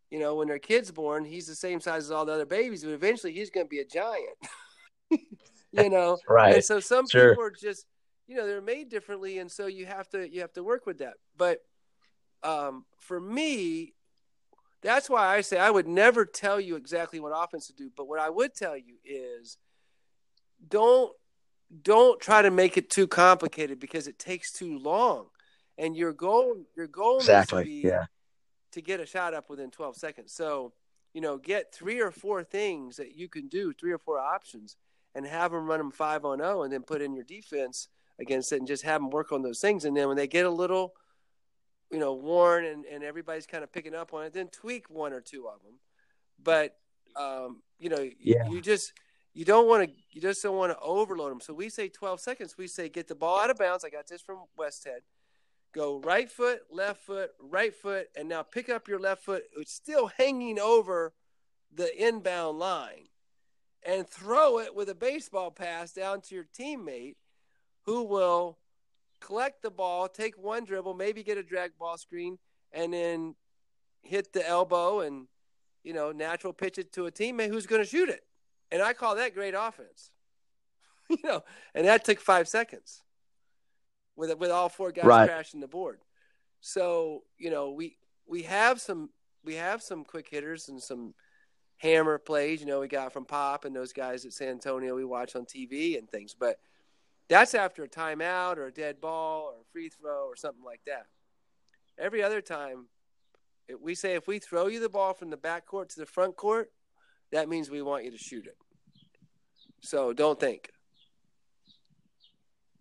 You 0.09 0.19
know, 0.19 0.35
when 0.35 0.47
their 0.47 0.59
kid's 0.59 0.89
born, 0.91 1.25
he's 1.25 1.47
the 1.47 1.55
same 1.55 1.81
size 1.81 2.05
as 2.05 2.11
all 2.11 2.25
the 2.25 2.31
other 2.31 2.45
babies, 2.45 2.83
but 2.83 2.93
eventually 2.93 3.33
he's 3.33 3.49
going 3.49 3.65
to 3.65 3.69
be 3.69 3.79
a 3.79 3.85
giant. 3.85 4.37
you 5.71 5.89
know 5.89 6.17
right 6.29 6.55
and 6.55 6.63
so 6.63 6.79
some 6.79 7.07
sure. 7.07 7.29
people 7.29 7.43
are 7.43 7.51
just 7.51 7.85
you 8.27 8.35
know 8.35 8.45
they're 8.45 8.61
made 8.61 8.89
differently 8.89 9.39
and 9.39 9.51
so 9.51 9.67
you 9.67 9.85
have 9.85 10.07
to 10.09 10.29
you 10.29 10.41
have 10.41 10.53
to 10.53 10.63
work 10.63 10.85
with 10.85 10.99
that 10.99 11.13
but 11.37 11.59
um, 12.43 12.85
for 12.99 13.19
me 13.19 13.93
that's 14.81 15.09
why 15.09 15.35
i 15.35 15.41
say 15.41 15.57
i 15.57 15.69
would 15.69 15.87
never 15.87 16.25
tell 16.25 16.59
you 16.59 16.75
exactly 16.75 17.19
what 17.19 17.31
offense 17.35 17.67
to 17.67 17.73
do 17.73 17.89
but 17.95 18.07
what 18.07 18.19
i 18.19 18.29
would 18.29 18.53
tell 18.53 18.77
you 18.77 18.95
is 19.03 19.57
don't 20.65 21.11
don't 21.81 22.19
try 22.19 22.41
to 22.41 22.51
make 22.51 22.77
it 22.77 22.89
too 22.89 23.07
complicated 23.07 23.79
because 23.79 24.07
it 24.07 24.17
takes 24.17 24.51
too 24.51 24.77
long. 24.79 25.27
And 25.77 25.95
your 25.95 26.13
goal, 26.13 26.65
your 26.75 26.87
goal 26.87 27.17
exactly, 27.17 27.63
needs 27.65 27.81
to 27.81 27.87
be 27.87 27.87
yeah. 27.89 28.05
to 28.71 28.81
get 28.81 28.99
a 28.99 29.05
shot 29.05 29.33
up 29.33 29.49
within 29.49 29.69
12 29.69 29.95
seconds. 29.95 30.33
So, 30.33 30.73
you 31.13 31.21
know, 31.21 31.37
get 31.37 31.73
three 31.73 31.99
or 31.99 32.11
four 32.11 32.43
things 32.43 32.97
that 32.97 33.15
you 33.15 33.27
can 33.27 33.47
do, 33.47 33.73
three 33.73 33.91
or 33.91 33.97
four 33.97 34.17
options, 34.17 34.75
and 35.13 35.25
have 35.25 35.51
them 35.51 35.67
run 35.67 35.79
them 35.79 35.91
five 35.91 36.25
on 36.25 36.39
zero, 36.39 36.63
and 36.63 36.71
then 36.71 36.83
put 36.83 37.01
in 37.01 37.13
your 37.13 37.23
defense 37.23 37.89
against 38.19 38.51
it, 38.53 38.57
and 38.57 38.67
just 38.67 38.83
have 38.83 39.01
them 39.01 39.09
work 39.09 39.31
on 39.31 39.41
those 39.41 39.59
things. 39.59 39.85
And 39.85 39.95
then 39.95 40.07
when 40.07 40.17
they 40.17 40.27
get 40.27 40.45
a 40.45 40.49
little, 40.49 40.93
you 41.91 41.99
know, 41.99 42.13
worn 42.13 42.65
and 42.65 42.85
and 42.85 43.03
everybody's 43.03 43.45
kind 43.45 43.63
of 43.63 43.71
picking 43.71 43.93
up 43.93 44.13
on 44.13 44.25
it, 44.25 44.33
then 44.33 44.47
tweak 44.47 44.89
one 44.89 45.13
or 45.13 45.21
two 45.21 45.47
of 45.47 45.61
them. 45.63 45.79
But 46.41 46.77
um, 47.15 47.61
you 47.79 47.89
know, 47.89 48.09
Yeah. 48.19 48.47
you 48.49 48.61
just 48.61 48.93
you 49.37 49.45
don't 49.45 49.67
want 49.67 49.87
to 49.87 49.95
you 50.09 50.19
just 50.19 50.41
don't 50.41 50.57
want 50.57 50.71
to 50.71 50.79
overload 50.79 51.29
them. 51.29 51.41
So 51.41 51.53
we 51.53 51.69
say 51.69 51.89
12 51.89 52.19
seconds. 52.19 52.57
We 52.57 52.65
say 52.65 52.89
get 52.89 53.07
the 53.07 53.13
ball 53.13 53.39
out 53.39 53.51
of 53.51 53.57
bounds. 53.59 53.85
I 53.85 53.89
got 53.91 54.07
this 54.07 54.19
from 54.19 54.39
Westhead. 54.59 55.01
Go 55.75 55.99
right 55.99 56.27
foot, 56.27 56.61
left 56.71 57.03
foot, 57.03 57.29
right 57.39 57.71
foot, 57.75 58.07
and 58.17 58.27
now 58.27 58.41
pick 58.41 58.67
up 58.67 58.87
your 58.87 58.97
left 58.97 59.23
foot. 59.23 59.43
It's 59.55 59.71
still 59.71 60.07
hanging 60.07 60.57
over 60.57 61.13
the 61.71 61.95
inbound 62.03 62.57
line, 62.57 63.09
and 63.85 64.09
throw 64.09 64.57
it 64.57 64.73
with 64.73 64.89
a 64.89 64.95
baseball 64.95 65.51
pass 65.51 65.91
down 65.91 66.21
to 66.21 66.33
your 66.33 66.47
teammate, 66.59 67.17
who 67.85 68.01
will 68.01 68.57
collect 69.19 69.61
the 69.61 69.69
ball, 69.69 70.07
take 70.07 70.35
one 70.35 70.65
dribble, 70.65 70.95
maybe 70.95 71.21
get 71.21 71.37
a 71.37 71.43
drag 71.43 71.77
ball 71.77 71.99
screen, 71.99 72.39
and 72.71 72.91
then 72.91 73.35
hit 74.01 74.33
the 74.33 74.47
elbow 74.47 75.01
and 75.01 75.27
you 75.83 75.93
know 75.93 76.11
natural 76.11 76.53
pitch 76.53 76.79
it 76.79 76.91
to 76.93 77.05
a 77.05 77.11
teammate 77.11 77.49
who's 77.49 77.67
going 77.67 77.83
to 77.83 77.87
shoot 77.87 78.09
it. 78.09 78.26
And 78.71 78.81
I 78.81 78.93
call 78.93 79.15
that 79.15 79.33
great 79.33 79.53
offense. 79.57 80.11
you 81.09 81.17
know, 81.23 81.43
and 81.73 81.87
that 81.87 82.03
took 82.03 82.19
five 82.19 82.47
seconds 82.47 83.01
with 84.15 84.37
with 84.37 84.51
all 84.51 84.69
four 84.69 84.91
guys 84.91 85.05
Right. 85.05 85.29
crashing 85.29 85.59
the 85.61 85.67
board. 85.67 85.99
So 86.59 87.23
you 87.37 87.49
know 87.49 87.71
we 87.71 87.97
we 88.25 88.43
have 88.43 88.81
some 88.81 89.09
we 89.43 89.55
have 89.55 89.81
some 89.81 90.03
quick 90.03 90.27
hitters 90.29 90.67
and 90.67 90.81
some 90.81 91.13
hammer 91.77 92.17
plays. 92.17 92.59
You 92.59 92.67
know 92.67 92.81
we 92.81 92.87
got 92.87 93.13
from 93.13 93.25
Pop 93.25 93.63
and 93.63 93.75
those 93.75 93.93
guys 93.93 94.25
at 94.25 94.33
San 94.33 94.49
Antonio 94.49 94.95
we 94.95 95.05
watch 95.05 95.35
on 95.35 95.45
TV 95.45 95.97
and 95.97 96.09
things, 96.09 96.35
but 96.37 96.59
that's 97.29 97.53
after 97.53 97.83
a 97.83 97.89
timeout 97.89 98.57
or 98.57 98.67
a 98.67 98.73
dead 98.73 98.99
ball 99.01 99.43
or 99.53 99.61
a 99.61 99.65
free 99.71 99.89
throw 99.89 100.25
or 100.27 100.35
something 100.35 100.63
like 100.63 100.81
that. 100.87 101.05
Every 101.97 102.23
other 102.23 102.41
time, 102.41 102.87
we 103.81 103.95
say 103.95 104.15
if 104.15 104.27
we 104.27 104.39
throw 104.39 104.67
you 104.67 104.79
the 104.79 104.89
ball 104.89 105.13
from 105.13 105.29
the 105.29 105.37
back 105.37 105.65
court 105.65 105.89
to 105.89 105.99
the 105.99 106.05
front 106.05 106.35
court, 106.37 106.71
that 107.31 107.49
means 107.49 107.69
we 107.69 107.81
want 107.81 108.05
you 108.05 108.11
to 108.11 108.17
shoot 108.17 108.45
it. 108.45 108.57
So 109.81 110.13
don't 110.13 110.39
think. 110.39 110.69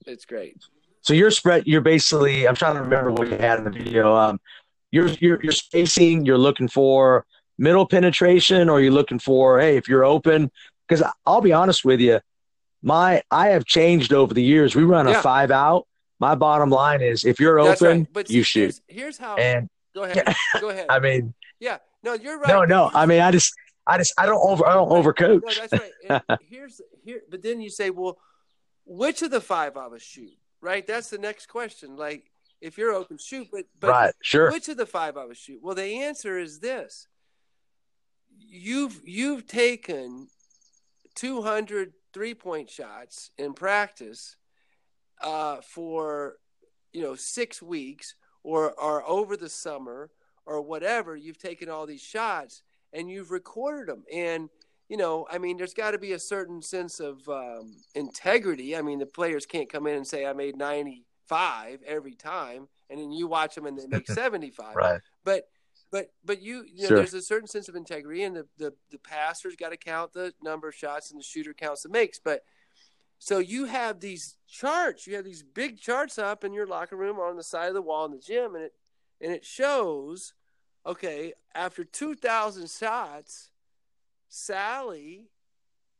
It's 0.07 0.24
great. 0.24 0.57
So 1.03 1.12
you're 1.14 1.30
spread. 1.30 1.66
You're 1.66 1.80
basically. 1.80 2.47
I'm 2.49 2.55
trying 2.55 2.74
to 2.76 2.82
remember 2.82 3.12
what 3.12 3.28
you 3.28 3.36
had 3.36 3.59
in 3.59 3.64
the 3.64 3.70
video. 3.70 4.14
Um, 4.14 4.40
you're 4.90 5.09
you're 5.09 5.40
you're 5.42 5.53
spacing. 5.53 6.24
You're 6.24 6.38
looking 6.38 6.68
for 6.68 7.24
middle 7.59 7.86
penetration, 7.86 8.68
or 8.68 8.80
you're 8.80 8.92
looking 8.92 9.18
for 9.18 9.61
hey, 9.61 9.76
if 9.76 9.88
you're 9.88 10.05
open. 10.05 10.51
Because 10.88 11.03
I'll 11.26 11.40
be 11.40 11.53
honest 11.53 11.84
with 11.84 12.01
you, 12.01 12.20
my 12.82 13.22
I 13.30 13.49
have 13.49 13.64
changed 13.64 14.12
over 14.12 14.32
the 14.34 14.42
years. 14.42 14.74
We 14.76 14.84
run 14.84 15.07
a 15.07 15.12
Yeah. 15.12 15.20
five 15.22 15.51
out. 15.51 15.86
My 16.18 16.34
bottom 16.34 16.70
line 16.70 17.03
is 17.03 17.24
if 17.24 17.38
you're 17.40 17.62
That's 17.62 17.82
open, 17.82 17.99
right. 17.99 18.12
But 18.12 18.30
you 18.30 18.42
see, 18.42 18.44
shoot. 18.44 18.61
Here's, 18.61 18.80
here's 18.88 19.18
how. 19.18 19.36
And 19.36 19.68
go 19.94 20.03
ahead. 20.05 20.34
Go 20.61 20.70
ahead. 20.70 20.86
I 20.88 20.99
mean, 20.99 21.34
yeah. 21.61 21.78
No, 22.03 22.14
you're 22.14 22.38
right. 22.38 22.49
no, 22.49 22.64
no. 22.64 22.90
I 22.94 23.05
mean, 23.05 23.20
I 23.20 23.32
just, 23.32 23.53
I 23.87 23.99
just, 23.99 24.14
I 24.18 24.26
don't 24.26 24.41
over, 24.41 24.66
I 24.66 24.74
don't 24.74 24.89
overcoach. 24.89 25.43
No, 25.43 25.66
that's 25.66 25.72
right. 25.72 26.22
And 26.28 26.39
here's 26.49 26.80
here, 27.05 27.22
but 27.30 27.43
then 27.43 27.61
you 27.61 27.70
say, 27.70 27.91
well, 27.91 28.18
which 28.84 29.22
of 29.22 29.30
the 29.30 29.41
five 29.41 29.76
of 29.76 29.93
us 29.93 30.03
shoot? 30.03 30.37
Right. 30.61 30.87
That's 30.87 31.11
the 31.11 31.18
next 31.18 31.47
question. 31.47 31.97
Like, 31.97 32.30
if 32.61 32.78
you're 32.78 32.93
open, 32.93 33.18
shoot. 33.18 33.49
But 33.53 33.64
but 33.78 33.91
right. 33.91 34.14
Sure. 34.22 34.51
which 34.51 34.68
of 34.68 34.76
the 34.76 34.87
five 34.87 35.16
of 35.16 35.30
us 35.30 35.37
shoot? 35.37 35.61
Well, 35.62 35.74
the 35.74 36.03
answer 36.03 36.39
is 36.39 36.61
this: 36.61 37.07
you've 38.39 39.01
you've 39.05 39.47
taken 39.47 40.28
200 41.14 41.93
three 42.12 42.34
point 42.34 42.70
shots 42.70 43.30
in 43.37 43.53
practice 43.53 44.37
uh, 45.22 45.57
for 45.61 46.37
you 46.93 47.03
know 47.03 47.14
six 47.14 47.61
weeks 47.61 48.14
or 48.43 48.72
or 48.72 49.07
over 49.07 49.37
the 49.37 49.49
summer 49.49 50.11
or 50.47 50.62
whatever. 50.62 51.14
You've 51.14 51.39
taken 51.39 51.68
all 51.68 51.87
these 51.87 52.03
shots 52.03 52.62
and 52.97 53.11
you've 53.11 53.30
recorded 53.30 53.88
them 53.88 54.05
and. 54.12 54.49
You 54.88 54.97
know, 54.97 55.26
I 55.28 55.38
mean, 55.38 55.57
there's 55.57 55.74
got 55.74 55.90
to 55.90 55.99
be 55.99 56.12
a 56.12 56.18
certain 56.20 56.62
sense 56.62 57.01
of 57.01 57.28
um, 57.28 57.74
integrity. 57.97 58.76
I 58.76 58.82
mean, 58.82 59.01
the 59.01 59.05
players 59.07 59.44
can't 59.44 59.68
come 59.68 59.88
in 59.88 59.97
and 59.97 60.07
say, 60.07 60.24
I 60.24 60.32
made 60.32 60.57
95 60.57 61.80
every 61.84 62.14
time, 62.14 62.68
and 62.88 63.01
then 63.01 63.11
you 63.11 63.26
watch 63.26 63.57
them 63.57 63.66
and 63.66 63.76
they 63.76 63.88
make 63.88 64.07
75 64.11 64.76
Right. 64.76 65.01
but 65.24 65.49
but 65.90 66.12
but 66.24 66.40
you, 66.40 66.64
you 66.72 66.82
know, 66.82 66.88
Sure. 66.90 66.97
there's 66.99 67.14
a 67.14 67.20
certain 67.22 67.49
sense 67.49 67.68
of 67.68 67.74
integrity 67.74 68.22
and 68.22 68.36
the 68.36 68.47
the, 68.59 68.74
the 68.92 68.99
passer's 68.99 69.57
got 69.57 69.70
to 69.70 69.76
count 69.76 70.12
the 70.12 70.32
number 70.40 70.68
of 70.68 70.74
shots 70.76 71.11
and 71.11 71.18
the 71.18 71.24
shooter 71.24 71.53
counts 71.53 71.82
the 71.82 71.88
makes 71.88 72.20
but 72.20 72.44
so 73.18 73.38
you 73.38 73.64
have 73.64 73.99
these 73.99 74.36
charts 74.49 75.07
you 75.09 75.16
have 75.16 75.24
these 75.24 75.42
big 75.42 75.80
charts 75.80 76.16
up 76.16 76.44
in 76.44 76.53
your 76.53 76.66
locker 76.68 76.94
room 76.97 77.18
or 77.18 77.28
on 77.28 77.36
the 77.36 77.42
side 77.42 77.66
of 77.66 77.74
the 77.74 77.82
wall 77.82 78.05
in 78.05 78.12
the 78.12 78.18
gym 78.18 78.55
and 78.55 78.62
it 78.64 78.72
and 79.20 79.32
it 79.32 79.44
shows 79.44 80.32
okay 80.87 81.32
after 81.55 81.84
2000 81.84 82.70
shots 82.70 83.51
sally 84.28 85.28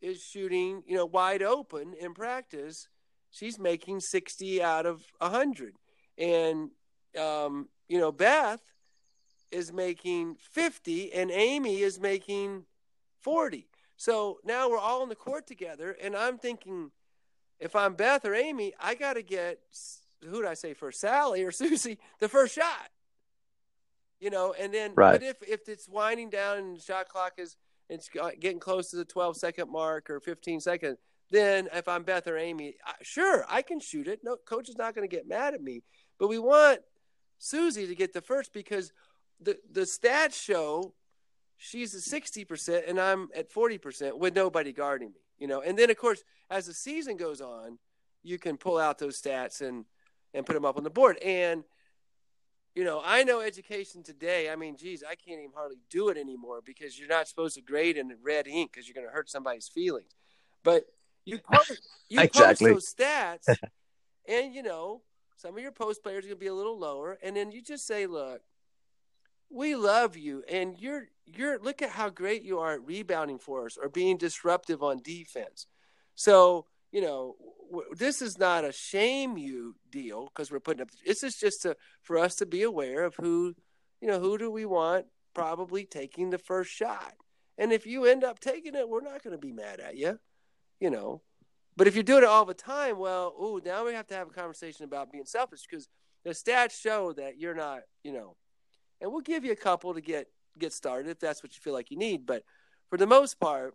is 0.01 0.22
shooting 0.22 0.82
you 0.87 0.97
know 0.97 1.07
wide 1.07 1.43
open 1.43 1.95
in 2.01 2.14
practice 2.14 2.89
she's 3.30 3.59
making 3.59 4.01
60 4.01 4.62
out 4.62 4.87
of 4.87 5.03
100 5.18 5.74
and 6.18 6.70
um, 7.18 7.68
you 7.89 7.99
know 7.99 8.12
beth 8.12 8.61
is 9.51 9.72
making 9.72 10.37
50 10.53 11.12
and 11.12 11.30
Amy 11.30 11.80
is 11.80 12.01
making 12.01 12.64
40. 13.20 13.66
So 13.97 14.39
now 14.45 14.68
we're 14.68 14.78
all 14.78 15.03
on 15.03 15.09
the 15.09 15.14
court 15.14 15.47
together 15.47 15.97
and 16.03 16.16
I'm 16.16 16.39
thinking 16.39 16.91
if 17.59 17.74
I'm 17.74 17.95
Beth 17.95 18.24
or 18.24 18.34
Amy, 18.34 18.74
I 18.78 18.95
got 18.95 19.14
to 19.14 19.22
get 19.22 19.59
who 20.22 20.43
did 20.43 20.51
I 20.51 20.55
say 20.55 20.74
first, 20.74 21.01
Sally 21.01 21.43
or 21.43 21.51
Susie, 21.53 21.99
the 22.18 22.28
first 22.28 22.55
shot. 22.55 22.91
You 24.21 24.31
know, 24.31 24.55
and 24.59 24.73
then 24.73 24.93
Right. 24.95 25.12
but 25.12 25.23
if 25.23 25.37
if 25.43 25.69
it's 25.69 25.89
winding 25.89 26.31
down 26.31 26.59
and 26.59 26.77
the 26.77 26.81
shot 26.81 27.09
clock 27.09 27.35
is 27.39 27.57
it's 27.89 28.09
uh, 28.21 28.31
getting 28.41 28.59
close 28.59 28.91
to 28.91 28.97
the 28.97 29.05
12 29.05 29.37
second 29.37 29.71
mark 29.71 30.11
or 30.11 30.19
15 30.21 30.61
seconds, 30.61 30.99
then 31.31 31.69
if 31.73 31.87
I'm 31.87 32.03
Beth 32.03 32.27
or 32.27 32.37
Amy, 32.37 32.75
I, 32.85 32.95
sure, 33.03 33.45
I 33.49 33.62
can 33.62 33.79
shoot 33.79 34.09
it. 34.09 34.21
No 34.25 34.37
coach 34.37 34.69
is 34.69 34.77
not 34.77 34.95
going 34.95 35.09
to 35.09 35.14
get 35.14 35.29
mad 35.29 35.55
at 35.55 35.62
me. 35.62 35.83
But 36.19 36.29
we 36.29 36.39
want 36.39 36.81
Susie 37.39 37.87
to 37.87 37.95
get 37.95 38.12
the 38.12 38.23
first 38.23 38.53
because 38.53 38.93
the 39.41 39.59
the 39.71 39.83
stats 39.83 40.43
show 40.43 40.95
she's 41.59 41.95
at 41.95 42.01
sixty 42.01 42.45
percent 42.45 42.87
and 42.89 42.99
I'm 42.99 43.29
at 43.37 43.51
forty 43.53 43.79
percent 43.79 44.19
with 44.19 44.35
nobody 44.35 44.73
guarding 44.73 45.11
me. 45.11 45.21
You 45.39 45.47
know, 45.47 45.61
and 45.61 45.79
then 45.79 45.91
of 45.91 45.99
course 45.99 46.25
as 46.51 46.67
the 46.67 46.75
season 46.75 47.17
goes 47.19 47.41
on, 47.43 47.79
you 48.23 48.39
can 48.39 48.57
pull 48.57 48.79
out 48.79 48.99
those 48.99 49.21
stats 49.21 49.61
and 49.61 49.85
and 50.33 50.47
put 50.47 50.55
them 50.55 50.64
up 50.64 50.77
on 50.79 50.85
the 50.85 50.91
board. 50.91 51.19
And 51.19 51.64
you 52.77 52.85
know, 52.85 53.03
I 53.05 53.24
know 53.24 53.41
education 53.41 54.05
today. 54.05 54.51
I 54.51 54.55
mean, 54.55 54.77
geez, 54.77 55.03
I 55.03 55.16
can't 55.16 55.41
even 55.41 55.53
hardly 55.55 55.79
do 55.91 56.11
it 56.11 56.16
anymore 56.16 56.61
because 56.64 56.99
you're 56.99 57.09
not 57.09 57.27
supposed 57.27 57.57
to 57.57 57.62
grade 57.62 57.97
in 57.97 58.14
red 58.22 58.47
ink 58.47 58.70
because 58.72 58.87
you're 58.87 58.95
going 58.95 59.07
to 59.07 59.12
hurt 59.12 59.29
somebody's 59.29 59.66
feelings. 59.66 60.14
But 60.62 60.85
you 61.24 61.39
post, 61.39 61.81
you 62.09 62.20
Exactly. 62.20 62.72
post 62.72 62.97
those 62.99 63.07
stats, 63.07 63.57
and 64.29 64.55
you 64.55 64.62
know, 64.62 65.01
some 65.37 65.57
of 65.57 65.62
your 65.62 65.72
post 65.72 66.03
players 66.03 66.24
are 66.24 66.29
going 66.29 66.39
to 66.39 66.41
be 66.41 66.47
a 66.47 66.55
little 66.55 66.79
lower, 66.79 67.18
and 67.22 67.35
then 67.35 67.51
you 67.51 67.62
just 67.62 67.87
say, 67.87 68.07
look 68.07 68.43
we 69.51 69.77
love 69.77 70.16
you 70.16 70.43
and 70.51 70.79
you're 70.79 71.09
you're 71.24 71.59
look 71.59 71.83
at 71.83 71.91
how 71.91 72.09
great 72.09 72.43
you 72.43 72.59
are 72.59 72.74
at 72.74 72.87
rebounding 72.87 73.39
for 73.39 73.66
us 73.66 73.79
or 73.81 73.89
being 73.89 74.16
disruptive 74.16 74.83
on 74.83 75.01
defense 75.03 75.66
so 76.14 76.66
you 76.93 77.01
know 77.01 77.34
w- 77.70 77.95
this 77.97 78.22
is 78.22 78.39
not 78.39 78.64
a 78.64 78.72
shame 78.72 79.37
you 79.37 79.74
deal 79.91 80.26
because 80.26 80.51
we're 80.51 80.61
putting 80.61 80.82
up 80.82 80.89
this 81.05 81.22
is 81.22 81.37
just 81.37 81.62
to, 81.62 81.76
for 82.03 82.18
us 82.18 82.37
to 82.37 82.47
be 82.47 82.62
aware 82.62 83.05
of 83.05 83.14
who 83.16 83.55
you 84.01 84.09
know 84.09 84.20
who 84.20 84.39
do 84.39 84.51
we 84.51 84.64
want 84.64 85.07
probably 85.34 85.84
taking 85.84 86.30
the 86.30 86.39
first 86.39 86.70
shot 86.70 87.14
and 87.59 87.72
if 87.72 87.87
you 87.87 88.05
end 88.05 88.24
up 88.24 88.41
taking 88.41 88.74
it 88.74 88.89
we're 88.89 89.01
not 89.01 89.22
going 89.22 89.34
to 89.34 89.39
be 89.39 89.53
mad 89.53 89.80
at 89.80 89.97
you 89.97 90.18
you 90.80 90.91
know 90.91 91.22
but 91.76 91.87
if 91.87 91.95
you're 91.95 92.03
doing 92.03 92.22
it 92.22 92.28
all 92.28 92.45
the 92.45 92.55
time 92.55 92.99
well 92.99 93.34
ooh 93.41 93.61
now 93.64 93.84
we 93.84 93.93
have 93.93 94.07
to 94.07 94.14
have 94.14 94.28
a 94.28 94.32
conversation 94.32 94.84
about 94.84 95.12
being 95.12 95.26
selfish 95.26 95.66
because 95.68 95.89
the 96.24 96.30
stats 96.30 96.80
show 96.80 97.12
that 97.12 97.39
you're 97.39 97.55
not 97.55 97.80
you 98.03 98.12
know 98.12 98.37
and 99.01 99.11
we'll 99.11 99.20
give 99.20 99.45
you 99.45 99.53
a 99.53 99.57
couple 99.57 99.95
to 99.95 100.01
get 100.01 100.28
get 100.59 100.72
started 100.72 101.11
if 101.11 101.18
that's 101.18 101.43
what 101.43 101.55
you 101.55 101.61
feel 101.61 101.72
like 101.72 101.91
you 101.91 101.99
need. 101.99 102.26
But 102.26 102.43
for 102.89 102.97
the 102.97 103.07
most 103.07 103.39
part, 103.39 103.74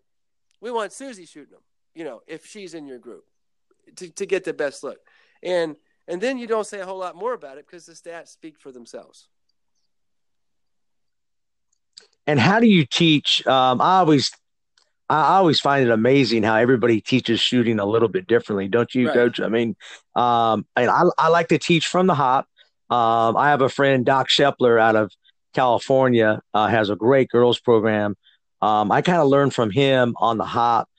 we 0.62 0.72
want 0.72 0.92
Susie 0.92 1.26
shooting 1.26 1.52
them. 1.52 1.62
You 1.94 2.04
know, 2.04 2.22
if 2.28 2.46
she's 2.46 2.74
in 2.74 2.88
your 2.88 3.00
group, 3.00 3.26
to 3.98 4.10
to 4.10 4.26
get 4.26 4.44
the 4.44 4.54
best 4.54 4.84
look, 4.84 5.00
and 5.44 5.76
and 6.08 6.22
then 6.22 6.38
you 6.38 6.48
don't 6.48 6.68
say 6.68 6.80
a 6.80 6.86
whole 6.86 7.00
lot 7.00 7.16
more 7.16 7.34
about 7.34 7.58
it 7.58 7.66
because 7.66 7.86
the 7.86 7.94
stats 7.94 8.30
speak 8.30 8.60
for 8.60 8.72
themselves. 8.72 9.28
And 12.28 12.40
how 12.40 12.60
do 12.60 12.68
you 12.68 12.86
teach? 12.86 13.46
Um, 13.48 13.82
I 13.82 14.00
always, 14.00 14.32
I 15.10 15.38
always 15.38 15.60
find 15.60 15.84
it 15.84 15.92
amazing 15.92 16.44
how 16.44 16.56
everybody 16.56 17.02
teaches 17.02 17.40
shooting 17.40 17.80
a 17.80 17.86
little 17.86 18.08
bit 18.08 18.28
differently, 18.28 18.68
don't 18.68 18.94
you, 18.94 19.08
right. 19.08 19.14
Coach? 19.14 19.40
I 19.40 19.48
mean, 19.48 19.76
um, 20.16 20.66
and 20.76 20.90
I, 20.90 21.04
I 21.18 21.28
like 21.30 21.48
to 21.50 21.58
teach 21.58 21.88
from 21.88 22.08
the 22.08 22.16
hop. 22.16 22.46
Um, 22.90 23.38
I 23.38 23.50
have 23.50 23.62
a 23.62 23.70
friend, 23.70 24.06
Doc 24.06 24.28
Shepler, 24.30 24.80
out 24.80 24.96
of 24.96 25.12
California, 25.54 26.42
uh, 26.54 26.68
has 26.68 26.90
a 26.90 26.96
great 26.96 27.30
girls 27.30 27.60
program. 27.60 28.16
Um, 28.62 28.92
I 28.92 29.02
kind 29.02 29.20
of 29.20 29.28
learned 29.28 29.54
from 29.54 29.72
him 29.72 30.14
on 30.18 30.38
the 30.38 30.46
hop, 30.46 30.90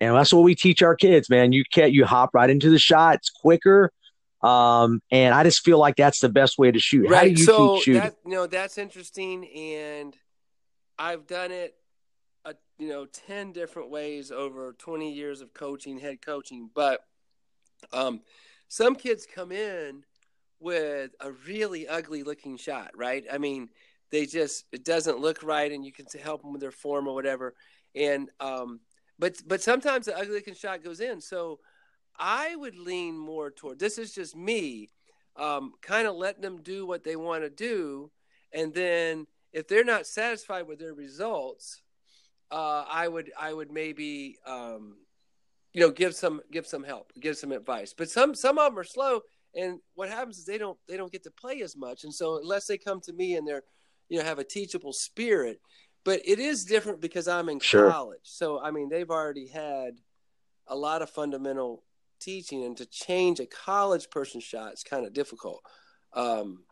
and 0.00 0.14
that's 0.14 0.32
what 0.32 0.42
we 0.42 0.54
teach 0.54 0.82
our 0.82 0.96
kids. 0.96 1.30
Man, 1.30 1.52
you 1.52 1.64
can't 1.72 1.92
you 1.92 2.04
hop 2.04 2.30
right 2.34 2.50
into 2.50 2.70
the 2.70 2.78
shot. 2.78 3.16
It's 3.16 3.30
quicker. 3.30 3.90
Um, 4.42 5.00
and 5.10 5.34
I 5.34 5.42
just 5.42 5.64
feel 5.64 5.78
like 5.78 5.96
that's 5.96 6.20
the 6.20 6.28
best 6.28 6.58
way 6.58 6.70
to 6.70 6.78
shoot. 6.78 7.08
Right. 7.08 7.30
How 7.30 7.34
do 7.34 7.40
you 7.40 7.82
so? 7.82 7.92
That, 7.94 8.16
you 8.26 8.32
know, 8.32 8.46
that's 8.46 8.76
interesting, 8.76 9.46
and 9.46 10.14
I've 10.98 11.26
done 11.26 11.50
it, 11.50 11.74
you 12.78 12.88
know, 12.88 13.06
ten 13.06 13.52
different 13.52 13.90
ways 13.90 14.30
over 14.30 14.74
twenty 14.74 15.12
years 15.12 15.40
of 15.40 15.54
coaching, 15.54 15.98
head 15.98 16.20
coaching. 16.20 16.68
But 16.74 17.00
um, 17.92 18.20
some 18.68 18.96
kids 18.96 19.26
come 19.32 19.52
in 19.52 20.04
with 20.60 21.12
a 21.20 21.30
really 21.46 21.86
ugly 21.86 22.22
looking 22.22 22.56
shot, 22.56 22.90
right? 22.96 23.24
I 23.32 23.38
mean, 23.38 23.68
they 24.10 24.26
just 24.26 24.64
it 24.72 24.84
doesn't 24.84 25.20
look 25.20 25.42
right, 25.42 25.70
and 25.70 25.84
you 25.84 25.92
can 25.92 26.06
help 26.22 26.42
them 26.42 26.52
with 26.52 26.60
their 26.60 26.70
form 26.70 27.06
or 27.06 27.14
whatever. 27.14 27.54
And 27.94 28.28
um, 28.40 28.80
but 29.18 29.36
but 29.46 29.62
sometimes 29.62 30.06
the 30.06 30.16
ugly 30.16 30.34
looking 30.34 30.54
shot 30.54 30.84
goes 30.84 31.00
in, 31.00 31.20
so 31.20 31.60
I 32.18 32.54
would 32.56 32.76
lean 32.76 33.18
more 33.18 33.50
toward 33.50 33.78
this 33.78 33.98
is 33.98 34.14
just 34.14 34.36
me, 34.36 34.90
um, 35.36 35.72
kind 35.82 36.06
of 36.06 36.16
letting 36.16 36.42
them 36.42 36.62
do 36.62 36.86
what 36.86 37.04
they 37.04 37.16
want 37.16 37.44
to 37.44 37.50
do, 37.50 38.10
and 38.52 38.72
then 38.74 39.26
if 39.52 39.68
they're 39.68 39.84
not 39.84 40.06
satisfied 40.06 40.66
with 40.66 40.80
their 40.80 40.94
results, 40.94 41.80
uh, 42.50 42.84
I 42.90 43.08
would 43.08 43.32
I 43.38 43.52
would 43.52 43.70
maybe 43.70 44.36
um, 44.46 44.96
you 45.72 45.80
know 45.80 45.90
give 45.90 46.14
some 46.14 46.40
give 46.50 46.66
some 46.66 46.84
help, 46.84 47.12
give 47.20 47.36
some 47.36 47.52
advice. 47.52 47.94
But 47.96 48.10
some 48.10 48.34
some 48.34 48.58
of 48.58 48.72
them 48.72 48.78
are 48.78 48.84
slow, 48.84 49.20
and 49.54 49.78
what 49.94 50.08
happens 50.08 50.38
is 50.38 50.44
they 50.44 50.58
don't 50.58 50.78
they 50.88 50.96
don't 50.96 51.12
get 51.12 51.24
to 51.24 51.30
play 51.30 51.62
as 51.62 51.76
much, 51.76 52.04
and 52.04 52.12
so 52.14 52.38
unless 52.38 52.66
they 52.66 52.78
come 52.78 53.00
to 53.02 53.12
me 53.12 53.36
and 53.36 53.46
they're 53.46 53.62
you 54.08 54.18
know 54.18 54.24
have 54.24 54.38
a 54.38 54.44
teachable 54.44 54.92
spirit, 54.92 55.60
but 56.04 56.20
it 56.24 56.38
is 56.38 56.64
different 56.64 57.00
because 57.00 57.28
I'm 57.28 57.48
in 57.48 57.60
sure. 57.60 57.90
college, 57.90 58.20
so 58.22 58.60
I 58.60 58.70
mean 58.70 58.88
they've 58.88 59.10
already 59.10 59.48
had 59.48 60.00
a 60.66 60.76
lot 60.76 61.02
of 61.02 61.10
fundamental 61.10 61.82
teaching, 62.20 62.64
and 62.64 62.76
to 62.76 62.86
change 62.86 63.40
a 63.40 63.46
college 63.46 64.10
person 64.10 64.40
shot 64.40 64.74
is 64.74 64.82
kind 64.82 65.06
of 65.06 65.12
difficult. 65.12 65.62
Um, 66.12 66.64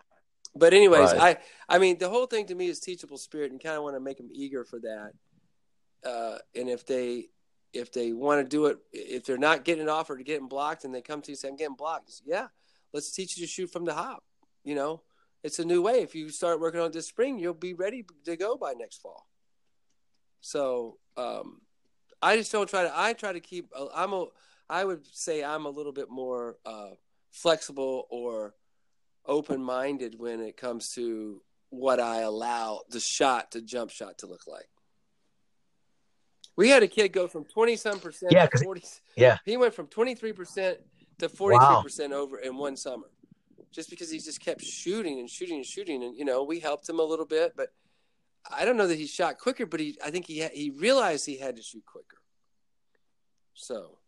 but 0.54 0.74
anyways, 0.74 1.12
right. 1.14 1.38
I 1.68 1.76
I 1.76 1.78
mean 1.78 1.98
the 1.98 2.08
whole 2.08 2.26
thing 2.26 2.46
to 2.46 2.54
me 2.54 2.68
is 2.68 2.80
teachable 2.80 3.18
spirit, 3.18 3.52
and 3.52 3.62
kind 3.62 3.76
of 3.76 3.82
want 3.82 3.96
to 3.96 4.00
make 4.00 4.18
them 4.18 4.30
eager 4.32 4.64
for 4.64 4.80
that. 4.80 5.12
Uh, 6.08 6.38
and 6.54 6.68
if 6.68 6.86
they 6.86 7.28
if 7.72 7.92
they 7.92 8.12
want 8.12 8.40
to 8.40 8.48
do 8.48 8.66
it, 8.66 8.78
if 8.92 9.24
they're 9.24 9.38
not 9.38 9.64
getting 9.64 9.88
offered 9.88 10.18
to 10.18 10.24
getting 10.24 10.48
blocked, 10.48 10.84
and 10.84 10.94
they 10.94 11.00
come 11.00 11.22
to 11.22 11.30
you 11.30 11.32
and 11.32 11.38
say 11.38 11.48
I'm 11.48 11.56
getting 11.56 11.76
blocked, 11.76 12.10
say, 12.10 12.24
yeah, 12.26 12.48
let's 12.92 13.12
teach 13.12 13.36
you 13.36 13.44
to 13.44 13.50
shoot 13.50 13.72
from 13.72 13.84
the 13.84 13.94
hop. 13.94 14.22
You 14.64 14.74
know, 14.74 15.02
it's 15.42 15.58
a 15.58 15.64
new 15.64 15.82
way. 15.82 16.02
If 16.02 16.14
you 16.14 16.28
start 16.30 16.60
working 16.60 16.80
on 16.80 16.86
it 16.86 16.92
this 16.92 17.08
spring, 17.08 17.38
you'll 17.38 17.54
be 17.54 17.74
ready 17.74 18.04
to 18.24 18.36
go 18.36 18.56
by 18.56 18.74
next 18.74 19.00
fall. 19.02 19.26
So 20.40 20.98
um, 21.16 21.60
I 22.20 22.36
just 22.36 22.52
don't 22.52 22.68
try 22.68 22.82
to. 22.82 22.92
I 22.94 23.12
try 23.12 23.32
to 23.32 23.40
keep. 23.40 23.70
I'm 23.94 24.12
a 24.12 24.26
I 24.68 24.84
would 24.84 25.06
say 25.06 25.44
I'm 25.44 25.66
a 25.66 25.70
little 25.70 25.92
bit 25.92 26.10
more 26.10 26.56
uh, 26.64 26.90
flexible 27.30 28.06
or 28.10 28.54
open 29.26 29.62
minded 29.62 30.18
when 30.18 30.40
it 30.40 30.56
comes 30.56 30.94
to 30.94 31.42
what 31.70 32.00
I 32.00 32.20
allow 32.20 32.80
the 32.90 33.00
shot 33.00 33.52
to 33.52 33.62
jump 33.62 33.90
shot 33.90 34.18
to 34.18 34.26
look 34.26 34.46
like. 34.46 34.68
We 36.56 36.68
had 36.68 36.82
a 36.82 36.88
kid 36.88 37.12
go 37.12 37.28
from 37.28 37.44
20 37.44 37.76
some 37.76 37.98
percent 37.98 38.32
yeah, 38.32 38.46
to 38.46 38.64
40. 38.64 38.82
Yeah. 39.16 39.38
He 39.44 39.56
went 39.56 39.74
from 39.74 39.86
23% 39.86 40.76
to 41.18 41.28
43% 41.28 42.12
over 42.12 42.38
in 42.38 42.56
one 42.56 42.76
summer 42.76 43.06
just 43.72 43.90
because 43.90 44.10
he 44.10 44.18
just 44.18 44.40
kept 44.40 44.62
shooting 44.62 45.18
and 45.18 45.28
shooting 45.28 45.56
and 45.56 45.66
shooting. 45.66 46.02
And, 46.02 46.16
you 46.16 46.24
know, 46.24 46.44
we 46.44 46.60
helped 46.60 46.88
him 46.88 46.98
a 46.98 47.02
little 47.02 47.26
bit, 47.26 47.54
but 47.56 47.68
I 48.50 48.64
don't 48.64 48.76
know 48.76 48.86
that 48.86 48.98
he 48.98 49.06
shot 49.06 49.38
quicker, 49.38 49.66
but 49.66 49.80
he, 49.80 49.98
I 50.04 50.10
think 50.10 50.26
he, 50.26 50.46
he 50.52 50.70
realized 50.70 51.26
he 51.26 51.38
had 51.38 51.56
to 51.56 51.62
shoot 51.62 51.84
quicker. 51.86 52.18
So 53.54 53.98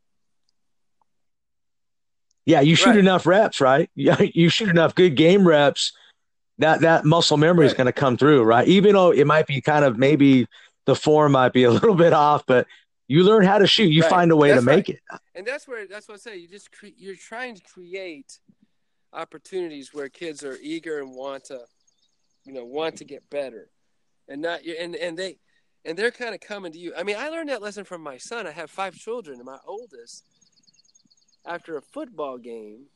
yeah, 2.46 2.60
you 2.60 2.76
shoot 2.76 2.90
right. 2.90 2.98
enough 2.98 3.26
reps, 3.26 3.60
right? 3.60 3.90
Yeah, 3.96 4.20
you 4.20 4.48
shoot 4.48 4.68
enough 4.68 4.94
good 4.94 5.16
game 5.16 5.46
reps. 5.46 5.92
That 6.58 6.80
that 6.80 7.04
muscle 7.04 7.36
memory 7.36 7.64
right. 7.64 7.70
is 7.70 7.74
going 7.74 7.86
to 7.86 7.92
come 7.92 8.16
through, 8.16 8.42
right? 8.44 8.66
Even 8.68 8.92
though 8.94 9.10
it 9.10 9.26
might 9.26 9.46
be 9.46 9.60
kind 9.60 9.84
of 9.84 9.98
maybe 9.98 10.46
the 10.84 10.94
form 10.94 11.32
might 11.32 11.52
be 11.52 11.64
a 11.64 11.70
little 11.78 11.94
bit 11.94 12.12
off, 12.12 12.44
but 12.46 12.66
you 13.08 13.24
learn 13.24 13.44
how 13.44 13.58
to 13.58 13.66
shoot. 13.66 13.90
You 13.90 14.02
right. 14.02 14.10
find 14.10 14.30
a 14.30 14.36
way 14.36 14.50
that's 14.50 14.60
to 14.60 14.66
make 14.66 14.88
it. 14.88 15.00
And 15.34 15.46
that's 15.46 15.66
where 15.66 15.86
that's 15.86 16.08
what 16.08 16.14
I 16.14 16.18
say. 16.18 16.36
You 16.36 16.48
just 16.48 16.70
cre- 16.70 16.96
you're 16.96 17.16
trying 17.16 17.54
to 17.56 17.62
create 17.62 18.38
opportunities 19.14 19.94
where 19.94 20.08
kids 20.08 20.44
are 20.44 20.58
eager 20.62 21.00
and 21.00 21.14
want 21.14 21.44
to, 21.44 21.60
you 22.44 22.52
know, 22.52 22.64
want 22.64 22.96
to 22.96 23.04
get 23.04 23.28
better, 23.30 23.70
and 24.28 24.42
not 24.42 24.60
and 24.64 24.96
and 24.96 25.16
they 25.16 25.38
and 25.84 25.98
they're 25.98 26.10
kind 26.10 26.34
of 26.34 26.40
coming 26.40 26.72
to 26.72 26.78
you. 26.78 26.92
I 26.96 27.02
mean, 27.02 27.16
I 27.18 27.28
learned 27.28 27.48
that 27.50 27.62
lesson 27.62 27.84
from 27.84 28.02
my 28.02 28.18
son. 28.18 28.46
I 28.46 28.52
have 28.52 28.70
five 28.70 28.94
children, 28.94 29.36
and 29.36 29.46
my 29.46 29.58
oldest 29.66 30.24
after 31.46 31.76
a 31.76 31.82
football 31.82 32.38
game, 32.38 32.86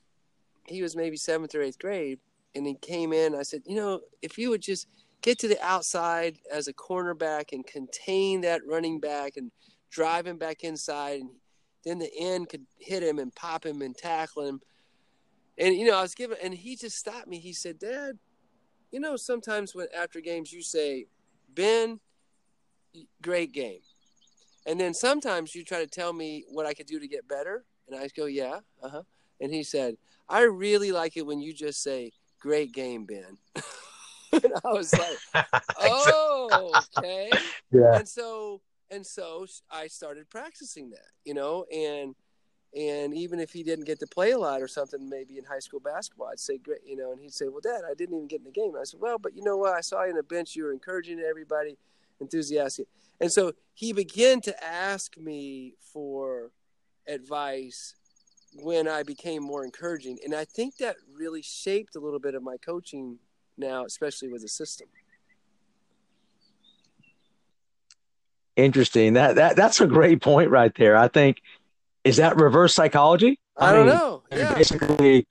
he 0.67 0.83
was 0.83 0.97
maybe 0.97 1.17
seventh 1.17 1.55
or 1.55 1.63
eighth 1.63 1.79
grade, 1.79 2.19
and 2.55 2.67
he 2.67 2.75
came 2.75 3.13
in. 3.13 3.35
I 3.35 3.43
said, 3.43 3.63
you 3.67 3.77
know, 3.77 4.01
if 4.23 4.39
you 4.39 4.51
would 4.51 4.63
just 4.63 4.87
get 5.23 5.39
to 5.41 5.49
the 5.49 5.63
outside 5.63 6.39
as 6.53 6.69
a 6.69 6.73
cornerback 6.73 7.53
and 7.53 7.67
contain 7.67 8.41
that 8.43 8.67
running 8.67 9.01
back 9.01 9.37
and 9.37 9.51
drive 9.91 10.27
him 10.27 10.39
back 10.39 10.65
inside, 10.65 11.21
and 11.21 11.31
then 11.85 11.99
the 11.99 12.11
end 12.19 12.49
could 12.49 12.65
hit 12.79 13.03
him 13.03 13.19
and 13.19 13.35
pop 13.35 13.65
him 13.65 13.83
and 13.83 13.97
tackle 13.97 14.45
him. 14.45 14.61
And 15.59 15.75
you 15.75 15.87
know, 15.87 15.99
I 15.99 16.03
was 16.03 16.15
giving, 16.15 16.39
and 16.43 16.55
he 16.55 16.77
just 16.77 16.97
stopped 16.97 17.27
me. 17.27 17.39
He 17.39 17.53
said, 17.53 17.79
"Dad, 17.79 18.19
you 18.91 19.01
know, 19.01 19.17
sometimes 19.17 19.75
when 19.75 19.89
after 19.97 20.21
games 20.21 20.53
you 20.53 20.63
say, 20.63 21.07
Ben, 21.55 22.01
great 23.21 23.53
game,' 23.53 23.81
and 24.67 24.79
then 24.81 24.95
sometimes 24.95 25.55
you 25.55 25.65
try 25.65 25.79
to 25.79 25.87
tell 25.87 26.13
me 26.13 26.45
what 26.49 26.67
I 26.67 26.75
could 26.75 26.87
do 26.87 27.01
to 27.01 27.09
get 27.09 27.27
better." 27.27 27.65
And 27.91 27.99
I 27.99 28.09
go, 28.15 28.27
yeah, 28.27 28.61
uh 28.83 28.89
huh. 28.89 29.03
And 29.41 29.53
he 29.53 29.63
said, 29.63 29.97
I 30.29 30.43
really 30.43 30.93
like 30.93 31.17
it 31.17 31.27
when 31.27 31.41
you 31.41 31.53
just 31.53 31.83
say, 31.83 32.13
great 32.39 32.73
game, 32.73 33.05
Ben. 33.07 33.39
and 34.33 34.53
I 34.65 34.69
was 34.69 34.93
like, 34.93 35.47
oh, 35.81 36.83
okay. 36.99 37.31
Yeah. 37.73 37.97
And 37.97 38.09
so, 38.09 38.61
and 38.91 39.07
so 39.07 39.47
I 39.71 39.87
started 39.87 40.29
practicing 40.29 40.91
that, 40.91 41.07
you 41.25 41.35
know, 41.35 41.65
and, 41.73 42.15
and 42.77 43.15
even 43.15 43.41
if 43.41 43.53
he 43.53 43.63
didn't 43.63 43.87
get 43.87 43.99
to 44.01 44.07
play 44.07 44.33
a 44.33 44.39
lot 44.39 44.61
or 44.61 44.69
something, 44.69 45.09
maybe 45.09 45.39
in 45.39 45.45
high 45.45 45.59
school 45.59 45.81
basketball, 45.81 46.29
I'd 46.29 46.39
say, 46.39 46.59
great, 46.59 46.81
you 46.87 46.97
know, 46.97 47.13
and 47.13 47.21
he'd 47.21 47.33
say, 47.33 47.49
well, 47.49 47.61
Dad, 47.63 47.81
I 47.91 47.95
didn't 47.95 48.17
even 48.17 48.29
get 48.29 48.41
in 48.41 48.45
the 48.45 48.51
game. 48.51 48.75
I 48.79 48.85
said, 48.85 49.01
well, 49.01 49.19
but 49.19 49.35
you 49.35 49.43
know 49.43 49.57
what? 49.57 49.75
I 49.75 49.81
saw 49.81 50.05
you 50.05 50.11
on 50.11 50.17
the 50.17 50.23
bench. 50.23 50.55
You 50.55 50.65
were 50.65 50.73
encouraging 50.73 51.21
everybody, 51.21 51.79
enthusiastic. 52.21 52.87
And 53.21 53.33
so 53.33 53.53
he 53.75 53.93
began 53.93 54.41
to 54.43 54.65
ask 54.65 55.17
me 55.17 55.75
for 55.81 56.51
advice 57.07 57.95
when 58.55 58.87
I 58.87 59.03
became 59.03 59.43
more 59.43 59.65
encouraging. 59.65 60.19
And 60.25 60.35
I 60.35 60.45
think 60.45 60.77
that 60.77 60.97
really 61.13 61.43
shaped 61.43 61.97
a 61.97 62.01
little 62.01 62.21
bit 62.21 62.35
of 62.35 62.43
my 62.43 62.57
coaching 62.59 63.19
now, 63.57 63.85
especially 63.85 64.29
with 64.29 64.43
the 64.43 64.49
system. 64.49 64.89
Interesting. 68.57 69.13
That 69.15 69.37
that 69.37 69.55
that's 69.55 69.81
a 69.81 69.87
great 69.87 70.21
point 70.21 70.51
right 70.51 70.75
there. 70.77 70.97
I 70.97 71.07
think 71.07 71.43
is 72.05 72.17
that 72.17 72.37
reverse 72.37 72.75
psychology? 72.75 73.39
I, 73.57 73.71
I 73.71 73.73
don't 73.73 73.87
mean, 73.87 73.97
know. 73.97 74.23
Yeah. 74.33 74.55
Basically, 74.55 75.27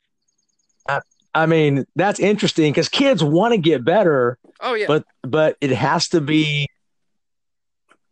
I, 0.88 1.02
I 1.34 1.46
mean 1.46 1.86
that's 1.96 2.20
interesting 2.20 2.72
because 2.72 2.90
kids 2.90 3.24
want 3.24 3.54
to 3.54 3.58
get 3.58 3.84
better. 3.84 4.38
Oh 4.60 4.74
yeah. 4.74 4.88
But 4.88 5.06
but 5.24 5.58
it 5.62 5.72
has 5.72 6.10
to 6.10 6.22
be 6.22 6.68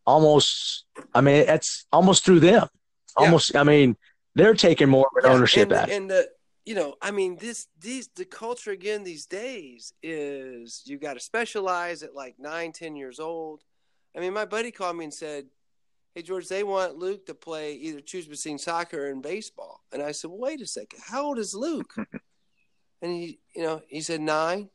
almost. 0.06 0.86
I 1.14 1.22
mean, 1.22 1.46
it's 1.48 1.86
almost 1.92 2.26
through 2.26 2.40
them 2.42 2.68
almost. 3.16 3.54
Yeah. 3.54 3.62
I 3.62 3.64
mean, 3.64 3.98
they're 4.36 4.54
taking 4.54 4.90
more 4.90 5.08
of 5.08 5.24
an 5.24 5.30
yeah, 5.30 5.36
ownership 5.36 5.72
and, 5.72 5.74
at 5.74 5.90
and 5.90 6.10
the 6.10 6.30
you 6.66 6.76
know 6.76 6.96
i 7.02 7.12
mean 7.12 7.38
this 7.38 7.68
these 7.80 8.10
the 8.16 8.26
culture 8.26 8.72
again 8.72 9.04
these 9.04 9.26
days 9.26 9.94
is 10.04 10.84
you 10.86 10.98
got 10.98 11.14
to 11.14 11.20
specialize 11.20 12.04
at 12.04 12.14
like 12.14 12.36
nine 12.38 12.72
ten 12.72 12.96
years 12.96 13.20
old 13.20 13.62
i 14.16 14.20
mean 14.20 14.34
my 14.34 14.46
buddy 14.46 14.72
called 14.72 14.98
me 14.98 15.06
and 15.06 15.14
said 15.14 15.46
hey 16.16 16.24
george 16.24 16.48
they 16.48 16.64
want 16.64 16.98
luke 16.98 17.26
to 17.28 17.36
play 17.36 17.76
either 17.76 18.02
choose 18.02 18.26
between 18.26 18.58
soccer 18.58 19.08
and 19.08 19.22
baseball 19.22 19.82
and 19.92 20.02
i 20.02 20.12
said 20.12 20.30
well, 20.30 20.40
wait 20.40 20.62
a 20.62 20.66
second 20.66 21.00
how 21.06 21.26
old 21.26 21.38
is 21.38 21.54
luke 21.54 21.94
and 23.02 23.12
he 23.12 23.40
you 23.56 23.62
know 23.62 23.82
he 23.88 24.02
said 24.02 24.22
nine 24.22 24.70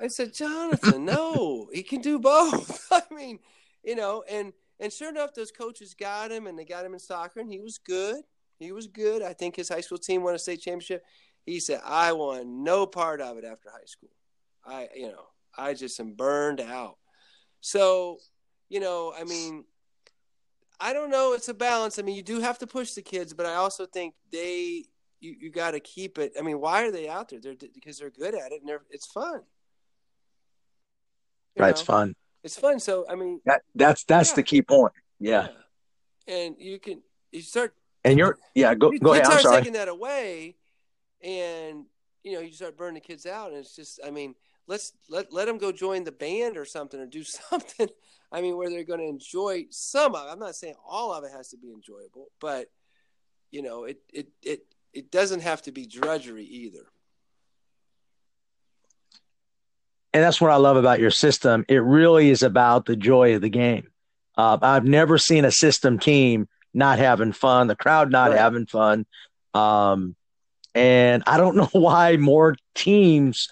i 0.00 0.08
said 0.08 0.34
jonathan 0.34 1.04
no 1.04 1.68
he 1.72 1.84
can 1.84 2.00
do 2.00 2.18
both 2.18 2.88
i 2.90 3.02
mean 3.14 3.38
you 3.84 3.94
know 3.94 4.24
and 4.28 4.52
and 4.80 4.92
sure 4.92 5.08
enough, 5.08 5.34
those 5.34 5.52
coaches 5.52 5.94
got 5.94 6.32
him, 6.32 6.46
and 6.46 6.58
they 6.58 6.64
got 6.64 6.84
him 6.84 6.94
in 6.94 6.98
soccer, 6.98 7.40
and 7.40 7.50
he 7.50 7.60
was 7.60 7.78
good. 7.78 8.22
He 8.58 8.72
was 8.72 8.86
good. 8.86 9.22
I 9.22 9.32
think 9.32 9.56
his 9.56 9.68
high 9.68 9.80
school 9.80 9.98
team 9.98 10.22
won 10.22 10.34
a 10.34 10.38
state 10.38 10.60
championship. 10.60 11.04
He 11.46 11.60
said, 11.60 11.80
"I 11.84 12.12
want 12.12 12.46
no 12.46 12.86
part 12.86 13.20
of 13.20 13.38
it 13.38 13.44
after 13.44 13.70
high 13.70 13.86
school. 13.86 14.10
I, 14.64 14.88
you 14.94 15.08
know, 15.08 15.26
I 15.56 15.74
just 15.74 15.98
am 16.00 16.14
burned 16.14 16.60
out." 16.60 16.98
So, 17.60 18.18
you 18.68 18.80
know, 18.80 19.14
I 19.16 19.24
mean, 19.24 19.64
I 20.84 20.92
don't 20.92 21.08
know. 21.08 21.32
It's 21.32 21.48
a 21.48 21.54
balance. 21.54 21.98
I 21.98 22.02
mean, 22.02 22.14
you 22.14 22.22
do 22.22 22.40
have 22.40 22.58
to 22.58 22.66
push 22.66 22.92
the 22.92 23.00
kids, 23.00 23.32
but 23.32 23.46
I 23.46 23.54
also 23.54 23.86
think 23.86 24.14
they 24.30 24.84
you, 25.18 25.34
you 25.40 25.50
got 25.50 25.70
to 25.70 25.80
keep 25.80 26.18
it. 26.18 26.34
I 26.38 26.42
mean, 26.42 26.60
why 26.60 26.84
are 26.84 26.90
they 26.90 27.08
out 27.08 27.30
there? 27.30 27.40
They're 27.40 27.54
because 27.54 27.98
they're 27.98 28.10
good 28.10 28.34
at 28.34 28.52
it 28.52 28.60
and 28.60 28.68
they're 28.68 28.82
it's 28.90 29.06
fun. 29.06 29.40
You 31.56 31.62
right, 31.62 31.68
know? 31.68 31.70
it's 31.70 31.80
fun. 31.80 32.14
It's 32.42 32.58
fun. 32.58 32.80
So 32.80 33.06
I 33.08 33.14
mean, 33.14 33.40
that 33.46 33.62
that's 33.74 34.04
that's 34.04 34.30
yeah. 34.30 34.36
the 34.36 34.42
key 34.42 34.60
point. 34.60 34.92
Yeah. 35.18 35.48
yeah. 36.28 36.36
and 36.36 36.56
you 36.58 36.78
can 36.78 37.00
you 37.32 37.40
start 37.40 37.74
and 38.04 38.18
you're 38.18 38.36
yeah 38.54 38.74
go 38.74 38.92
go 38.92 39.14
ahead. 39.14 39.24
I'm 39.24 39.40
sorry. 39.40 39.56
taking 39.56 39.72
that 39.72 39.88
away, 39.88 40.56
and 41.22 41.86
you 42.22 42.34
know 42.34 42.40
you 42.40 42.52
start 42.52 42.76
burning 42.76 42.94
the 42.94 43.00
kids 43.00 43.24
out, 43.24 43.52
and 43.52 43.56
it's 43.56 43.74
just 43.74 44.00
I 44.06 44.10
mean 44.10 44.34
let's 44.66 44.92
let 45.08 45.32
let 45.32 45.46
them 45.46 45.56
go 45.56 45.72
join 45.72 46.04
the 46.04 46.12
band 46.12 46.58
or 46.58 46.66
something 46.66 47.00
or 47.00 47.06
do 47.06 47.22
something. 47.24 47.88
I 48.34 48.40
mean, 48.40 48.56
where 48.56 48.68
they're 48.68 48.82
going 48.82 48.98
to 48.98 49.06
enjoy 49.06 49.66
some 49.70 50.16
of. 50.16 50.26
It. 50.26 50.32
I'm 50.32 50.40
not 50.40 50.56
saying 50.56 50.74
all 50.84 51.12
of 51.12 51.22
it 51.22 51.30
has 51.30 51.50
to 51.50 51.56
be 51.56 51.70
enjoyable, 51.70 52.32
but 52.40 52.66
you 53.52 53.62
know, 53.62 53.84
it 53.84 53.98
it 54.12 54.28
it 54.42 54.66
it 54.92 55.12
doesn't 55.12 55.40
have 55.40 55.62
to 55.62 55.72
be 55.72 55.86
drudgery 55.86 56.44
either. 56.44 56.84
And 60.12 60.20
that's 60.20 60.40
what 60.40 60.50
I 60.50 60.56
love 60.56 60.76
about 60.76 60.98
your 60.98 61.12
system. 61.12 61.64
It 61.68 61.78
really 61.78 62.28
is 62.30 62.42
about 62.42 62.86
the 62.86 62.96
joy 62.96 63.36
of 63.36 63.40
the 63.40 63.48
game. 63.48 63.86
Uh, 64.36 64.58
I've 64.60 64.84
never 64.84 65.16
seen 65.16 65.44
a 65.44 65.52
system 65.52 66.00
team 66.00 66.48
not 66.72 66.98
having 66.98 67.32
fun, 67.32 67.68
the 67.68 67.76
crowd 67.76 68.10
not 68.10 68.30
right. 68.30 68.38
having 68.38 68.66
fun. 68.66 69.06
Um, 69.54 70.16
and 70.74 71.22
I 71.26 71.36
don't 71.36 71.56
know 71.56 71.68
why 71.70 72.16
more 72.16 72.56
teams 72.74 73.48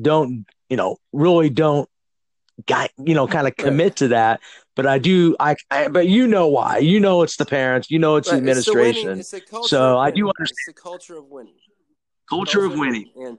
don't, 0.00 0.46
you 0.70 0.78
know, 0.78 0.96
really 1.12 1.50
don't 1.50 1.88
got, 2.66 2.90
you 2.98 3.14
know, 3.14 3.26
kind 3.26 3.46
of 3.46 3.56
commit 3.56 3.84
right. 3.84 3.96
to 3.96 4.08
that. 4.08 4.40
But 4.76 4.86
I 4.86 4.98
do, 4.98 5.36
I, 5.38 5.56
I, 5.70 5.88
but 5.88 6.08
you 6.08 6.26
know 6.26 6.48
why? 6.48 6.78
You 6.78 6.98
know, 6.98 7.22
it's 7.22 7.36
the 7.36 7.46
parents. 7.46 7.90
You 7.90 7.98
know, 7.98 8.16
it's 8.16 8.28
right. 8.28 8.34
the 8.34 8.38
administration. 8.38 9.18
It's 9.20 9.30
the 9.30 9.42
winning, 9.52 9.68
so 9.68 9.98
I 9.98 10.10
do 10.10 10.28
understand. 10.28 10.58
It's 10.68 10.76
the 10.76 10.82
culture 10.82 11.16
of 11.16 11.26
winning. 11.26 11.54
Culture, 12.28 12.60
culture 12.60 12.72
of 12.72 12.78
winning. 12.78 13.10
And 13.16 13.38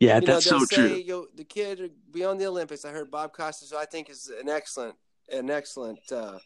yeah, 0.00 0.20
that's 0.20 0.50
know, 0.50 0.58
so 0.58 0.64
say, 0.66 0.76
true. 0.76 0.96
You 0.96 1.28
the 1.34 1.44
kid 1.44 1.90
beyond 2.12 2.40
the 2.40 2.46
Olympics. 2.46 2.84
I 2.84 2.90
heard 2.90 3.10
Bob 3.10 3.32
Costas, 3.32 3.70
who 3.70 3.78
I 3.78 3.86
think 3.86 4.10
is 4.10 4.30
an 4.40 4.48
excellent, 4.48 4.96
an 5.30 5.50
excellent, 5.50 6.00
uh, 6.12 6.38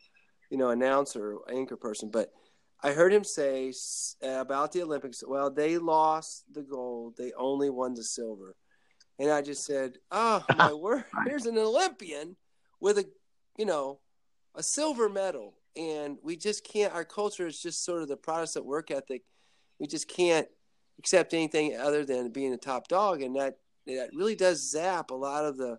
you 0.50 0.58
know, 0.58 0.68
announcer, 0.70 1.36
anchor 1.50 1.76
person. 1.76 2.10
But 2.10 2.30
I 2.82 2.92
heard 2.92 3.12
him 3.12 3.24
say 3.24 3.72
about 4.22 4.70
the 4.70 4.82
Olympics. 4.82 5.24
Well, 5.26 5.50
they 5.50 5.78
lost 5.78 6.44
the 6.52 6.62
gold. 6.62 7.14
They 7.16 7.32
only 7.36 7.70
won 7.70 7.94
the 7.94 8.04
silver. 8.04 8.54
And 9.18 9.30
I 9.30 9.42
just 9.42 9.64
said, 9.64 9.98
"Oh 10.10 10.44
my 10.56 10.72
word! 10.72 11.04
Here's 11.26 11.46
an 11.46 11.58
Olympian 11.58 12.36
with 12.80 12.98
a, 12.98 13.04
you 13.56 13.66
know, 13.66 14.00
a 14.54 14.62
silver 14.62 15.08
medal." 15.08 15.54
And 15.76 16.18
we 16.22 16.36
just 16.36 16.64
can't. 16.64 16.94
Our 16.94 17.04
culture 17.04 17.46
is 17.46 17.60
just 17.60 17.84
sort 17.84 18.02
of 18.02 18.08
the 18.08 18.16
Protestant 18.16 18.66
work 18.66 18.90
ethic. 18.90 19.22
We 19.78 19.86
just 19.86 20.08
can't 20.08 20.48
accept 20.98 21.34
anything 21.34 21.76
other 21.76 22.04
than 22.04 22.30
being 22.30 22.52
a 22.52 22.58
top 22.58 22.88
dog, 22.88 23.22
and 23.22 23.36
that 23.36 23.58
that 23.86 24.10
really 24.14 24.36
does 24.36 24.70
zap 24.70 25.10
a 25.10 25.14
lot 25.14 25.44
of 25.44 25.56
the 25.56 25.78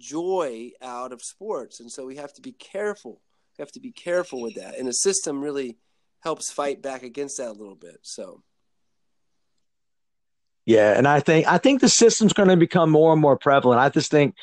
joy 0.00 0.70
out 0.82 1.12
of 1.12 1.22
sports. 1.22 1.80
And 1.80 1.90
so 1.90 2.06
we 2.06 2.16
have 2.16 2.32
to 2.34 2.42
be 2.42 2.52
careful. 2.52 3.20
We 3.56 3.62
have 3.62 3.72
to 3.72 3.80
be 3.80 3.90
careful 3.90 4.40
with 4.40 4.54
that. 4.54 4.78
And 4.78 4.86
the 4.86 4.92
system 4.92 5.40
really 5.40 5.78
helps 6.20 6.52
fight 6.52 6.82
back 6.82 7.02
against 7.02 7.38
that 7.38 7.50
a 7.50 7.52
little 7.52 7.74
bit. 7.74 7.98
So. 8.02 8.42
Yeah, 10.68 10.92
and 10.98 11.08
I 11.08 11.20
think 11.20 11.46
I 11.46 11.56
think 11.56 11.80
the 11.80 11.88
system's 11.88 12.34
going 12.34 12.50
to 12.50 12.56
become 12.56 12.90
more 12.90 13.10
and 13.10 13.22
more 13.22 13.38
prevalent. 13.38 13.80
I 13.80 13.88
just 13.88 14.10
think 14.10 14.34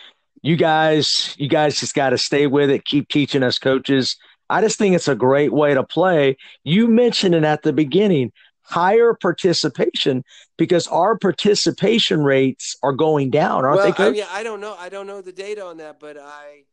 you 0.42 0.56
guys 0.56 1.36
you 1.38 1.48
guys 1.48 1.80
just 1.80 1.94
got 1.94 2.10
to 2.10 2.18
stay 2.18 2.48
with 2.48 2.72
it, 2.72 2.84
keep 2.84 3.10
teaching 3.10 3.44
us 3.44 3.60
coaches. 3.60 4.18
I 4.50 4.62
just 4.62 4.80
think 4.80 4.96
it's 4.96 5.08
a 5.08 5.14
great 5.14 5.54
way 5.54 5.76
to 5.76 5.84
play. 5.84 6.38
You 6.64 6.88
mentioned 6.88 7.36
it 7.36 7.44
at 7.44 7.62
the 7.62 7.74
beginning, 7.74 8.32
higher 8.64 9.14
participation 9.14 10.24
because 10.58 10.88
our 10.88 11.16
participation 11.16 12.24
rates 12.24 12.76
are 12.82 12.94
going 12.94 13.30
down, 13.30 13.64
aren't 13.64 13.78
well, 13.78 13.86
they? 13.86 13.92
Coach? 13.92 14.16
I, 14.16 14.18
yeah, 14.18 14.28
I 14.32 14.42
don't 14.42 14.62
know. 14.62 14.76
I 14.80 14.90
don't 14.90 15.06
know 15.06 15.22
the 15.22 15.32
data 15.32 15.64
on 15.64 15.78
that, 15.78 16.00
but 16.00 16.18
I, 16.18 16.64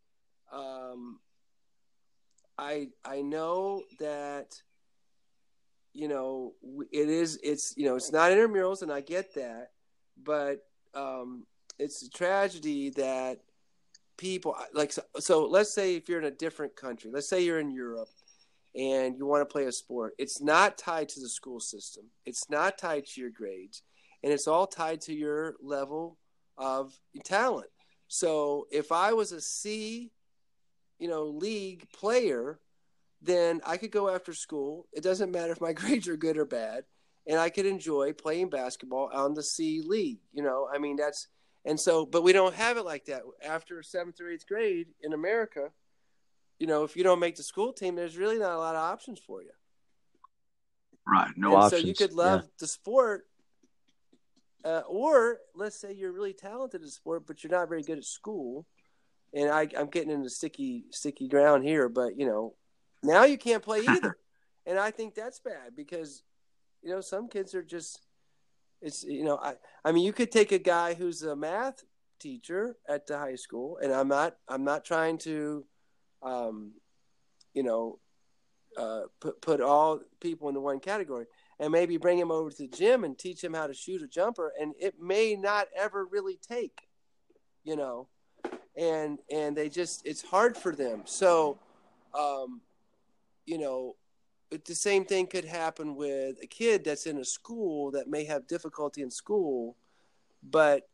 um, 0.51 1.21
I 2.57 2.89
I 3.05 3.21
know 3.21 3.83
that 3.99 4.63
you 5.93 6.09
know, 6.09 6.55
it 6.91 7.09
is, 7.09 7.39
it's, 7.43 7.75
you 7.77 7.87
know, 7.87 7.97
it's 7.97 8.13
not 8.13 8.31
intramurals, 8.31 8.83
and 8.83 8.93
I 8.93 9.01
get 9.01 9.35
that, 9.35 9.71
but 10.23 10.65
um, 10.95 11.47
it's 11.79 12.03
a 12.03 12.11
tragedy 12.11 12.91
that 12.91 13.41
people 14.17 14.57
like, 14.73 14.93
so, 14.93 15.03
so 15.19 15.45
let's 15.47 15.75
say 15.75 15.97
if 15.97 16.09
you're 16.09 16.21
in 16.21 16.27
a 16.27 16.31
different 16.31 16.77
country, 16.77 17.11
let's 17.13 17.29
say 17.29 17.45
you're 17.45 17.61
in 17.61 17.71
Europe 17.71 18.09
and 18.75 19.17
you 19.19 19.27
want 19.27 19.41
to 19.43 19.53
play 19.53 19.65
a 19.65 19.73
sport, 19.73 20.15
it's 20.19 20.41
not 20.41 20.79
tied 20.79 21.09
to 21.11 21.21
the 21.21 21.29
school 21.29 21.61
system, 21.61 22.05
it's 22.25 22.49
not 22.49 22.79
tied 22.79 23.07
to 23.07 23.21
your 23.21 23.31
grades, 23.31 23.83
and 24.23 24.33
it's 24.33 24.47
all 24.47 24.67
tied 24.67 25.01
to 25.03 25.15
your 25.15 25.57
level 25.63 26.19
of 26.57 26.99
talent. 27.25 27.69
So 28.09 28.67
if 28.71 28.93
I 28.93 29.13
was 29.13 29.33
a 29.33 29.41
C, 29.41 30.11
you 30.99 31.09
know, 31.09 31.25
league 31.25 31.89
player, 31.93 32.61
then 33.23 33.61
I 33.65 33.77
could 33.77 33.93
go 33.93 34.09
after 34.09 34.35
school. 34.35 34.87
It 34.93 35.03
doesn't 35.03 35.31
matter 35.31 35.53
if 35.53 35.61
my 35.61 35.73
grades 35.81 36.09
are 36.09 36.17
good 36.17 36.37
or 36.37 36.45
bad, 36.45 36.85
and 37.27 37.39
I 37.39 37.51
could 37.51 37.67
enjoy 37.67 38.13
playing 38.13 38.51
basketball 38.51 39.11
on 39.13 39.35
the 39.35 39.43
C 39.43 39.83
League. 39.87 40.21
You 40.33 40.43
know, 40.43 40.69
I 40.73 40.79
mean 40.79 40.97
that's 40.97 41.29
and 41.65 41.79
so, 41.79 42.05
but 42.05 42.23
we 42.23 42.33
don't 42.33 42.55
have 42.55 42.77
it 42.77 42.85
like 42.85 43.05
that. 43.07 43.23
After 43.45 43.83
seventh 43.83 44.21
or 44.21 44.29
eighth 44.29 44.47
grade 44.47 44.89
in 45.03 45.13
America, 45.13 45.71
you 46.59 46.67
know, 46.67 46.83
if 46.83 46.97
you 46.97 47.05
don't 47.05 47.21
make 47.21 47.37
the 47.37 47.43
school 47.43 47.73
team, 47.73 47.95
there's 47.95 48.17
really 48.17 48.39
not 48.39 48.53
a 48.53 48.59
lot 48.59 48.75
of 48.75 48.83
options 48.83 49.21
for 49.21 49.43
you. 49.43 49.51
Right, 51.07 51.31
no 51.37 51.49
and 51.49 51.57
options. 51.57 51.83
So 51.83 51.87
you 51.87 51.95
could 51.95 52.13
love 52.13 52.43
yeah. 52.43 52.49
the 52.59 52.67
sport, 52.67 53.27
uh, 54.65 54.83
or 54.89 55.39
let's 55.55 55.77
say 55.77 55.93
you're 55.93 56.13
really 56.13 56.33
talented 56.33 56.83
in 56.83 56.89
sport, 56.89 57.27
but 57.27 57.43
you're 57.43 57.53
not 57.53 57.69
very 57.69 57.83
good 57.83 57.99
at 57.99 58.05
school. 58.05 58.67
And 59.35 59.49
I, 59.49 59.69
I'm 59.79 59.89
getting 59.89 60.11
into 60.11 60.31
sticky, 60.31 60.85
sticky 60.91 61.29
ground 61.29 61.65
here, 61.65 61.89
but 61.89 62.19
you 62.19 62.27
know, 62.27 62.55
now 63.03 63.25
you 63.25 63.39
can't 63.39 63.63
play 63.63 63.81
either. 63.89 64.17
and 64.67 64.79
I 64.79 64.91
think 64.91 65.15
that's 65.15 65.41
bad 65.41 65.75
because, 65.77 66.23
you 66.83 66.91
know, 66.91 67.01
some 67.01 67.29
kids 67.29 67.55
are 67.55 67.63
just, 67.63 68.01
it's, 68.81 69.05
you 69.05 69.25
know, 69.25 69.39
I, 69.39 69.55
I 69.85 69.93
mean, 69.93 70.05
you 70.05 70.13
could 70.13 70.33
take 70.33 70.53
a 70.53 70.59
guy 70.59 70.95
who's 70.95 71.23
a 71.23 71.37
math 71.37 71.85
teacher 72.19 72.77
at 72.89 73.07
the 73.07 73.19
high 73.19 73.37
school, 73.37 73.79
and 73.83 73.93
I'm 73.93 74.09
not, 74.09 74.37
I'm 74.49 74.65
not 74.65 74.85
trying 74.85 75.19
to, 75.19 75.65
um, 76.23 76.73
you 77.55 77.63
know, 77.63 77.99
uh, 78.77 79.03
put 79.21 79.41
put 79.43 79.61
all 79.61 80.01
people 80.21 80.49
into 80.49 80.61
one 80.61 80.81
category, 80.81 81.27
and 81.59 81.71
maybe 81.71 81.97
bring 81.97 82.19
him 82.19 82.31
over 82.31 82.51
to 82.51 82.57
the 82.57 82.69
gym 82.69 83.05
and 83.05 83.19
teach 83.19 83.43
him 83.43 83.55
how 83.55 83.67
to 83.67 83.75
shoot 83.75 84.03
a 84.03 84.07
jumper, 84.07 84.53
and 84.59 84.75
it 84.81 84.95
may 85.01 85.37
not 85.37 85.69
ever 85.77 86.07
really 86.07 86.39
take, 86.49 86.89
you 87.65 87.77
know, 87.77 88.09
and 88.77 89.19
and 89.31 89.57
they 89.57 89.69
just 89.69 90.07
it's 90.07 90.23
hard 90.23 90.57
for 90.57 90.75
them. 90.75 91.03
So, 91.05 91.59
um, 92.19 92.63
you 93.47 93.59
know, 93.59 93.97
the 94.65 94.75
same 94.75 95.05
thing 95.05 95.27
could 95.27 95.45
happen 95.45 95.95
with 95.95 96.37
a 96.43 96.47
kid 96.47 96.85
that's 96.85 97.07
in 97.07 97.19
a 97.19 97.25
school 97.25 97.91
that 97.93 98.09
may 98.09 98.25
have 98.25 98.47
difficulty 98.47 99.03
in 99.03 99.11
school, 99.11 99.77
but 100.43 100.89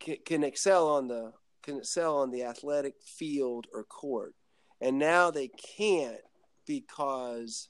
can, 0.00 0.16
can 0.24 0.44
excel 0.44 0.88
on 0.88 1.08
the 1.08 1.32
can 1.62 1.78
excel 1.78 2.18
on 2.18 2.30
the 2.30 2.44
athletic 2.44 2.94
field 3.02 3.66
or 3.72 3.84
court, 3.84 4.34
and 4.80 4.98
now 4.98 5.30
they 5.30 5.48
can't 5.48 6.20
because 6.66 7.68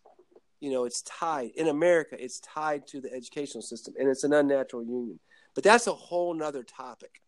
you 0.61 0.73
know 0.73 0.85
it's 0.85 1.03
tied 1.03 1.51
in 1.55 1.69
America. 1.69 2.17
It's 2.19 2.41
tied 2.41 2.87
to 2.89 3.01
the 3.01 3.13
educational 3.13 3.63
system, 3.63 3.95
and 3.99 4.09
it's 4.09 4.25
an 4.25 4.33
unnatural 4.33 4.83
union. 4.83 5.21
But 5.55 5.63
that's 5.63 5.87
a 5.87 5.93
whole 5.93 6.35
nother 6.35 6.65
topic. 6.65 7.21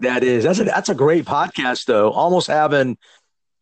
That 0.00 0.24
is 0.24 0.44
that's 0.44 0.58
a 0.58 0.64
that's 0.64 0.88
a 0.88 0.94
great 0.94 1.24
podcast 1.24 1.84
though. 1.84 2.10
Almost 2.10 2.48
having 2.48 2.96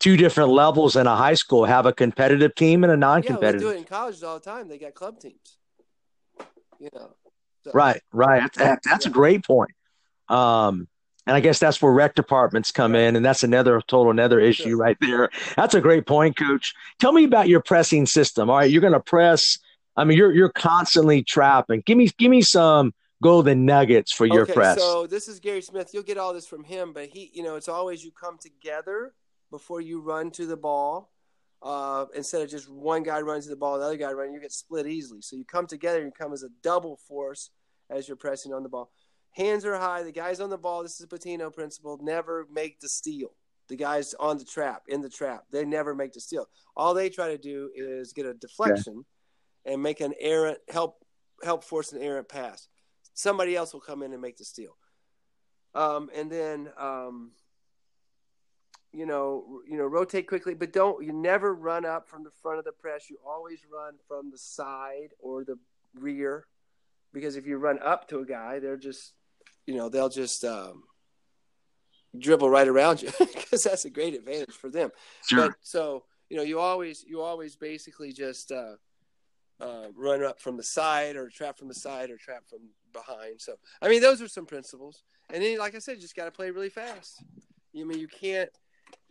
two 0.00 0.16
different 0.16 0.50
levels 0.50 0.96
in 0.96 1.06
a 1.06 1.16
high 1.16 1.34
school 1.34 1.64
have 1.64 1.86
a 1.86 1.92
competitive 1.92 2.54
team 2.54 2.84
and 2.84 2.92
a 2.92 2.96
non-competitive. 2.96 3.62
Yeah, 3.62 3.68
we 3.68 3.72
do 3.74 3.78
it 3.78 3.80
in 3.80 3.84
colleges 3.84 4.22
all 4.22 4.38
the 4.38 4.44
time. 4.44 4.68
They 4.68 4.78
got 4.78 4.94
club 4.94 5.18
teams. 5.20 5.58
You 6.78 6.90
know. 6.94 7.14
So. 7.64 7.70
Right, 7.72 8.00
right. 8.12 8.48
That's, 8.54 8.86
that's 8.86 9.06
yeah. 9.06 9.10
a 9.10 9.12
great 9.12 9.44
point. 9.44 9.72
Um, 10.28 10.88
and 11.26 11.34
I 11.34 11.40
guess 11.40 11.58
that's 11.58 11.82
where 11.82 11.92
rec 11.92 12.14
departments 12.14 12.70
come 12.70 12.94
in, 12.94 13.16
and 13.16 13.24
that's 13.24 13.42
another 13.42 13.80
total 13.88 14.10
another 14.12 14.38
issue 14.38 14.70
sure. 14.70 14.76
right 14.76 14.96
there. 15.00 15.30
That's 15.56 15.74
a 15.74 15.80
great 15.80 16.06
point, 16.06 16.36
Coach. 16.36 16.72
Tell 17.00 17.12
me 17.12 17.24
about 17.24 17.48
your 17.48 17.60
pressing 17.60 18.06
system. 18.06 18.48
All 18.48 18.58
right, 18.58 18.70
you're 18.70 18.80
going 18.80 18.92
to 18.92 19.00
press. 19.00 19.58
I 19.96 20.04
mean, 20.04 20.16
you're 20.16 20.32
you're 20.32 20.50
constantly 20.50 21.24
trapping. 21.24 21.82
Give 21.84 21.98
me 21.98 22.10
give 22.16 22.30
me 22.30 22.42
some 22.42 22.94
golden 23.22 23.64
nuggets 23.64 24.12
for 24.12 24.26
your 24.26 24.42
okay, 24.42 24.52
press. 24.52 24.78
So 24.78 25.06
this 25.08 25.26
is 25.26 25.40
Gary 25.40 25.62
Smith. 25.62 25.90
You'll 25.92 26.04
get 26.04 26.18
all 26.18 26.32
this 26.32 26.46
from 26.46 26.62
him, 26.62 26.92
but 26.92 27.06
he, 27.06 27.30
you 27.34 27.42
know, 27.42 27.56
it's 27.56 27.68
always 27.68 28.04
you 28.04 28.12
come 28.12 28.38
together 28.38 29.12
before 29.50 29.80
you 29.80 30.00
run 30.00 30.30
to 30.32 30.46
the 30.46 30.56
ball. 30.56 31.12
Uh, 31.62 32.04
instead 32.14 32.42
of 32.42 32.50
just 32.50 32.70
one 32.70 33.02
guy 33.02 33.20
running 33.20 33.42
to 33.42 33.48
the 33.48 33.56
ball, 33.56 33.78
the 33.78 33.84
other 33.84 33.96
guy 33.96 34.12
running, 34.12 34.34
you 34.34 34.40
get 34.40 34.52
split 34.52 34.86
easily. 34.86 35.20
So 35.22 35.36
you 35.36 35.44
come 35.44 35.66
together 35.66 36.02
and 36.02 36.14
come 36.14 36.32
as 36.32 36.42
a 36.42 36.50
double 36.62 36.96
force 37.08 37.50
as 37.90 38.06
you're 38.06 38.16
pressing 38.16 38.52
on 38.52 38.62
the 38.62 38.68
ball. 38.68 38.90
Hands 39.32 39.64
are 39.64 39.76
high. 39.76 40.02
The 40.02 40.12
guys 40.12 40.40
on 40.40 40.50
the 40.50 40.58
ball. 40.58 40.82
This 40.82 41.00
is 41.00 41.06
the 41.06 41.18
Pitino 41.18 41.52
principle. 41.52 41.98
Never 42.02 42.46
make 42.52 42.80
the 42.80 42.88
steal. 42.88 43.30
the 43.68 43.76
guys 43.76 44.14
on 44.14 44.38
the 44.38 44.44
trap, 44.44 44.82
in 44.88 45.00
the 45.00 45.08
trap. 45.08 45.44
They 45.50 45.64
never 45.64 45.94
make 45.94 46.12
the 46.12 46.20
steal. 46.20 46.46
All 46.76 46.94
they 46.94 47.08
try 47.08 47.28
to 47.28 47.38
do 47.38 47.70
is 47.74 48.12
get 48.12 48.26
a 48.26 48.34
deflection 48.34 49.04
okay. 49.66 49.74
and 49.74 49.82
make 49.82 50.00
an 50.00 50.14
errant 50.20 50.58
help 50.68 51.04
help 51.42 51.64
force 51.64 51.92
an 51.92 52.02
errant 52.02 52.28
pass. 52.28 52.68
Somebody 53.14 53.56
else 53.56 53.72
will 53.72 53.80
come 53.80 54.02
in 54.02 54.12
and 54.12 54.22
make 54.22 54.36
the 54.36 54.44
steal. 54.44 54.76
Um, 55.74 56.10
and 56.14 56.30
then 56.30 56.70
um, 56.78 57.32
you 58.96 59.04
know, 59.04 59.60
you 59.68 59.76
know, 59.76 59.84
rotate 59.84 60.26
quickly, 60.26 60.54
but 60.54 60.72
don't 60.72 61.04
you 61.04 61.12
never 61.12 61.54
run 61.54 61.84
up 61.84 62.08
from 62.08 62.24
the 62.24 62.30
front 62.42 62.58
of 62.58 62.64
the 62.64 62.72
press. 62.72 63.10
You 63.10 63.18
always 63.26 63.58
run 63.70 63.92
from 64.08 64.30
the 64.30 64.38
side 64.38 65.10
or 65.18 65.44
the 65.44 65.58
rear, 65.94 66.46
because 67.12 67.36
if 67.36 67.46
you 67.46 67.58
run 67.58 67.78
up 67.80 68.08
to 68.08 68.20
a 68.20 68.24
guy, 68.24 68.58
they're 68.58 68.78
just, 68.78 69.12
you 69.66 69.74
know, 69.74 69.90
they'll 69.90 70.08
just 70.08 70.44
um, 70.44 70.84
dribble 72.18 72.48
right 72.48 72.66
around 72.66 73.02
you 73.02 73.10
because 73.18 73.64
that's 73.64 73.84
a 73.84 73.90
great 73.90 74.14
advantage 74.14 74.54
for 74.54 74.70
them. 74.70 74.90
Sure. 75.28 75.48
But, 75.48 75.56
so 75.60 76.04
you 76.30 76.38
know, 76.38 76.42
you 76.42 76.58
always 76.58 77.04
you 77.06 77.20
always 77.20 77.54
basically 77.54 78.14
just 78.14 78.50
uh, 78.50 78.76
uh, 79.60 79.88
run 79.94 80.24
up 80.24 80.40
from 80.40 80.56
the 80.56 80.62
side 80.62 81.16
or 81.16 81.28
trap 81.28 81.58
from 81.58 81.68
the 81.68 81.74
side 81.74 82.08
or 82.08 82.16
trap 82.16 82.44
from 82.48 82.60
behind. 82.94 83.42
So 83.42 83.56
I 83.82 83.90
mean, 83.90 84.00
those 84.00 84.22
are 84.22 84.28
some 84.28 84.46
principles. 84.46 85.02
And 85.30 85.42
then, 85.42 85.58
like 85.58 85.74
I 85.74 85.80
said, 85.80 85.96
you 85.96 86.00
just 86.00 86.16
got 86.16 86.24
to 86.24 86.30
play 86.30 86.50
really 86.50 86.70
fast. 86.70 87.22
I 87.78 87.84
mean, 87.84 87.98
you 87.98 88.08
can't 88.08 88.48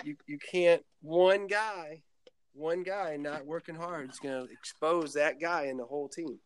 you 0.04 0.16
you 0.28 0.38
can't 0.38 0.84
one 1.02 1.48
guy 1.48 2.02
one 2.56 2.84
guy 2.84 3.18
not 3.18 3.46
working 3.46 3.76
hard 3.76 4.10
is 4.10 4.20
going 4.20 4.48
to 4.48 4.52
expose 4.52 5.14
that 5.14 5.40
guy 5.40 5.64
and 5.64 5.80
the 5.80 5.86
whole 5.86 6.08
team. 6.08 6.40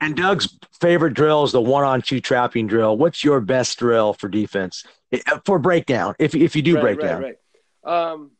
And 0.00 0.16
Doug's 0.16 0.58
favorite 0.80 1.14
drill 1.14 1.44
is 1.44 1.52
the 1.52 1.60
one-on-two 1.60 2.20
trapping 2.20 2.66
drill. 2.66 2.96
What's 2.96 3.22
your 3.22 3.40
best 3.40 3.78
drill 3.78 4.14
for 4.14 4.28
defense 4.28 4.84
uh, 5.12 5.38
for 5.44 5.58
breakdown? 5.58 6.14
If 6.18 6.34
if 6.34 6.56
you 6.56 6.62
do 6.62 6.76
right, 6.76 6.82
breakdown, 6.82 7.22
right, 7.22 7.36
right. 7.84 8.10
Um, 8.12 8.30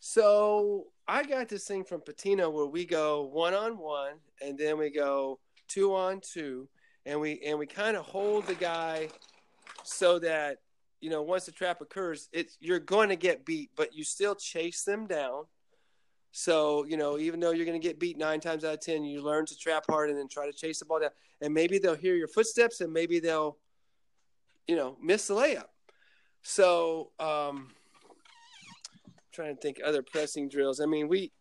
so 0.00 0.86
I 1.06 1.22
got 1.22 1.48
this 1.48 1.64
thing 1.64 1.84
from 1.84 2.00
Pitino 2.00 2.50
where 2.50 2.66
we 2.66 2.86
go 2.86 3.24
one-on-one, 3.24 4.14
and 4.40 4.58
then 4.58 4.78
we 4.78 4.90
go 4.90 5.38
two-on-two, 5.68 6.66
and 7.04 7.20
we 7.20 7.40
and 7.44 7.58
we 7.58 7.66
kind 7.66 7.96
of 7.96 8.06
hold 8.06 8.46
the 8.46 8.54
guy 8.54 9.10
so 9.88 10.18
that 10.20 10.58
you 11.00 11.10
know 11.10 11.22
once 11.22 11.46
the 11.46 11.52
trap 11.52 11.80
occurs, 11.80 12.28
it's 12.32 12.56
you're 12.60 12.78
going 12.78 13.08
to 13.08 13.16
get 13.16 13.44
beat, 13.44 13.70
but 13.76 13.94
you 13.94 14.04
still 14.04 14.34
chase 14.34 14.84
them 14.84 15.06
down 15.06 15.44
so, 16.30 16.84
you 16.84 16.96
know, 16.96 17.18
even 17.18 17.40
though 17.40 17.50
you're 17.50 17.66
going 17.66 17.80
to 17.80 17.86
get 17.86 17.98
beat 17.98 18.18
nine 18.18 18.40
times 18.40 18.64
out 18.64 18.74
of 18.74 18.80
10, 18.80 19.04
you 19.04 19.22
learn 19.22 19.46
to 19.46 19.56
trap 19.56 19.84
hard 19.88 20.10
and 20.10 20.18
then 20.18 20.28
try 20.28 20.46
to 20.46 20.52
chase 20.52 20.78
the 20.78 20.84
ball 20.84 21.00
down. 21.00 21.10
And 21.40 21.54
maybe 21.54 21.78
they'll 21.78 21.94
hear 21.94 22.14
your 22.14 22.28
footsteps 22.28 22.80
and 22.80 22.92
maybe 22.92 23.18
they'll, 23.18 23.56
you 24.66 24.76
know, 24.76 24.96
miss 25.02 25.28
the 25.28 25.34
layup. 25.34 25.66
So, 26.42 27.10
um, 27.18 27.70
trying 29.32 29.54
to 29.54 29.60
think 29.60 29.78
other 29.84 30.02
pressing 30.02 30.48
drills. 30.48 30.80
I 30.80 30.86
mean, 30.86 31.08
we, 31.08 31.32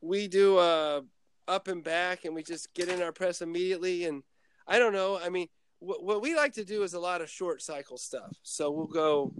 we 0.00 0.28
do 0.28 0.58
uh, 0.58 1.02
up 1.46 1.68
and 1.68 1.84
back 1.84 2.24
and 2.24 2.34
we 2.34 2.42
just 2.42 2.72
get 2.74 2.88
in 2.88 3.02
our 3.02 3.12
press 3.12 3.42
immediately. 3.42 4.06
And 4.06 4.22
I 4.66 4.78
don't 4.78 4.92
know. 4.92 5.18
I 5.22 5.28
mean, 5.28 5.48
what, 5.80 6.04
what 6.04 6.22
we 6.22 6.36
like 6.36 6.52
to 6.54 6.64
do 6.64 6.82
is 6.82 6.94
a 6.94 7.00
lot 7.00 7.20
of 7.20 7.28
short 7.28 7.62
cycle 7.62 7.98
stuff. 7.98 8.36
So 8.42 8.70
we'll 8.70 8.86
go, 8.86 9.34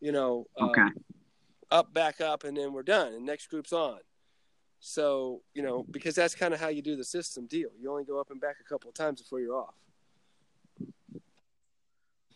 you 0.00 0.12
know, 0.12 0.46
okay. 0.60 0.82
Um, 0.82 0.94
up, 1.70 1.92
back 1.92 2.20
up, 2.20 2.44
and 2.44 2.56
then 2.56 2.72
we're 2.72 2.82
done. 2.82 3.14
And 3.14 3.24
next 3.24 3.48
group's 3.48 3.72
on. 3.72 3.98
So, 4.80 5.40
you 5.54 5.62
know, 5.62 5.84
because 5.90 6.14
that's 6.14 6.34
kind 6.34 6.52
of 6.52 6.60
how 6.60 6.68
you 6.68 6.82
do 6.82 6.94
the 6.94 7.04
system 7.04 7.46
deal. 7.46 7.70
You 7.80 7.90
only 7.90 8.04
go 8.04 8.20
up 8.20 8.30
and 8.30 8.40
back 8.40 8.56
a 8.60 8.68
couple 8.68 8.88
of 8.90 8.94
times 8.94 9.22
before 9.22 9.40
you're 9.40 9.56
off. 9.56 9.74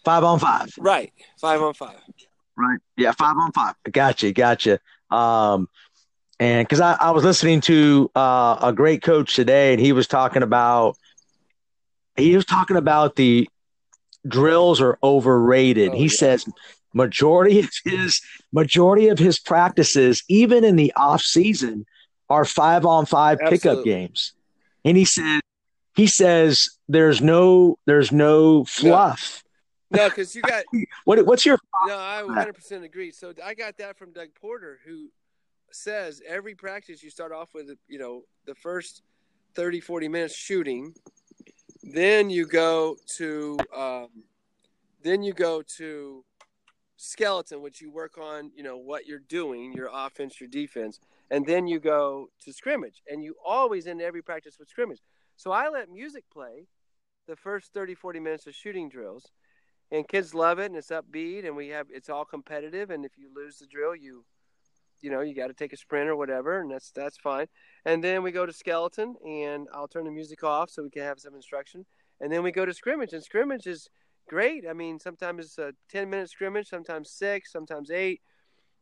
Five 0.04 0.24
on 0.24 0.38
five. 0.38 0.70
Right. 0.78 1.12
Five 1.40 1.60
on 1.60 1.74
five. 1.74 2.00
Right. 2.56 2.80
Yeah, 2.96 3.12
five 3.12 3.36
on 3.36 3.52
five. 3.52 3.74
Gotcha. 3.92 4.32
Gotcha. 4.32 4.80
Um, 5.10 5.68
and 6.40 6.66
because 6.66 6.80
I, 6.80 6.94
I 6.94 7.10
was 7.10 7.22
listening 7.22 7.60
to 7.62 8.10
uh, 8.16 8.56
a 8.62 8.72
great 8.72 9.02
coach 9.02 9.36
today, 9.36 9.72
and 9.74 9.80
he 9.80 9.92
was 9.92 10.06
talking 10.06 10.42
about 10.42 10.96
he 12.18 12.34
was 12.36 12.44
talking 12.44 12.76
about 12.76 13.16
the 13.16 13.48
drills 14.26 14.80
are 14.80 14.98
overrated. 15.02 15.90
Oh, 15.90 15.96
he 15.96 16.04
yeah. 16.04 16.10
says 16.10 16.48
majority 16.94 17.60
of 17.60 17.70
his 17.84 18.20
majority 18.52 19.08
of 19.08 19.18
his 19.18 19.38
practices, 19.38 20.22
even 20.28 20.64
in 20.64 20.76
the 20.76 20.92
off 20.96 21.22
season, 21.22 21.86
are 22.28 22.44
five 22.44 22.84
on 22.84 23.06
five 23.06 23.38
pickup 23.38 23.84
games. 23.84 24.32
And 24.84 24.96
he 24.96 25.04
said, 25.04 25.40
he 25.94 26.06
says 26.06 26.68
there's 26.88 27.20
no 27.20 27.78
there's 27.86 28.12
no 28.12 28.64
fluff. 28.64 29.42
No, 29.90 30.08
because 30.08 30.34
you 30.34 30.42
got 30.42 30.64
what? 31.04 31.24
What's 31.24 31.46
your? 31.46 31.58
No, 31.86 31.96
I 31.96 32.22
100 32.22 32.52
percent 32.54 32.84
agree. 32.84 33.10
So 33.10 33.32
I 33.44 33.54
got 33.54 33.78
that 33.78 33.96
from 33.96 34.12
Doug 34.12 34.28
Porter, 34.40 34.78
who 34.86 35.08
says 35.70 36.22
every 36.26 36.54
practice 36.54 37.02
you 37.02 37.10
start 37.10 37.32
off 37.32 37.50
with, 37.54 37.70
you 37.88 37.98
know, 37.98 38.22
the 38.46 38.54
first 38.54 39.02
30, 39.54 39.80
40 39.80 40.08
minutes 40.08 40.34
shooting, 40.34 40.94
then 41.82 42.30
you 42.30 42.46
go 42.46 42.96
to, 43.16 43.58
um, 43.74 44.08
then 45.02 45.22
you 45.22 45.32
go 45.32 45.62
to 45.76 46.24
skeleton, 46.96 47.62
which 47.62 47.80
you 47.80 47.90
work 47.90 48.18
on, 48.18 48.50
you 48.54 48.62
know, 48.62 48.76
what 48.76 49.06
you're 49.06 49.20
doing, 49.20 49.72
your 49.72 49.88
offense, 49.92 50.40
your 50.40 50.48
defense, 50.48 51.00
and 51.30 51.46
then 51.46 51.66
you 51.66 51.78
go 51.78 52.28
to 52.44 52.52
scrimmage. 52.52 53.02
And 53.08 53.22
you 53.22 53.36
always 53.44 53.86
end 53.86 54.02
every 54.02 54.22
practice 54.22 54.58
with 54.58 54.68
scrimmage. 54.68 55.00
So 55.36 55.52
I 55.52 55.68
let 55.68 55.90
music 55.90 56.24
play 56.32 56.66
the 57.28 57.36
first 57.36 57.72
30, 57.72 57.94
40 57.94 58.20
minutes 58.20 58.46
of 58.46 58.54
shooting 58.54 58.88
drills. 58.88 59.30
And 59.90 60.06
kids 60.06 60.34
love 60.34 60.58
it 60.58 60.66
and 60.66 60.76
it's 60.76 60.90
upbeat 60.90 61.46
and 61.46 61.56
we 61.56 61.68
have 61.68 61.86
it's 61.90 62.10
all 62.10 62.24
competitive 62.24 62.90
and 62.90 63.06
if 63.06 63.12
you 63.16 63.30
lose 63.34 63.58
the 63.58 63.66
drill 63.66 63.96
you 63.96 64.22
you 65.00 65.10
know, 65.10 65.20
you 65.20 65.34
got 65.34 65.48
to 65.48 65.54
take 65.54 65.72
a 65.72 65.76
sprint 65.76 66.08
or 66.08 66.16
whatever, 66.16 66.60
and 66.60 66.70
that's 66.70 66.90
that's 66.90 67.18
fine. 67.18 67.46
And 67.84 68.02
then 68.02 68.22
we 68.22 68.32
go 68.32 68.46
to 68.46 68.52
skeleton, 68.52 69.16
and 69.26 69.68
I'll 69.72 69.88
turn 69.88 70.04
the 70.04 70.10
music 70.10 70.44
off 70.44 70.70
so 70.70 70.82
we 70.82 70.90
can 70.90 71.02
have 71.02 71.20
some 71.20 71.34
instruction. 71.34 71.86
And 72.20 72.32
then 72.32 72.42
we 72.42 72.52
go 72.52 72.64
to 72.64 72.74
scrimmage, 72.74 73.12
and 73.12 73.22
scrimmage 73.22 73.66
is 73.66 73.88
great. 74.28 74.64
I 74.68 74.72
mean, 74.72 74.98
sometimes 74.98 75.44
it's 75.44 75.58
a 75.58 75.72
10 75.90 76.10
minute 76.10 76.30
scrimmage, 76.30 76.68
sometimes 76.68 77.10
six, 77.10 77.52
sometimes 77.52 77.90
eight. 77.90 78.20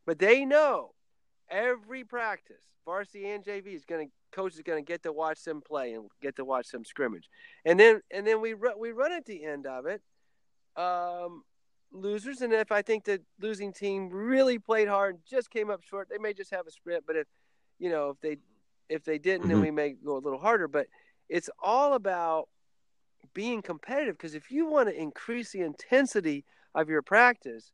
But 0.05 0.19
they 0.19 0.45
know 0.45 0.93
every 1.49 2.03
practice, 2.03 2.63
varsity 2.85 3.29
and 3.29 3.43
JV 3.43 3.75
is 3.75 3.85
going 3.85 4.07
to 4.07 4.13
coach 4.31 4.53
is 4.53 4.61
going 4.61 4.83
to 4.83 4.87
get 4.87 5.03
to 5.03 5.11
watch 5.11 5.43
them 5.43 5.61
play 5.65 5.93
and 5.93 6.09
get 6.21 6.35
to 6.35 6.45
watch 6.45 6.69
them 6.69 6.83
scrimmage, 6.83 7.29
and 7.65 7.79
then 7.79 8.01
and 8.11 8.27
then 8.27 8.41
we 8.41 8.53
we 8.53 8.91
run 8.91 9.11
at 9.11 9.25
the 9.25 9.45
end 9.45 9.65
of 9.65 9.85
it, 9.85 10.01
um, 10.75 11.43
losers. 11.91 12.41
And 12.41 12.53
if 12.53 12.71
I 12.71 12.81
think 12.81 13.03
the 13.03 13.21
losing 13.39 13.73
team 13.73 14.09
really 14.09 14.59
played 14.59 14.87
hard, 14.87 15.15
and 15.15 15.23
just 15.29 15.49
came 15.49 15.69
up 15.69 15.83
short, 15.83 16.09
they 16.09 16.17
may 16.17 16.33
just 16.33 16.51
have 16.51 16.67
a 16.67 16.71
sprint. 16.71 17.05
But 17.05 17.15
if 17.15 17.27
you 17.79 17.89
know 17.89 18.09
if 18.09 18.19
they 18.21 18.37
if 18.89 19.03
they 19.03 19.17
didn't, 19.17 19.41
mm-hmm. 19.41 19.49
then 19.49 19.61
we 19.61 19.71
may 19.71 19.91
go 19.93 20.17
a 20.17 20.19
little 20.19 20.39
harder. 20.39 20.67
But 20.67 20.87
it's 21.29 21.49
all 21.61 21.93
about 21.93 22.49
being 23.33 23.61
competitive 23.61 24.17
because 24.17 24.35
if 24.35 24.51
you 24.51 24.67
want 24.67 24.89
to 24.89 24.99
increase 24.99 25.51
the 25.51 25.61
intensity 25.61 26.45
of 26.75 26.89
your 26.89 27.01
practice 27.01 27.71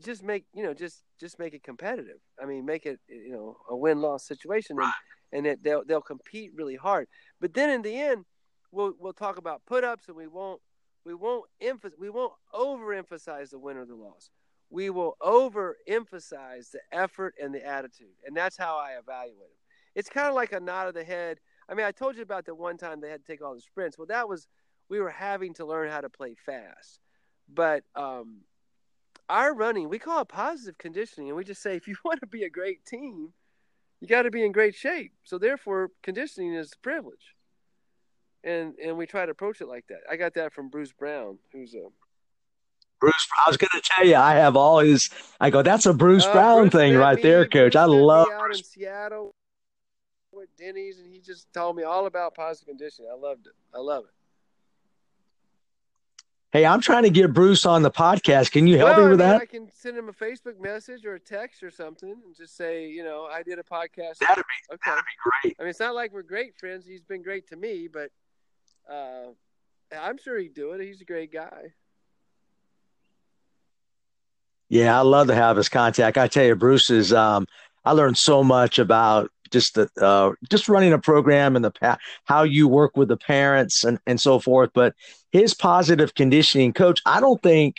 just 0.00 0.22
make 0.22 0.44
you 0.54 0.62
know 0.62 0.72
just 0.72 1.02
just 1.20 1.38
make 1.38 1.54
it 1.54 1.62
competitive 1.62 2.18
i 2.42 2.46
mean 2.46 2.64
make 2.64 2.86
it 2.86 2.98
you 3.08 3.32
know 3.32 3.56
a 3.68 3.76
win-loss 3.76 4.26
situation 4.26 4.76
and 4.80 4.92
and 5.32 5.46
it, 5.46 5.62
they'll 5.62 5.84
they'll 5.84 6.00
compete 6.00 6.50
really 6.54 6.76
hard 6.76 7.06
but 7.40 7.52
then 7.54 7.70
in 7.70 7.82
the 7.82 7.94
end 7.94 8.24
we'll 8.70 8.92
we'll 8.98 9.12
talk 9.12 9.36
about 9.36 9.62
put-ups 9.66 10.08
and 10.08 10.16
we 10.16 10.26
won't 10.26 10.60
we 11.04 11.14
won't 11.14 11.44
emphasize 11.60 11.98
we 11.98 12.10
won't 12.10 12.32
overemphasize 12.54 13.50
the 13.50 13.58
win 13.58 13.76
or 13.76 13.84
the 13.84 13.94
loss. 13.94 14.30
We 14.70 14.88
will 14.88 15.16
overemphasize 15.20 16.70
the 16.70 16.80
effort 16.92 17.34
and 17.42 17.54
the 17.54 17.64
attitude 17.66 18.14
and 18.26 18.36
that's 18.36 18.56
how 18.56 18.76
i 18.76 18.92
evaluate 18.98 19.38
them 19.38 19.62
it's 19.94 20.08
kind 20.08 20.28
of 20.28 20.34
like 20.34 20.52
a 20.52 20.60
nod 20.60 20.88
of 20.88 20.94
the 20.94 21.04
head. 21.04 21.38
I 21.68 21.74
mean 21.74 21.86
i 21.86 21.92
told 21.92 22.16
you 22.16 22.22
about 22.22 22.46
the 22.46 22.54
one 22.54 22.76
time 22.76 23.00
they 23.00 23.10
had 23.10 23.24
to 23.24 23.30
take 23.30 23.42
all 23.42 23.54
the 23.54 23.60
sprints. 23.60 23.98
Well 23.98 24.06
that 24.06 24.28
was 24.28 24.46
we 24.88 25.00
were 25.00 25.10
having 25.10 25.54
to 25.54 25.64
learn 25.64 25.90
how 25.90 26.00
to 26.00 26.10
play 26.10 26.34
fast. 26.34 27.00
But 27.52 27.84
um, 27.94 28.42
our 29.28 29.54
running, 29.54 29.88
we 29.88 29.98
call 29.98 30.20
it 30.20 30.28
positive 30.28 30.76
conditioning, 30.76 31.28
and 31.28 31.36
we 31.36 31.44
just 31.44 31.62
say 31.62 31.76
if 31.76 31.88
you 31.88 31.96
want 32.04 32.20
to 32.20 32.26
be 32.26 32.44
a 32.44 32.50
great 32.50 32.84
team, 32.84 33.32
you 34.00 34.08
got 34.08 34.22
to 34.22 34.30
be 34.30 34.44
in 34.44 34.52
great 34.52 34.74
shape. 34.74 35.12
So 35.24 35.38
therefore, 35.38 35.90
conditioning 36.02 36.54
is 36.54 36.72
a 36.74 36.78
privilege, 36.80 37.34
and 38.44 38.74
and 38.78 38.96
we 38.96 39.06
try 39.06 39.24
to 39.26 39.32
approach 39.32 39.60
it 39.60 39.68
like 39.68 39.86
that. 39.88 40.00
I 40.10 40.16
got 40.16 40.34
that 40.34 40.52
from 40.52 40.68
Bruce 40.68 40.92
Brown, 40.92 41.38
who's 41.52 41.74
a 41.74 41.88
Bruce. 43.00 43.28
I 43.44 43.50
was 43.50 43.56
going 43.56 43.70
to 43.74 43.80
tell 43.82 44.06
you, 44.06 44.14
I 44.14 44.34
have 44.34 44.56
all 44.56 44.78
his. 44.78 45.10
I 45.40 45.50
go, 45.50 45.62
that's 45.62 45.86
a 45.86 45.92
Bruce 45.92 46.24
uh, 46.24 46.32
Brown 46.32 46.68
Bruce 46.68 46.72
thing 46.72 46.96
right 46.96 47.16
me, 47.16 47.22
there, 47.22 47.44
Coach. 47.46 47.72
Bruce 47.72 47.76
I 47.76 47.84
love. 47.86 48.28
out 48.32 48.54
in 48.54 48.62
Seattle 48.62 49.34
with 50.30 50.48
Denny's, 50.56 51.00
and 51.00 51.12
he 51.12 51.20
just 51.20 51.52
told 51.52 51.76
me 51.76 51.82
all 51.82 52.06
about 52.06 52.34
positive 52.34 52.68
conditioning. 52.68 53.10
I 53.12 53.18
loved 53.18 53.46
it. 53.48 53.54
I 53.74 53.78
love 53.78 54.04
it. 54.04 54.10
Hey, 56.52 56.66
I'm 56.66 56.82
trying 56.82 57.04
to 57.04 57.10
get 57.10 57.32
Bruce 57.32 57.64
on 57.64 57.82
the 57.82 57.90
podcast. 57.90 58.52
Can 58.52 58.66
you 58.66 58.76
help 58.76 58.96
well, 58.96 59.06
me 59.06 59.10
with 59.12 59.22
I 59.22 59.24
mean, 59.24 59.32
that? 59.32 59.40
I 59.40 59.46
can 59.46 59.68
send 59.72 59.96
him 59.96 60.10
a 60.10 60.12
Facebook 60.12 60.60
message 60.60 61.06
or 61.06 61.14
a 61.14 61.20
text 61.20 61.62
or 61.62 61.70
something 61.70 62.10
and 62.10 62.36
just 62.36 62.56
say, 62.56 62.88
you 62.88 63.02
know, 63.02 63.24
I 63.24 63.42
did 63.42 63.58
a 63.58 63.62
podcast. 63.62 64.18
That'd 64.18 64.36
be 64.36 64.74
okay. 64.74 64.90
that'd 64.90 65.02
be 65.02 65.48
great. 65.48 65.56
I 65.58 65.62
mean, 65.62 65.70
it's 65.70 65.80
not 65.80 65.94
like 65.94 66.12
we're 66.12 66.22
great 66.22 66.54
friends. 66.54 66.86
He's 66.86 67.02
been 67.02 67.22
great 67.22 67.48
to 67.48 67.56
me, 67.56 67.88
but 67.90 68.10
uh, 68.90 69.28
I'm 69.96 70.18
sure 70.18 70.38
he'd 70.38 70.54
do 70.54 70.72
it. 70.72 70.80
He's 70.80 71.00
a 71.00 71.04
great 71.04 71.32
guy. 71.32 71.72
Yeah, 74.68 74.98
I 74.98 75.02
love 75.02 75.26
to 75.26 75.34
have 75.34 75.56
his 75.56 75.68
contact. 75.68 76.16
I 76.16 76.28
tell 76.28 76.44
you, 76.44 76.56
Bruce 76.56 76.90
is. 76.90 77.12
Um, 77.12 77.46
I 77.84 77.92
learned 77.92 78.16
so 78.16 78.42
much 78.42 78.78
about 78.78 79.30
just 79.50 79.74
the 79.74 79.90
uh, 80.00 80.32
just 80.50 80.68
running 80.68 80.92
a 80.92 80.98
program 80.98 81.56
and 81.56 81.64
the 81.64 81.70
pa- 81.70 81.98
how 82.24 82.42
you 82.42 82.68
work 82.68 82.96
with 82.96 83.08
the 83.08 83.16
parents 83.16 83.84
and 83.84 83.98
and 84.06 84.20
so 84.20 84.38
forth. 84.38 84.70
But 84.72 84.94
his 85.30 85.52
positive 85.52 86.14
conditioning 86.14 86.72
coach, 86.72 87.00
I 87.04 87.20
don't 87.20 87.42
think 87.42 87.76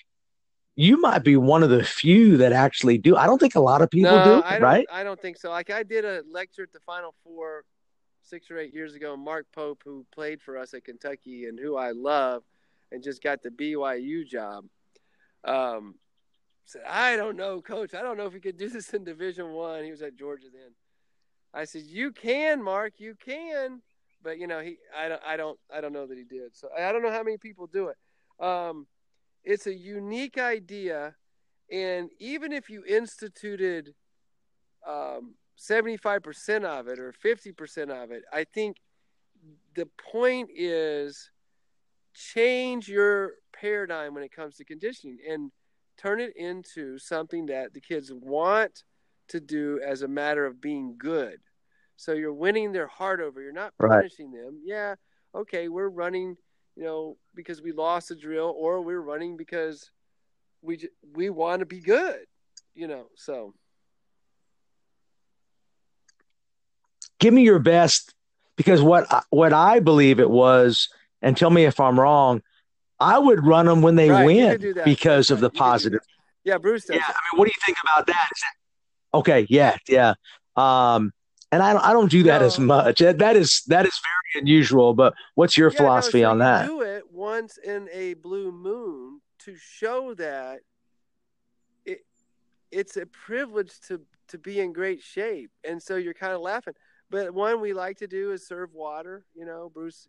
you 0.75 0.99
might 1.01 1.23
be 1.23 1.35
one 1.35 1.63
of 1.63 1.69
the 1.69 1.83
few 1.83 2.37
that 2.37 2.53
actually 2.53 2.97
do. 2.97 3.15
I 3.15 3.25
don't 3.25 3.39
think 3.39 3.55
a 3.55 3.59
lot 3.59 3.81
of 3.81 3.89
people 3.89 4.11
no, 4.11 4.23
do, 4.23 4.41
I 4.43 4.59
right? 4.59 4.85
I 4.91 5.03
don't 5.03 5.19
think 5.21 5.37
so. 5.37 5.49
Like 5.49 5.69
I 5.69 5.83
did 5.83 6.05
a 6.05 6.23
lecture 6.31 6.63
at 6.63 6.73
the 6.73 6.79
Final 6.81 7.15
Four 7.23 7.63
six 8.33 8.49
or 8.49 8.57
eight 8.57 8.73
years 8.73 8.95
ago. 8.95 9.15
Mark 9.15 9.45
Pope, 9.53 9.83
who 9.85 10.03
played 10.11 10.41
for 10.41 10.57
us 10.57 10.73
at 10.73 10.83
Kentucky 10.83 11.45
and 11.45 11.59
who 11.59 11.77
I 11.77 11.91
love, 11.91 12.41
and 12.91 13.03
just 13.03 13.21
got 13.21 13.43
the 13.43 13.51
BYU 13.51 14.27
job. 14.27 14.65
Um, 15.43 15.93
said, 16.65 16.81
I 16.89 17.15
don't 17.15 17.37
know, 17.37 17.61
coach. 17.61 17.93
I 17.93 18.01
don't 18.01 18.17
know 18.17 18.25
if 18.25 18.33
we 18.33 18.39
could 18.39 18.57
do 18.57 18.69
this 18.69 18.91
in 18.91 19.03
Division 19.03 19.51
One. 19.51 19.83
He 19.83 19.91
was 19.91 20.01
at 20.01 20.17
Georgia 20.17 20.47
then. 20.51 20.71
I 21.53 21.65
said, 21.65 21.83
You 21.83 22.11
can, 22.11 22.63
Mark, 22.63 22.93
you 22.97 23.13
can. 23.23 23.83
But 24.23 24.39
you 24.39 24.47
know, 24.47 24.61
he 24.61 24.77
I 24.97 25.09
don't 25.09 25.21
I 25.23 25.37
don't 25.37 25.59
I 25.71 25.79
don't 25.79 25.93
know 25.93 26.07
that 26.07 26.17
he 26.17 26.23
did. 26.23 26.55
So 26.55 26.69
I 26.75 26.91
don't 26.91 27.03
know 27.03 27.11
how 27.11 27.21
many 27.21 27.37
people 27.37 27.67
do 27.67 27.89
it. 27.89 27.97
Um, 28.43 28.87
it's 29.43 29.67
a 29.67 29.73
unique 29.73 30.39
idea, 30.39 31.13
and 31.71 32.09
even 32.17 32.51
if 32.51 32.67
you 32.67 32.83
instituted 32.83 33.93
um, 34.87 35.35
75% 35.57 36.63
of 36.65 36.87
it 36.87 36.99
or 36.99 37.13
50% 37.13 38.03
of 38.03 38.11
it, 38.11 38.23
I 38.31 38.43
think 38.43 38.77
the 39.75 39.87
point 40.11 40.49
is 40.53 41.29
change 42.13 42.87
your 42.87 43.33
paradigm 43.51 44.13
when 44.13 44.23
it 44.23 44.31
comes 44.31 44.55
to 44.57 44.65
conditioning 44.65 45.17
and 45.29 45.51
turn 45.97 46.19
it 46.19 46.35
into 46.35 46.97
something 46.97 47.45
that 47.47 47.73
the 47.73 47.81
kids 47.81 48.11
want 48.13 48.83
to 49.29 49.39
do 49.39 49.79
as 49.85 50.01
a 50.01 50.07
matter 50.07 50.45
of 50.45 50.59
being 50.61 50.95
good. 50.97 51.39
So 51.95 52.13
you're 52.13 52.33
winning 52.33 52.71
their 52.71 52.87
heart 52.87 53.21
over. 53.21 53.41
You're 53.41 53.51
not 53.53 53.73
Right. 53.79 53.97
punishing 53.97 54.31
them. 54.31 54.59
Yeah, 54.63 54.95
okay, 55.33 55.69
we're 55.69 55.89
running, 55.89 56.35
you 56.75 56.83
know, 56.83 57.17
because 57.35 57.61
we 57.61 57.71
lost 57.71 58.11
a 58.11 58.15
drill, 58.15 58.53
or 58.57 58.81
we're 58.81 59.01
running 59.01 59.37
because 59.37 59.91
we 60.61 60.77
j- 60.77 60.89
we 61.13 61.29
want 61.29 61.59
to 61.59 61.65
be 61.65 61.79
good, 61.79 62.25
you 62.73 62.87
know. 62.87 63.09
So 63.15 63.53
Give 67.23 67.33
me 67.33 67.43
your 67.43 67.59
best 67.59 68.13
because 68.57 68.81
what 68.81 69.11
I- 69.11 69.23
what 69.29 69.53
I 69.53 69.79
believe 69.79 70.19
it 70.19 70.29
was, 70.29 70.89
and 71.21 71.37
tell 71.37 71.49
me 71.49 71.63
if 71.63 71.79
I'm 71.79 71.97
wrong. 71.97 72.41
I 72.99 73.17
would 73.17 73.45
run 73.47 73.65
them 73.65 73.81
when 73.81 73.95
they 73.95 74.09
Right, 74.09 74.25
win 74.25 74.51
could 74.51 74.61
do 74.61 74.73
that. 74.73 74.83
because 74.83 75.31
of 75.31 75.39
the. 75.39 75.49
You 75.53 75.57
positive. 75.57 76.01
yeah, 76.43 76.57
Bruce 76.57 76.83
does. 76.83 76.97
Yeah. 76.97 77.03
I 77.07 77.13
mean, 77.33 77.39
what 77.39 77.45
do 77.45 77.51
you 77.55 77.61
think 77.65 77.77
about 77.81 78.07
that? 78.07 78.27
Is 78.35 78.41
that 78.41 79.17
okay? 79.19 79.47
Yeah, 79.49 79.77
yeah. 79.87 80.15
Um, 80.57 81.13
and 81.49 81.63
I 81.63 81.71
don't, 81.71 81.85
I 81.85 81.93
don't 81.93 82.11
do 82.11 82.23
that 82.23 82.41
as 82.41 82.59
much. 82.59 82.99
That 82.99 83.37
is 83.37 83.63
that 83.67 83.85
is 83.85 84.01
very 84.33 84.41
unusual. 84.41 84.93
But 84.93 85.13
what's 85.35 85.57
your 85.57 85.69
Yeah, 85.69 85.75
no, 85.79 85.85
philosophy 85.85 86.21
so 86.23 86.29
on 86.31 86.37
you 86.39 86.43
that? 86.43 86.65
Do 86.67 86.81
it 86.81 87.03
once 87.09 87.57
in 87.57 87.87
a 87.93 88.15
blue 88.15 88.51
moon 88.51 89.21
to 89.45 89.55
show 89.55 90.13
that 90.15 90.59
it 91.85 92.01
it's 92.69 92.97
a 92.97 93.05
privilege 93.05 93.79
to 93.87 94.01
to 94.27 94.37
be 94.37 94.59
in 94.59 94.73
great 94.73 95.01
shape, 95.01 95.51
and 95.63 95.81
so 95.81 95.95
you're 95.95 96.13
kind 96.13 96.33
of 96.33 96.41
laughing. 96.41 96.73
But 97.13 97.31
one 97.31 97.61
we 97.61 97.73
like 97.73 97.99
to 97.99 98.07
do 98.07 98.31
is 98.31 98.47
serve 98.47 98.73
water. 98.73 99.23
You 99.35 99.45
know, 99.45 99.69
Bruce, 99.71 100.07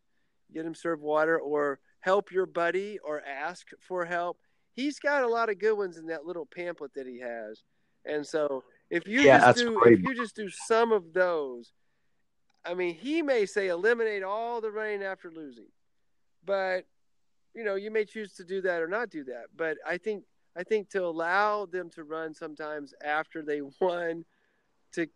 get 0.55 0.65
him 0.65 0.75
serve 0.75 1.03
water 1.03 1.39
or 1.39 1.79
help 2.01 2.33
your 2.33 2.47
buddy 2.47 2.99
or 3.05 3.23
ask 3.23 3.67
for 3.79 4.07
help. 4.07 4.39
He's 4.73 4.99
got 4.99 5.23
a 5.23 5.29
lot 5.29 5.51
of 5.51 5.59
good 5.59 5.75
ones 5.75 5.99
in 5.99 6.07
that 6.07 6.25
little 6.25 6.47
pamphlet 6.47 6.95
that 6.95 7.07
he 7.07 7.21
has, 7.21 7.63
and 8.07 8.27
so 8.27 8.65
if 8.89 9.07
you 9.07 9.21
Yeah, 9.21 9.39
just 9.39 9.59
do 9.59 9.79
great. 9.79 9.99
if 9.99 10.05
you 10.05 10.15
just 10.15 10.35
do 10.35 10.49
some 10.49 10.93
of 10.93 11.13
those, 11.13 11.75
I 12.65 12.73
mean, 12.73 12.95
he 12.95 13.21
may 13.21 13.45
say 13.45 13.69
eliminate 13.69 14.23
all 14.23 14.63
the 14.63 14.71
running 14.71 15.03
after 15.03 15.31
losing, 15.31 15.69
but 16.43 16.87
you 17.55 17.65
know, 17.65 17.75
you 17.75 17.91
may 17.91 18.07
choose 18.07 18.33
to 18.37 18.45
do 18.45 18.63
that 18.63 18.81
or 18.81 18.89
not 18.89 19.11
do 19.11 19.25
that. 19.25 19.45
But 19.55 19.77
I 19.87 19.99
think 19.99 20.25
I 20.57 20.63
think 20.63 20.89
to 20.91 21.05
allow 21.05 21.67
them 21.67 21.91
to 21.91 22.03
run 22.03 22.33
sometimes 22.33 22.95
after 23.05 23.43
they 23.43 23.61
won, 23.81 24.25
to 24.93 25.07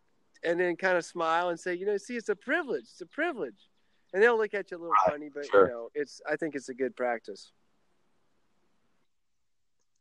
and 0.45 0.59
then 0.59 0.77
kind 0.77 0.97
of 0.97 1.05
smile 1.05 1.49
and 1.49 1.59
say, 1.59 1.75
you 1.75 1.87
know, 1.87 1.97
see, 1.97 2.17
it's 2.17 2.29
a 2.29 2.37
privilege. 2.37 2.83
It's 2.83 3.01
a 3.01 3.07
privilege, 3.07 3.69
and 4.13 4.23
they'll 4.23 4.39
look 4.39 4.55
at 4.55 4.71
you 4.71 4.77
a 4.77 4.79
little 4.79 4.93
Right, 4.93 5.13
funny, 5.13 5.31
but 5.35 5.47
sure. 5.47 5.67
you 5.67 5.73
know, 5.73 5.89
it's 5.95 6.21
I 6.29 6.37
think 6.37 6.55
it's 6.55 6.69
a 6.69 6.75
good 6.75 6.97
practice. 6.97 7.53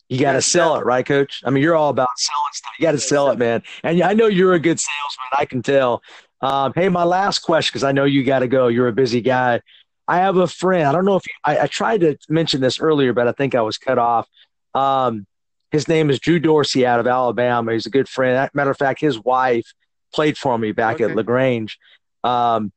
You 0.09 0.19
got 0.19 0.33
to 0.33 0.41
sell 0.41 0.77
it, 0.77 0.85
right, 0.85 1.05
Coach? 1.05 1.41
I 1.43 1.49
mean, 1.49 1.61
you're 1.61 1.75
all 1.75 1.89
about 1.89 2.07
selling 2.15 2.53
stuff. 2.53 2.71
You 2.79 2.83
got 2.83 2.93
to 2.93 2.97
sell 2.97 3.29
it, 3.29 3.37
man. 3.37 3.61
And 3.83 4.01
I 4.01 4.13
know 4.13 4.27
you're 4.27 4.53
a 4.53 4.59
good 4.59 4.79
salesman. 4.79 5.27
I 5.37 5.43
can 5.43 5.61
tell. 5.61 6.01
Um, 6.39 6.71
hey, 6.75 6.87
my 6.87 7.03
last 7.03 7.39
question, 7.39 7.71
because 7.73 7.83
I 7.83 7.91
know 7.91 8.05
you 8.05 8.23
got 8.23 8.39
to 8.39 8.47
go. 8.47 8.67
You're 8.69 8.87
a 8.87 8.93
busy 8.93 9.19
guy. 9.19 9.59
I 10.07 10.19
have 10.19 10.37
a 10.37 10.47
friend. 10.47 10.87
I 10.87 10.93
don't 10.93 11.03
know 11.03 11.17
if 11.17 11.27
you, 11.27 11.33
I, 11.43 11.63
I 11.63 11.67
tried 11.67 12.01
to 12.01 12.17
mention 12.29 12.61
this 12.61 12.79
earlier, 12.79 13.11
but 13.11 13.27
I 13.27 13.33
think 13.33 13.53
I 13.53 13.61
was 13.61 13.77
cut 13.77 13.97
off. 13.97 14.29
Um, 14.73 15.25
his 15.71 15.89
name 15.89 16.09
is 16.09 16.19
Drew 16.19 16.39
Dorsey 16.39 16.85
out 16.85 17.01
of 17.01 17.07
Alabama. 17.07 17.73
He's 17.73 17.85
a 17.85 17.89
good 17.89 18.07
friend. 18.07 18.49
Matter 18.53 18.71
of 18.71 18.77
fact, 18.77 19.01
his 19.01 19.19
wife 19.19 19.73
played 20.13 20.37
for 20.37 20.57
me 20.57 20.71
back 20.71 20.95
Okay. 20.95 21.05
at 21.05 21.15
Lagrange. 21.15 21.77
Um, 22.23 22.71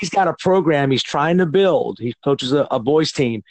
he's 0.00 0.10
got 0.10 0.28
a 0.28 0.34
program 0.38 0.90
he's 0.90 1.02
trying 1.02 1.38
to 1.38 1.46
build. 1.46 1.98
He 2.00 2.14
coaches 2.24 2.52
a, 2.52 2.66
a 2.70 2.78
boys 2.78 3.12
team, 3.12 3.42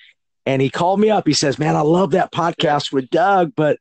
and 0.45 0.61
he 0.61 0.69
called 0.69 0.99
me 0.99 1.09
up. 1.09 1.25
He 1.27 1.33
says, 1.33 1.57
"Man, 1.59 1.75
I 1.75 1.81
love 1.81 2.11
that 2.11 2.31
podcast 2.31 2.91
with 2.91 3.09
Doug, 3.09 3.53
but 3.55 3.79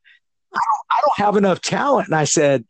I 0.53 0.59
don't, 0.59 0.85
I 0.91 1.01
don't 1.01 1.25
have 1.25 1.37
enough 1.37 1.61
talent." 1.61 2.07
And 2.07 2.15
I 2.15 2.23
said, 2.25 2.65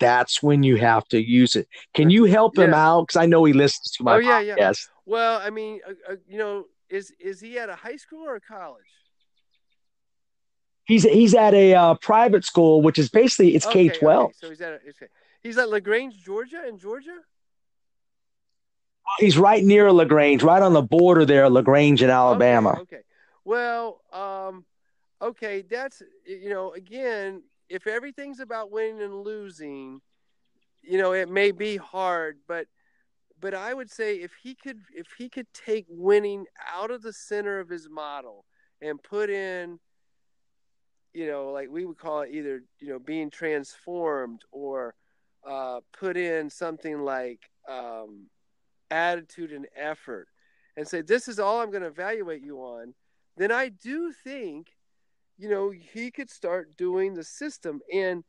"That's 0.00 0.42
when 0.42 0.62
you 0.62 0.76
have 0.76 1.06
to 1.08 1.22
use 1.22 1.54
it. 1.56 1.68
Can 1.94 2.10
you 2.10 2.24
help 2.24 2.56
him 2.58 2.70
Yeah. 2.70 2.88
out? 2.88 3.02
Because 3.08 3.16
I 3.20 3.26
know 3.26 3.44
he 3.44 3.52
listens 3.52 3.92
to 3.96 4.04
my 4.04 4.16
Oh, 4.16 4.18
yeah, 4.18 4.40
yeah. 4.40 4.56
podcast. 4.56 4.88
Well, 5.06 5.40
I 5.40 5.50
mean, 5.50 5.80
uh, 5.88 6.12
uh, 6.12 6.16
you 6.28 6.38
know, 6.38 6.66
is 6.88 7.12
is 7.18 7.40
he 7.40 7.58
at 7.58 7.68
a 7.68 7.74
high 7.76 7.96
school 7.96 8.24
or 8.26 8.36
a 8.36 8.40
college? 8.40 8.84
He's 10.84 11.04
he's 11.04 11.34
at 11.34 11.54
a 11.54 11.74
uh, 11.74 11.94
private 11.94 12.44
school, 12.44 12.82
which 12.82 12.98
is 12.98 13.08
basically 13.08 13.54
it's 13.54 13.66
K 13.66 13.88
twelve. 13.88 14.26
okay, 14.26 14.34
So 14.36 14.48
he's 14.48 14.60
at 14.60 14.72
a, 14.72 14.76
okay. 14.76 15.06
He's 15.42 15.58
at 15.58 15.68
Lagrange, 15.68 16.16
Georgia, 16.22 16.66
in 16.68 16.78
Georgia. 16.78 17.18
He's 19.18 19.36
right 19.36 19.62
near 19.62 19.92
Lagrange, 19.92 20.42
right 20.42 20.62
on 20.62 20.72
the 20.72 20.82
border 20.82 21.24
there, 21.24 21.48
Lagrange 21.50 22.02
in 22.02 22.10
Alabama. 22.10 22.70
Okay, 22.70 22.80
okay. 22.80 23.02
Well, 23.44 24.00
um, 24.12 24.64
okay, 25.20 25.62
that's 25.62 26.02
you 26.24 26.50
know, 26.50 26.72
again, 26.72 27.42
if 27.68 27.86
everything's 27.86 28.40
about 28.40 28.70
winning 28.70 29.02
and 29.02 29.22
losing, 29.22 30.00
you 30.82 30.98
know, 30.98 31.12
it 31.12 31.28
may 31.28 31.50
be 31.50 31.76
hard, 31.76 32.38
but 32.46 32.66
but 33.40 33.54
I 33.54 33.74
would 33.74 33.90
say 33.90 34.16
if 34.16 34.32
he 34.40 34.54
could 34.54 34.80
if 34.94 35.08
he 35.18 35.28
could 35.28 35.48
take 35.52 35.86
winning 35.88 36.46
out 36.72 36.90
of 36.90 37.02
the 37.02 37.12
center 37.12 37.58
of 37.58 37.68
his 37.68 37.88
model 37.90 38.44
and 38.80 39.02
put 39.02 39.30
in 39.30 39.80
you 41.14 41.26
know, 41.26 41.50
like 41.50 41.68
we 41.70 41.84
would 41.84 41.98
call 41.98 42.22
it 42.22 42.30
either, 42.32 42.62
you 42.80 42.88
know, 42.88 42.98
being 42.98 43.30
transformed 43.30 44.42
or 44.50 44.94
uh, 45.46 45.80
put 45.98 46.16
in 46.16 46.50
something 46.50 47.00
like 47.02 47.40
um, 47.68 48.26
attitude 48.90 49.52
and 49.52 49.66
effort 49.76 50.28
and 50.76 50.86
say, 50.86 51.02
this 51.02 51.28
is 51.28 51.38
all 51.38 51.60
I'm 51.60 51.70
going 51.70 51.82
to 51.82 51.88
evaluate 51.88 52.42
you 52.42 52.58
on, 52.58 52.94
then 53.36 53.52
I 53.52 53.68
do 53.68 54.12
think, 54.12 54.76
you 55.38 55.48
know, 55.48 55.70
he 55.70 56.10
could 56.10 56.30
start 56.30 56.76
doing 56.76 57.14
the 57.14 57.24
system. 57.24 57.80
And, 57.92 58.24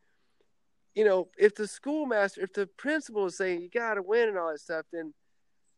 you 0.96 1.06
know, 1.06 1.30
if 1.38 1.56
the 1.56 1.68
schoolmaster, 1.68 2.42
if 2.42 2.54
the 2.54 2.68
principal 2.78 3.26
is 3.26 3.38
saying, 3.38 3.62
you 3.62 3.70
got 3.70 3.96
to 3.96 4.02
win 4.02 4.30
and 4.30 4.38
all 4.38 4.52
that 4.52 4.60
stuff, 4.60 4.86
then 4.92 5.14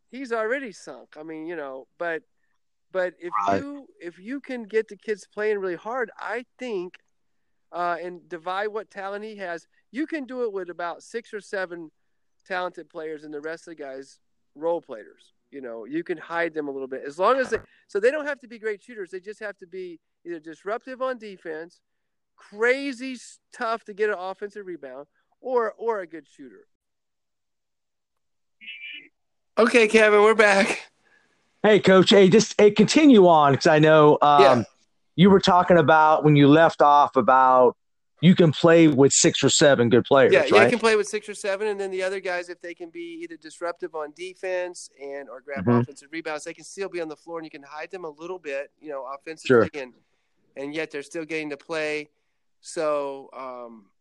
he's 0.09 0.31
already 0.31 0.71
sunk. 0.71 1.15
I 1.19 1.23
mean, 1.23 1.47
you 1.47 1.55
know, 1.55 1.87
but. 1.97 2.23
But 2.91 3.15
if 3.19 3.33
Right. 3.49 3.61
you 3.61 3.87
if 3.99 4.19
you 4.19 4.39
can 4.39 4.63
get 4.63 4.87
the 4.87 4.95
kids 4.95 5.27
playing 5.27 5.59
really 5.59 5.75
hard, 5.75 6.11
I 6.17 6.45
think, 6.57 6.93
uh, 7.75 7.97
and 8.01 8.27
divide 8.29 8.69
what 8.69 8.89
talent 8.89 9.23
he 9.25 9.35
has, 9.35 9.67
you 9.91 10.07
can 10.07 10.25
do 10.25 10.43
it 10.43 10.51
with 10.53 10.69
about 10.69 11.03
six 11.03 11.33
or 11.33 11.41
seven 11.41 11.91
talented 12.47 12.89
players, 12.89 13.23
and 13.23 13.33
the 13.33 13.41
rest 13.41 13.67
of 13.67 13.75
the 13.75 13.83
guys 13.83 14.19
role 14.55 14.81
players. 14.81 15.33
You 15.51 15.61
know, 15.61 15.85
you 15.85 16.03
can 16.03 16.17
hide 16.17 16.53
them 16.53 16.67
a 16.67 16.71
little 16.71 16.87
bit 16.87 17.03
as 17.05 17.19
long 17.19 17.37
as 17.37 17.49
they 17.49 17.57
so 17.87 17.99
they 17.99 18.11
don't 18.11 18.25
have 18.25 18.39
to 18.39 18.47
be 18.47 18.57
great 18.57 18.81
shooters. 18.81 19.11
They 19.11 19.19
just 19.19 19.39
have 19.41 19.57
to 19.57 19.67
be 19.67 19.99
either 20.25 20.39
disruptive 20.39 21.01
on 21.01 21.17
defense, 21.17 21.81
crazy 22.35 23.13
s- 23.13 23.39
tough 23.53 23.83
to 23.85 23.93
get 23.93 24.09
an 24.09 24.15
offensive 24.17 24.65
rebound, 24.65 25.07
or 25.41 25.73
or 25.77 25.99
a 25.99 26.07
good 26.07 26.27
shooter. 26.27 26.67
Okay, 29.57 29.87
Kevin, 29.87 30.21
we're 30.21 30.33
back. 30.33 30.89
Hey, 31.63 31.79
Coach. 31.79 32.09
Hey, 32.09 32.29
just 32.29 32.59
hey, 32.59 32.71
continue 32.71 33.27
on 33.27 33.53
because 33.53 33.67
I 33.67 33.79
know 33.79 34.17
um, 34.21 34.41
Yeah. 34.41 34.63
You 35.15 35.29
were 35.29 35.39
talking 35.39 35.77
about 35.77 36.23
when 36.23 36.35
you 36.35 36.47
left 36.47 36.81
off 36.81 37.15
about 37.15 37.77
you 38.21 38.35
can 38.35 38.51
play 38.51 38.87
with 38.87 39.13
six 39.13 39.43
or 39.43 39.49
seven 39.49 39.89
good 39.89 40.05
players, 40.05 40.33
Yeah, 40.33 40.45
yeah, 40.45 40.63
you 40.63 40.69
can 40.69 40.79
play 40.79 40.95
with 40.95 41.07
six 41.07 41.27
or 41.29 41.33
seven, 41.33 41.67
and 41.67 41.79
then 41.79 41.91
the 41.91 42.01
other 42.01 42.19
guys, 42.19 42.49
if 42.49 42.59
they 42.61 42.73
can 42.73 42.89
be 42.89 43.19
either 43.23 43.37
disruptive 43.37 43.93
on 43.93 44.13
defense 44.15 44.89
and 45.01 45.29
or 45.29 45.41
grab 45.41 45.65
Mhm. 45.65 45.81
offensive 45.81 46.09
rebounds, 46.11 46.45
they 46.45 46.53
can 46.53 46.63
still 46.63 46.89
be 46.89 47.01
on 47.01 47.07
the 47.07 47.15
floor, 47.15 47.39
and 47.39 47.45
you 47.45 47.51
can 47.51 47.63
hide 47.63 47.91
them 47.91 48.05
a 48.05 48.09
little 48.09 48.39
bit, 48.39 48.71
you 48.79 48.89
know, 48.89 49.05
offensively, 49.05 49.69
and 49.73 49.93
and 50.57 50.73
yet 50.73 50.89
they're 50.89 51.03
still 51.03 51.25
getting 51.25 51.49
to 51.49 51.57
play. 51.57 52.09
So, 52.61 53.29
um, 53.33 53.91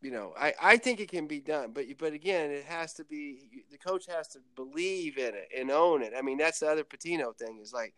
you 0.00 0.10
know, 0.10 0.34
I, 0.36 0.54
I 0.60 0.76
think 0.78 1.00
it 1.00 1.10
can 1.10 1.26
be 1.26 1.40
done, 1.40 1.72
but 1.72 1.84
but 1.98 2.12
again, 2.14 2.50
it 2.50 2.64
has 2.64 2.94
to 2.94 3.04
be 3.04 3.64
the 3.70 3.78
coach 3.78 4.06
has 4.06 4.28
to 4.28 4.40
believe 4.56 5.18
in 5.18 5.34
it 5.34 5.48
and 5.56 5.70
own 5.70 6.02
it. 6.02 6.14
I 6.16 6.22
mean, 6.22 6.38
that's 6.38 6.60
the 6.60 6.68
other 6.68 6.82
Pitino 6.82 7.36
thing 7.36 7.58
is 7.60 7.72
like, 7.72 7.94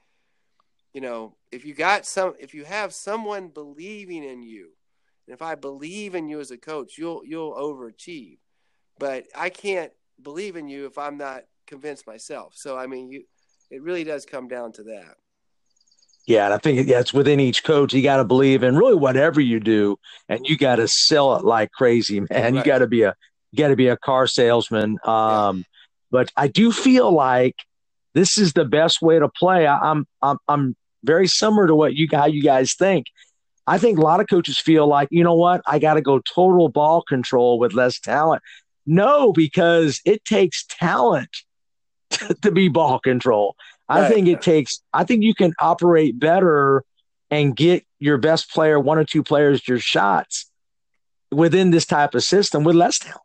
you 0.94 1.00
know, 1.00 1.34
if 1.50 1.64
you 1.66 1.74
got 1.74 2.06
some, 2.06 2.34
if 2.38 2.54
you 2.54 2.64
have 2.64 2.94
someone 2.94 3.48
believing 3.48 4.24
in 4.24 4.42
you, 4.42 4.70
and 5.26 5.34
if 5.34 5.42
I 5.42 5.56
believe 5.56 6.14
in 6.14 6.28
you 6.28 6.40
as 6.40 6.52
a 6.52 6.56
coach, 6.56 6.96
you'll 6.96 7.22
you'll 7.24 7.52
overachieve. 7.52 8.38
But 8.98 9.26
I 9.34 9.50
can't 9.50 9.92
believe 10.22 10.54
in 10.54 10.68
you 10.68 10.86
if 10.86 10.96
I'm 10.96 11.18
not 11.18 11.42
convinced 11.66 12.06
myself. 12.06 12.52
So 12.54 12.78
I 12.78 12.86
mean, 12.86 13.10
you, 13.10 13.24
it 13.70 13.82
really 13.82 14.04
does 14.04 14.24
come 14.24 14.46
down 14.46 14.72
to 14.72 14.84
that. 14.84 15.16
Yeah, 16.26 16.44
and 16.44 16.54
I 16.54 16.58
think 16.58 16.88
yeah, 16.88 17.00
it's 17.00 17.12
within 17.12 17.40
each 17.40 17.64
coach. 17.64 17.92
You 17.92 18.02
got 18.02 18.18
to 18.18 18.24
believe 18.24 18.62
in 18.62 18.76
really 18.76 18.94
whatever 18.94 19.40
you 19.40 19.58
do, 19.58 19.98
and 20.28 20.46
you 20.46 20.56
got 20.56 20.76
to 20.76 20.86
sell 20.86 21.34
it 21.36 21.44
like 21.44 21.72
crazy, 21.72 22.20
man. 22.30 22.30
Right. 22.30 22.54
You 22.54 22.62
got 22.62 22.78
to 22.78 22.86
be 22.86 23.02
a 23.02 23.16
got 23.56 23.68
to 23.68 23.76
be 23.76 23.88
a 23.88 23.96
car 23.96 24.28
salesman. 24.28 24.98
Um, 25.04 25.58
yeah. 25.58 25.62
But 26.12 26.32
I 26.36 26.46
do 26.46 26.70
feel 26.70 27.10
like 27.10 27.56
this 28.14 28.38
is 28.38 28.52
the 28.52 28.64
best 28.64 29.02
way 29.02 29.18
to 29.18 29.28
play. 29.28 29.66
I, 29.66 29.76
I'm 29.78 30.06
I'm 30.22 30.38
I'm 30.46 30.76
very 31.04 31.28
similar 31.28 31.66
to 31.66 31.74
what 31.74 31.94
you 31.94 32.08
how 32.10 32.26
you 32.26 32.42
guys 32.42 32.74
think. 32.74 33.06
I 33.66 33.78
think 33.78 33.98
a 33.98 34.02
lot 34.02 34.20
of 34.20 34.26
coaches 34.28 34.58
feel 34.58 34.86
like, 34.86 35.08
you 35.10 35.24
know 35.24 35.34
what, 35.34 35.62
I 35.66 35.78
got 35.78 35.94
to 35.94 36.02
go 36.02 36.18
total 36.18 36.68
ball 36.68 37.02
control 37.02 37.58
with 37.58 37.72
less 37.72 37.98
talent. 37.98 38.42
No, 38.86 39.32
because 39.32 40.00
it 40.04 40.24
takes 40.24 40.64
talent 40.66 41.34
to, 42.10 42.34
to 42.42 42.50
be 42.50 42.68
ball 42.68 42.98
control. 42.98 43.56
I 43.88 44.02
right. 44.02 44.12
think 44.12 44.28
it 44.28 44.42
takes, 44.42 44.80
I 44.92 45.04
think 45.04 45.22
you 45.22 45.34
can 45.34 45.54
operate 45.58 46.18
better 46.18 46.84
and 47.30 47.56
get 47.56 47.84
your 47.98 48.18
best 48.18 48.50
player, 48.50 48.78
one 48.78 48.98
or 48.98 49.04
two 49.04 49.22
players, 49.22 49.66
your 49.66 49.78
shots 49.78 50.50
within 51.30 51.70
this 51.70 51.86
type 51.86 52.14
of 52.14 52.22
system 52.22 52.64
with 52.64 52.76
less 52.76 52.98
talent. 52.98 53.20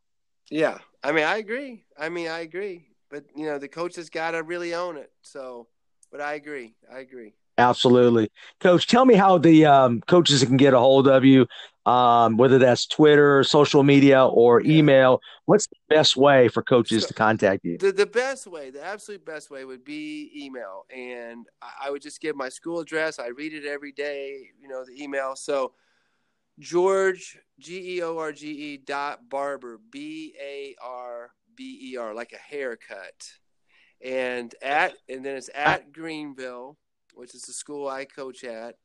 Yeah. 0.50 0.80
I 1.04 1.12
mean, 1.12 1.26
I 1.26 1.38
agree. 1.38 1.86
I 1.98 2.10
mean, 2.10 2.28
I 2.28 2.40
agree. 2.40 2.88
But, 3.10 3.26
you 3.36 3.46
know, 3.46 3.58
the 3.58 3.68
coach 3.68 3.96
has 3.96 4.10
got 4.10 4.32
to 4.32 4.44
really 4.44 4.74
own 4.74 4.98
it. 4.98 5.12
So, 5.22 5.68
but 6.12 6.22
I 6.22 6.34
agree. 6.34 6.76
I 6.92 7.00
agree. 7.00 7.34
Absolutely. 7.60 8.32
Coach, 8.60 8.88
tell 8.88 9.06
me 9.06 9.16
how 9.16 9.38
the 9.38 9.66
um, 9.66 10.02
coaches 10.02 10.44
can 10.44 10.58
get 10.58 10.74
a 10.74 10.80
hold 10.80 11.08
of 11.08 11.26
you, 11.26 11.46
um, 11.86 12.38
whether 12.38 12.58
that's 12.58 12.88
Twitter, 12.88 13.44
social 13.44 13.84
media, 13.84 14.26
or 14.26 14.62
email. 14.62 15.20
What's 15.46 15.68
the 15.68 15.76
best 15.90 16.16
way 16.16 16.48
for 16.48 16.64
coaches 16.64 17.04
so, 17.04 17.08
to 17.10 17.14
contact 17.14 17.66
you? 17.66 17.78
The, 17.78 17.92
the 17.92 18.06
best 18.06 18.48
way, 18.48 18.70
the 18.70 18.84
absolute 18.84 19.26
best 19.26 19.52
way 19.52 19.66
would 19.66 19.84
be 19.84 20.32
email. 20.36 20.86
And 20.96 21.48
I 21.62 21.90
would 21.90 22.02
just 22.02 22.22
give 22.22 22.36
my 22.36 22.50
school 22.50 22.80
address. 22.80 23.20
I 23.20 23.28
read 23.28 23.54
it 23.54 23.66
every 23.66 23.92
day, 23.92 24.50
you 24.62 24.68
know, 24.68 24.86
the 24.86 25.02
email. 25.02 25.36
So 25.36 25.74
George, 26.60 27.38
G 27.60 27.98
E 27.98 28.02
O 28.04 28.18
R 28.18 28.32
G 28.32 28.48
E 28.48 28.78
dot 28.78 29.30
Barber, 29.30 29.80
B 29.92 30.34
A 30.42 30.76
R 30.82 31.32
B 31.56 31.92
E 31.92 31.98
R, 31.98 32.14
like 32.14 32.34
a 32.34 32.38
haircut. 32.38 33.32
And 34.04 34.54
at, 34.62 34.94
and 35.10 35.26
then 35.26 35.36
it's 35.36 35.50
at 35.54 35.92
Greenville 35.92 36.78
which 37.20 37.36
is 37.36 37.42
the 37.42 37.54
school 37.54 37.88
I 37.88 38.06
coach 38.06 38.46
at, 38.46 38.76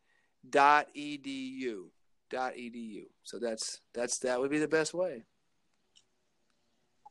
dot 0.49 0.89
edu 0.97 1.85
dot 2.31 2.55
edu. 2.55 3.05
So 3.23 3.39
that's 3.39 3.81
that's 3.95 4.19
that 4.19 4.41
would 4.41 4.51
be 4.51 4.59
the 4.59 4.69
best 4.69 4.93
way. 4.93 5.25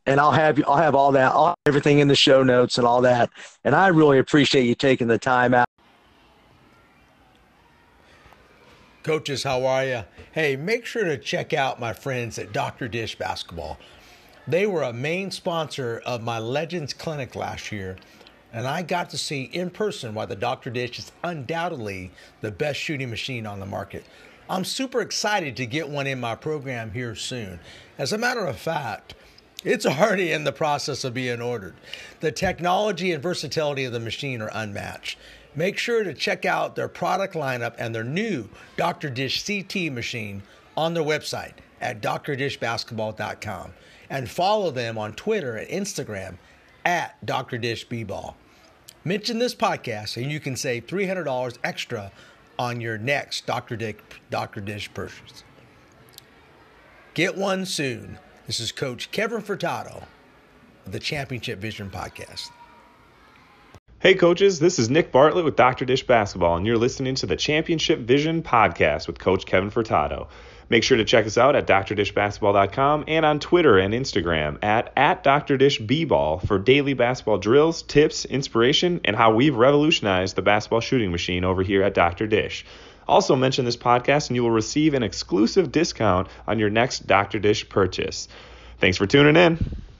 And 0.06 0.20
I'll 0.20 0.34
have 0.34 0.58
you. 0.58 0.66
I'll 0.68 0.78
have 0.78 0.96
all 0.96 1.14
that, 1.14 1.32
all, 1.32 1.56
everything 1.66 2.00
in 2.00 2.10
the 2.10 2.16
show 2.16 2.44
notes 2.44 2.78
and 2.78 2.86
all 2.86 3.02
that. 3.04 3.30
And 3.64 3.74
I 3.74 3.88
really 3.88 4.20
appreciate 4.20 4.66
you 4.66 4.76
taking 4.76 5.08
the 5.08 5.18
time 5.18 5.54
out. 5.54 5.68
Coaches, 9.04 9.44
how 9.44 9.66
are 9.66 9.86
you? 9.86 10.04
Hey, 10.34 10.58
make 10.58 10.86
sure 10.86 11.06
to 11.06 11.18
check 11.18 11.54
out 11.54 11.80
my 11.80 11.94
friends 11.94 12.38
at 12.38 12.52
Dr. 12.52 12.90
Dish 12.90 13.18
Basketball. 13.18 13.78
They 14.46 14.66
were 14.66 14.84
a 14.84 14.94
main 14.94 15.32
sponsor 15.32 16.02
of 16.06 16.22
my 16.22 16.40
Legends 16.40 16.94
Clinic 16.94 17.36
last 17.36 17.72
year 17.72 17.96
and 18.54 18.68
I 18.68 18.84
got 18.84 19.10
to 19.10 19.18
see 19.18 19.44
in 19.52 19.72
person 19.72 20.14
why 20.14 20.28
the 20.28 20.36
Dr. 20.36 20.70
Dish 20.70 21.00
is 21.00 21.12
undoubtedly 21.24 22.12
the 22.42 22.52
best 22.52 22.80
shooting 22.80 23.10
machine 23.10 23.48
on 23.48 23.60
the 23.60 23.66
market. 23.66 24.06
I'm 24.48 24.64
super 24.64 25.02
excited 25.02 25.58
to 25.58 25.66
get 25.66 25.90
one 25.90 26.06
in 26.06 26.20
my 26.20 26.36
program 26.36 26.92
here 26.92 27.16
soon. 27.16 27.60
As 27.98 28.14
a 28.14 28.18
matter 28.18 28.46
of 28.46 28.58
fact, 28.58 29.16
it's 29.64 29.86
already 29.88 30.32
in 30.32 30.44
the 30.44 30.52
process 30.52 31.04
of 31.04 31.16
being 31.16 31.42
ordered. 31.42 31.74
The 32.20 32.32
technology 32.32 33.12
and 33.12 33.24
versatility 33.24 33.86
of 33.86 33.94
the 33.94 34.00
machine 34.00 34.42
are 34.42 34.52
unmatched. 34.54 35.18
Make 35.56 35.78
sure 35.78 36.04
to 36.04 36.14
check 36.14 36.46
out 36.46 36.76
their 36.76 36.88
product 36.88 37.34
lineup 37.34 37.76
and 37.78 37.94
their 37.94 38.04
new 38.04 38.50
Dr. 38.78 39.10
Dish 39.10 39.46
CT 39.46 39.92
machine 39.92 40.44
on 40.78 40.94
their 40.94 41.04
website 41.04 41.54
at 41.82 42.02
drdishbasketball.com 42.02 43.74
and 44.10 44.30
follow 44.30 44.72
them 44.72 44.98
on 44.98 45.14
Twitter 45.14 45.56
and 45.56 45.70
Instagram 45.70 46.36
at 46.86 47.24
Dr. 47.26 47.58
Dish 47.58 47.86
B-Ball. 47.86 48.36
Mention 49.06 49.38
this 49.38 49.54
podcast 49.54 50.16
and 50.16 50.32
you 50.32 50.40
can 50.40 50.56
save 50.56 50.88
$300 50.88 51.58
extra 51.62 52.12
on 52.58 52.80
your 52.80 52.98
next 52.98 53.46
Dr. 53.46 53.76
Dick, 53.76 54.02
Dr. 54.30 54.62
Dish 54.62 54.94
purchase. 54.94 55.44
Get 57.14 57.36
one 57.36 57.66
soon. 57.66 58.18
This 58.48 58.62
is 58.62 58.72
Coach 58.72 59.12
Kevin 59.12 59.42
Furtado 59.42 60.06
of 60.86 60.92
the 60.94 61.00
Championship 61.00 61.60
Vision 61.60 61.90
Podcast. 61.90 62.50
Hey, 64.00 64.14
coaches, 64.14 64.60
this 64.60 64.80
is 64.80 64.90
Nick 64.90 65.12
Bartlett 65.12 65.46
with 65.46 65.56
Dr. 65.58 65.84
Dish 65.86 66.06
Basketball, 66.06 66.58
and 66.58 66.66
you're 66.66 66.78
listening 66.78 67.16
to 67.16 67.26
the 67.26 67.36
Championship 67.36 68.00
Vision 68.00 68.42
Podcast 68.42 69.08
with 69.08 69.20
Coach 69.20 69.46
Kevin 69.46 69.70
Furtado. 69.70 70.28
Make 70.70 70.84
sure 70.84 70.98
to 70.98 71.06
check 71.06 71.26
us 71.26 71.38
out 71.38 71.56
at 71.56 71.68
drdishbasketball.com 71.68 73.06
and 73.08 73.26
on 73.26 73.40
Twitter 73.40 73.78
and 73.78 73.94
Instagram 73.94 74.64
at, 74.64 74.92
at 74.96 75.24
drdishbball 75.24 76.46
for 76.48 76.60
daily 76.60 76.94
basketball 76.94 77.38
drills, 77.38 77.84
tips, 77.84 78.26
inspiration, 78.26 79.02
and 79.06 79.16
how 79.16 79.34
we've 79.34 79.56
revolutionized 79.56 80.36
the 80.36 80.42
basketball 80.42 80.80
shooting 80.80 81.12
machine 81.12 81.44
over 81.44 81.64
here 81.64 81.84
at 81.84 81.94
Dr. 81.94 82.28
Dish. 82.28 82.66
Also 83.08 83.36
mention 83.36 83.66
this 83.66 83.78
podcast 83.78 84.30
and 84.30 84.36
you 84.36 84.44
will 84.44 84.52
receive 84.52 84.94
an 84.94 85.04
exclusive 85.04 85.72
discount 85.72 86.28
on 86.48 86.60
your 86.60 86.70
next 86.70 87.06
Dr. 87.06 87.40
Dish 87.40 87.68
purchase. 87.68 88.28
Thanks 88.80 88.98
for 88.98 89.06
tuning 89.06 89.36
in. 89.36 89.93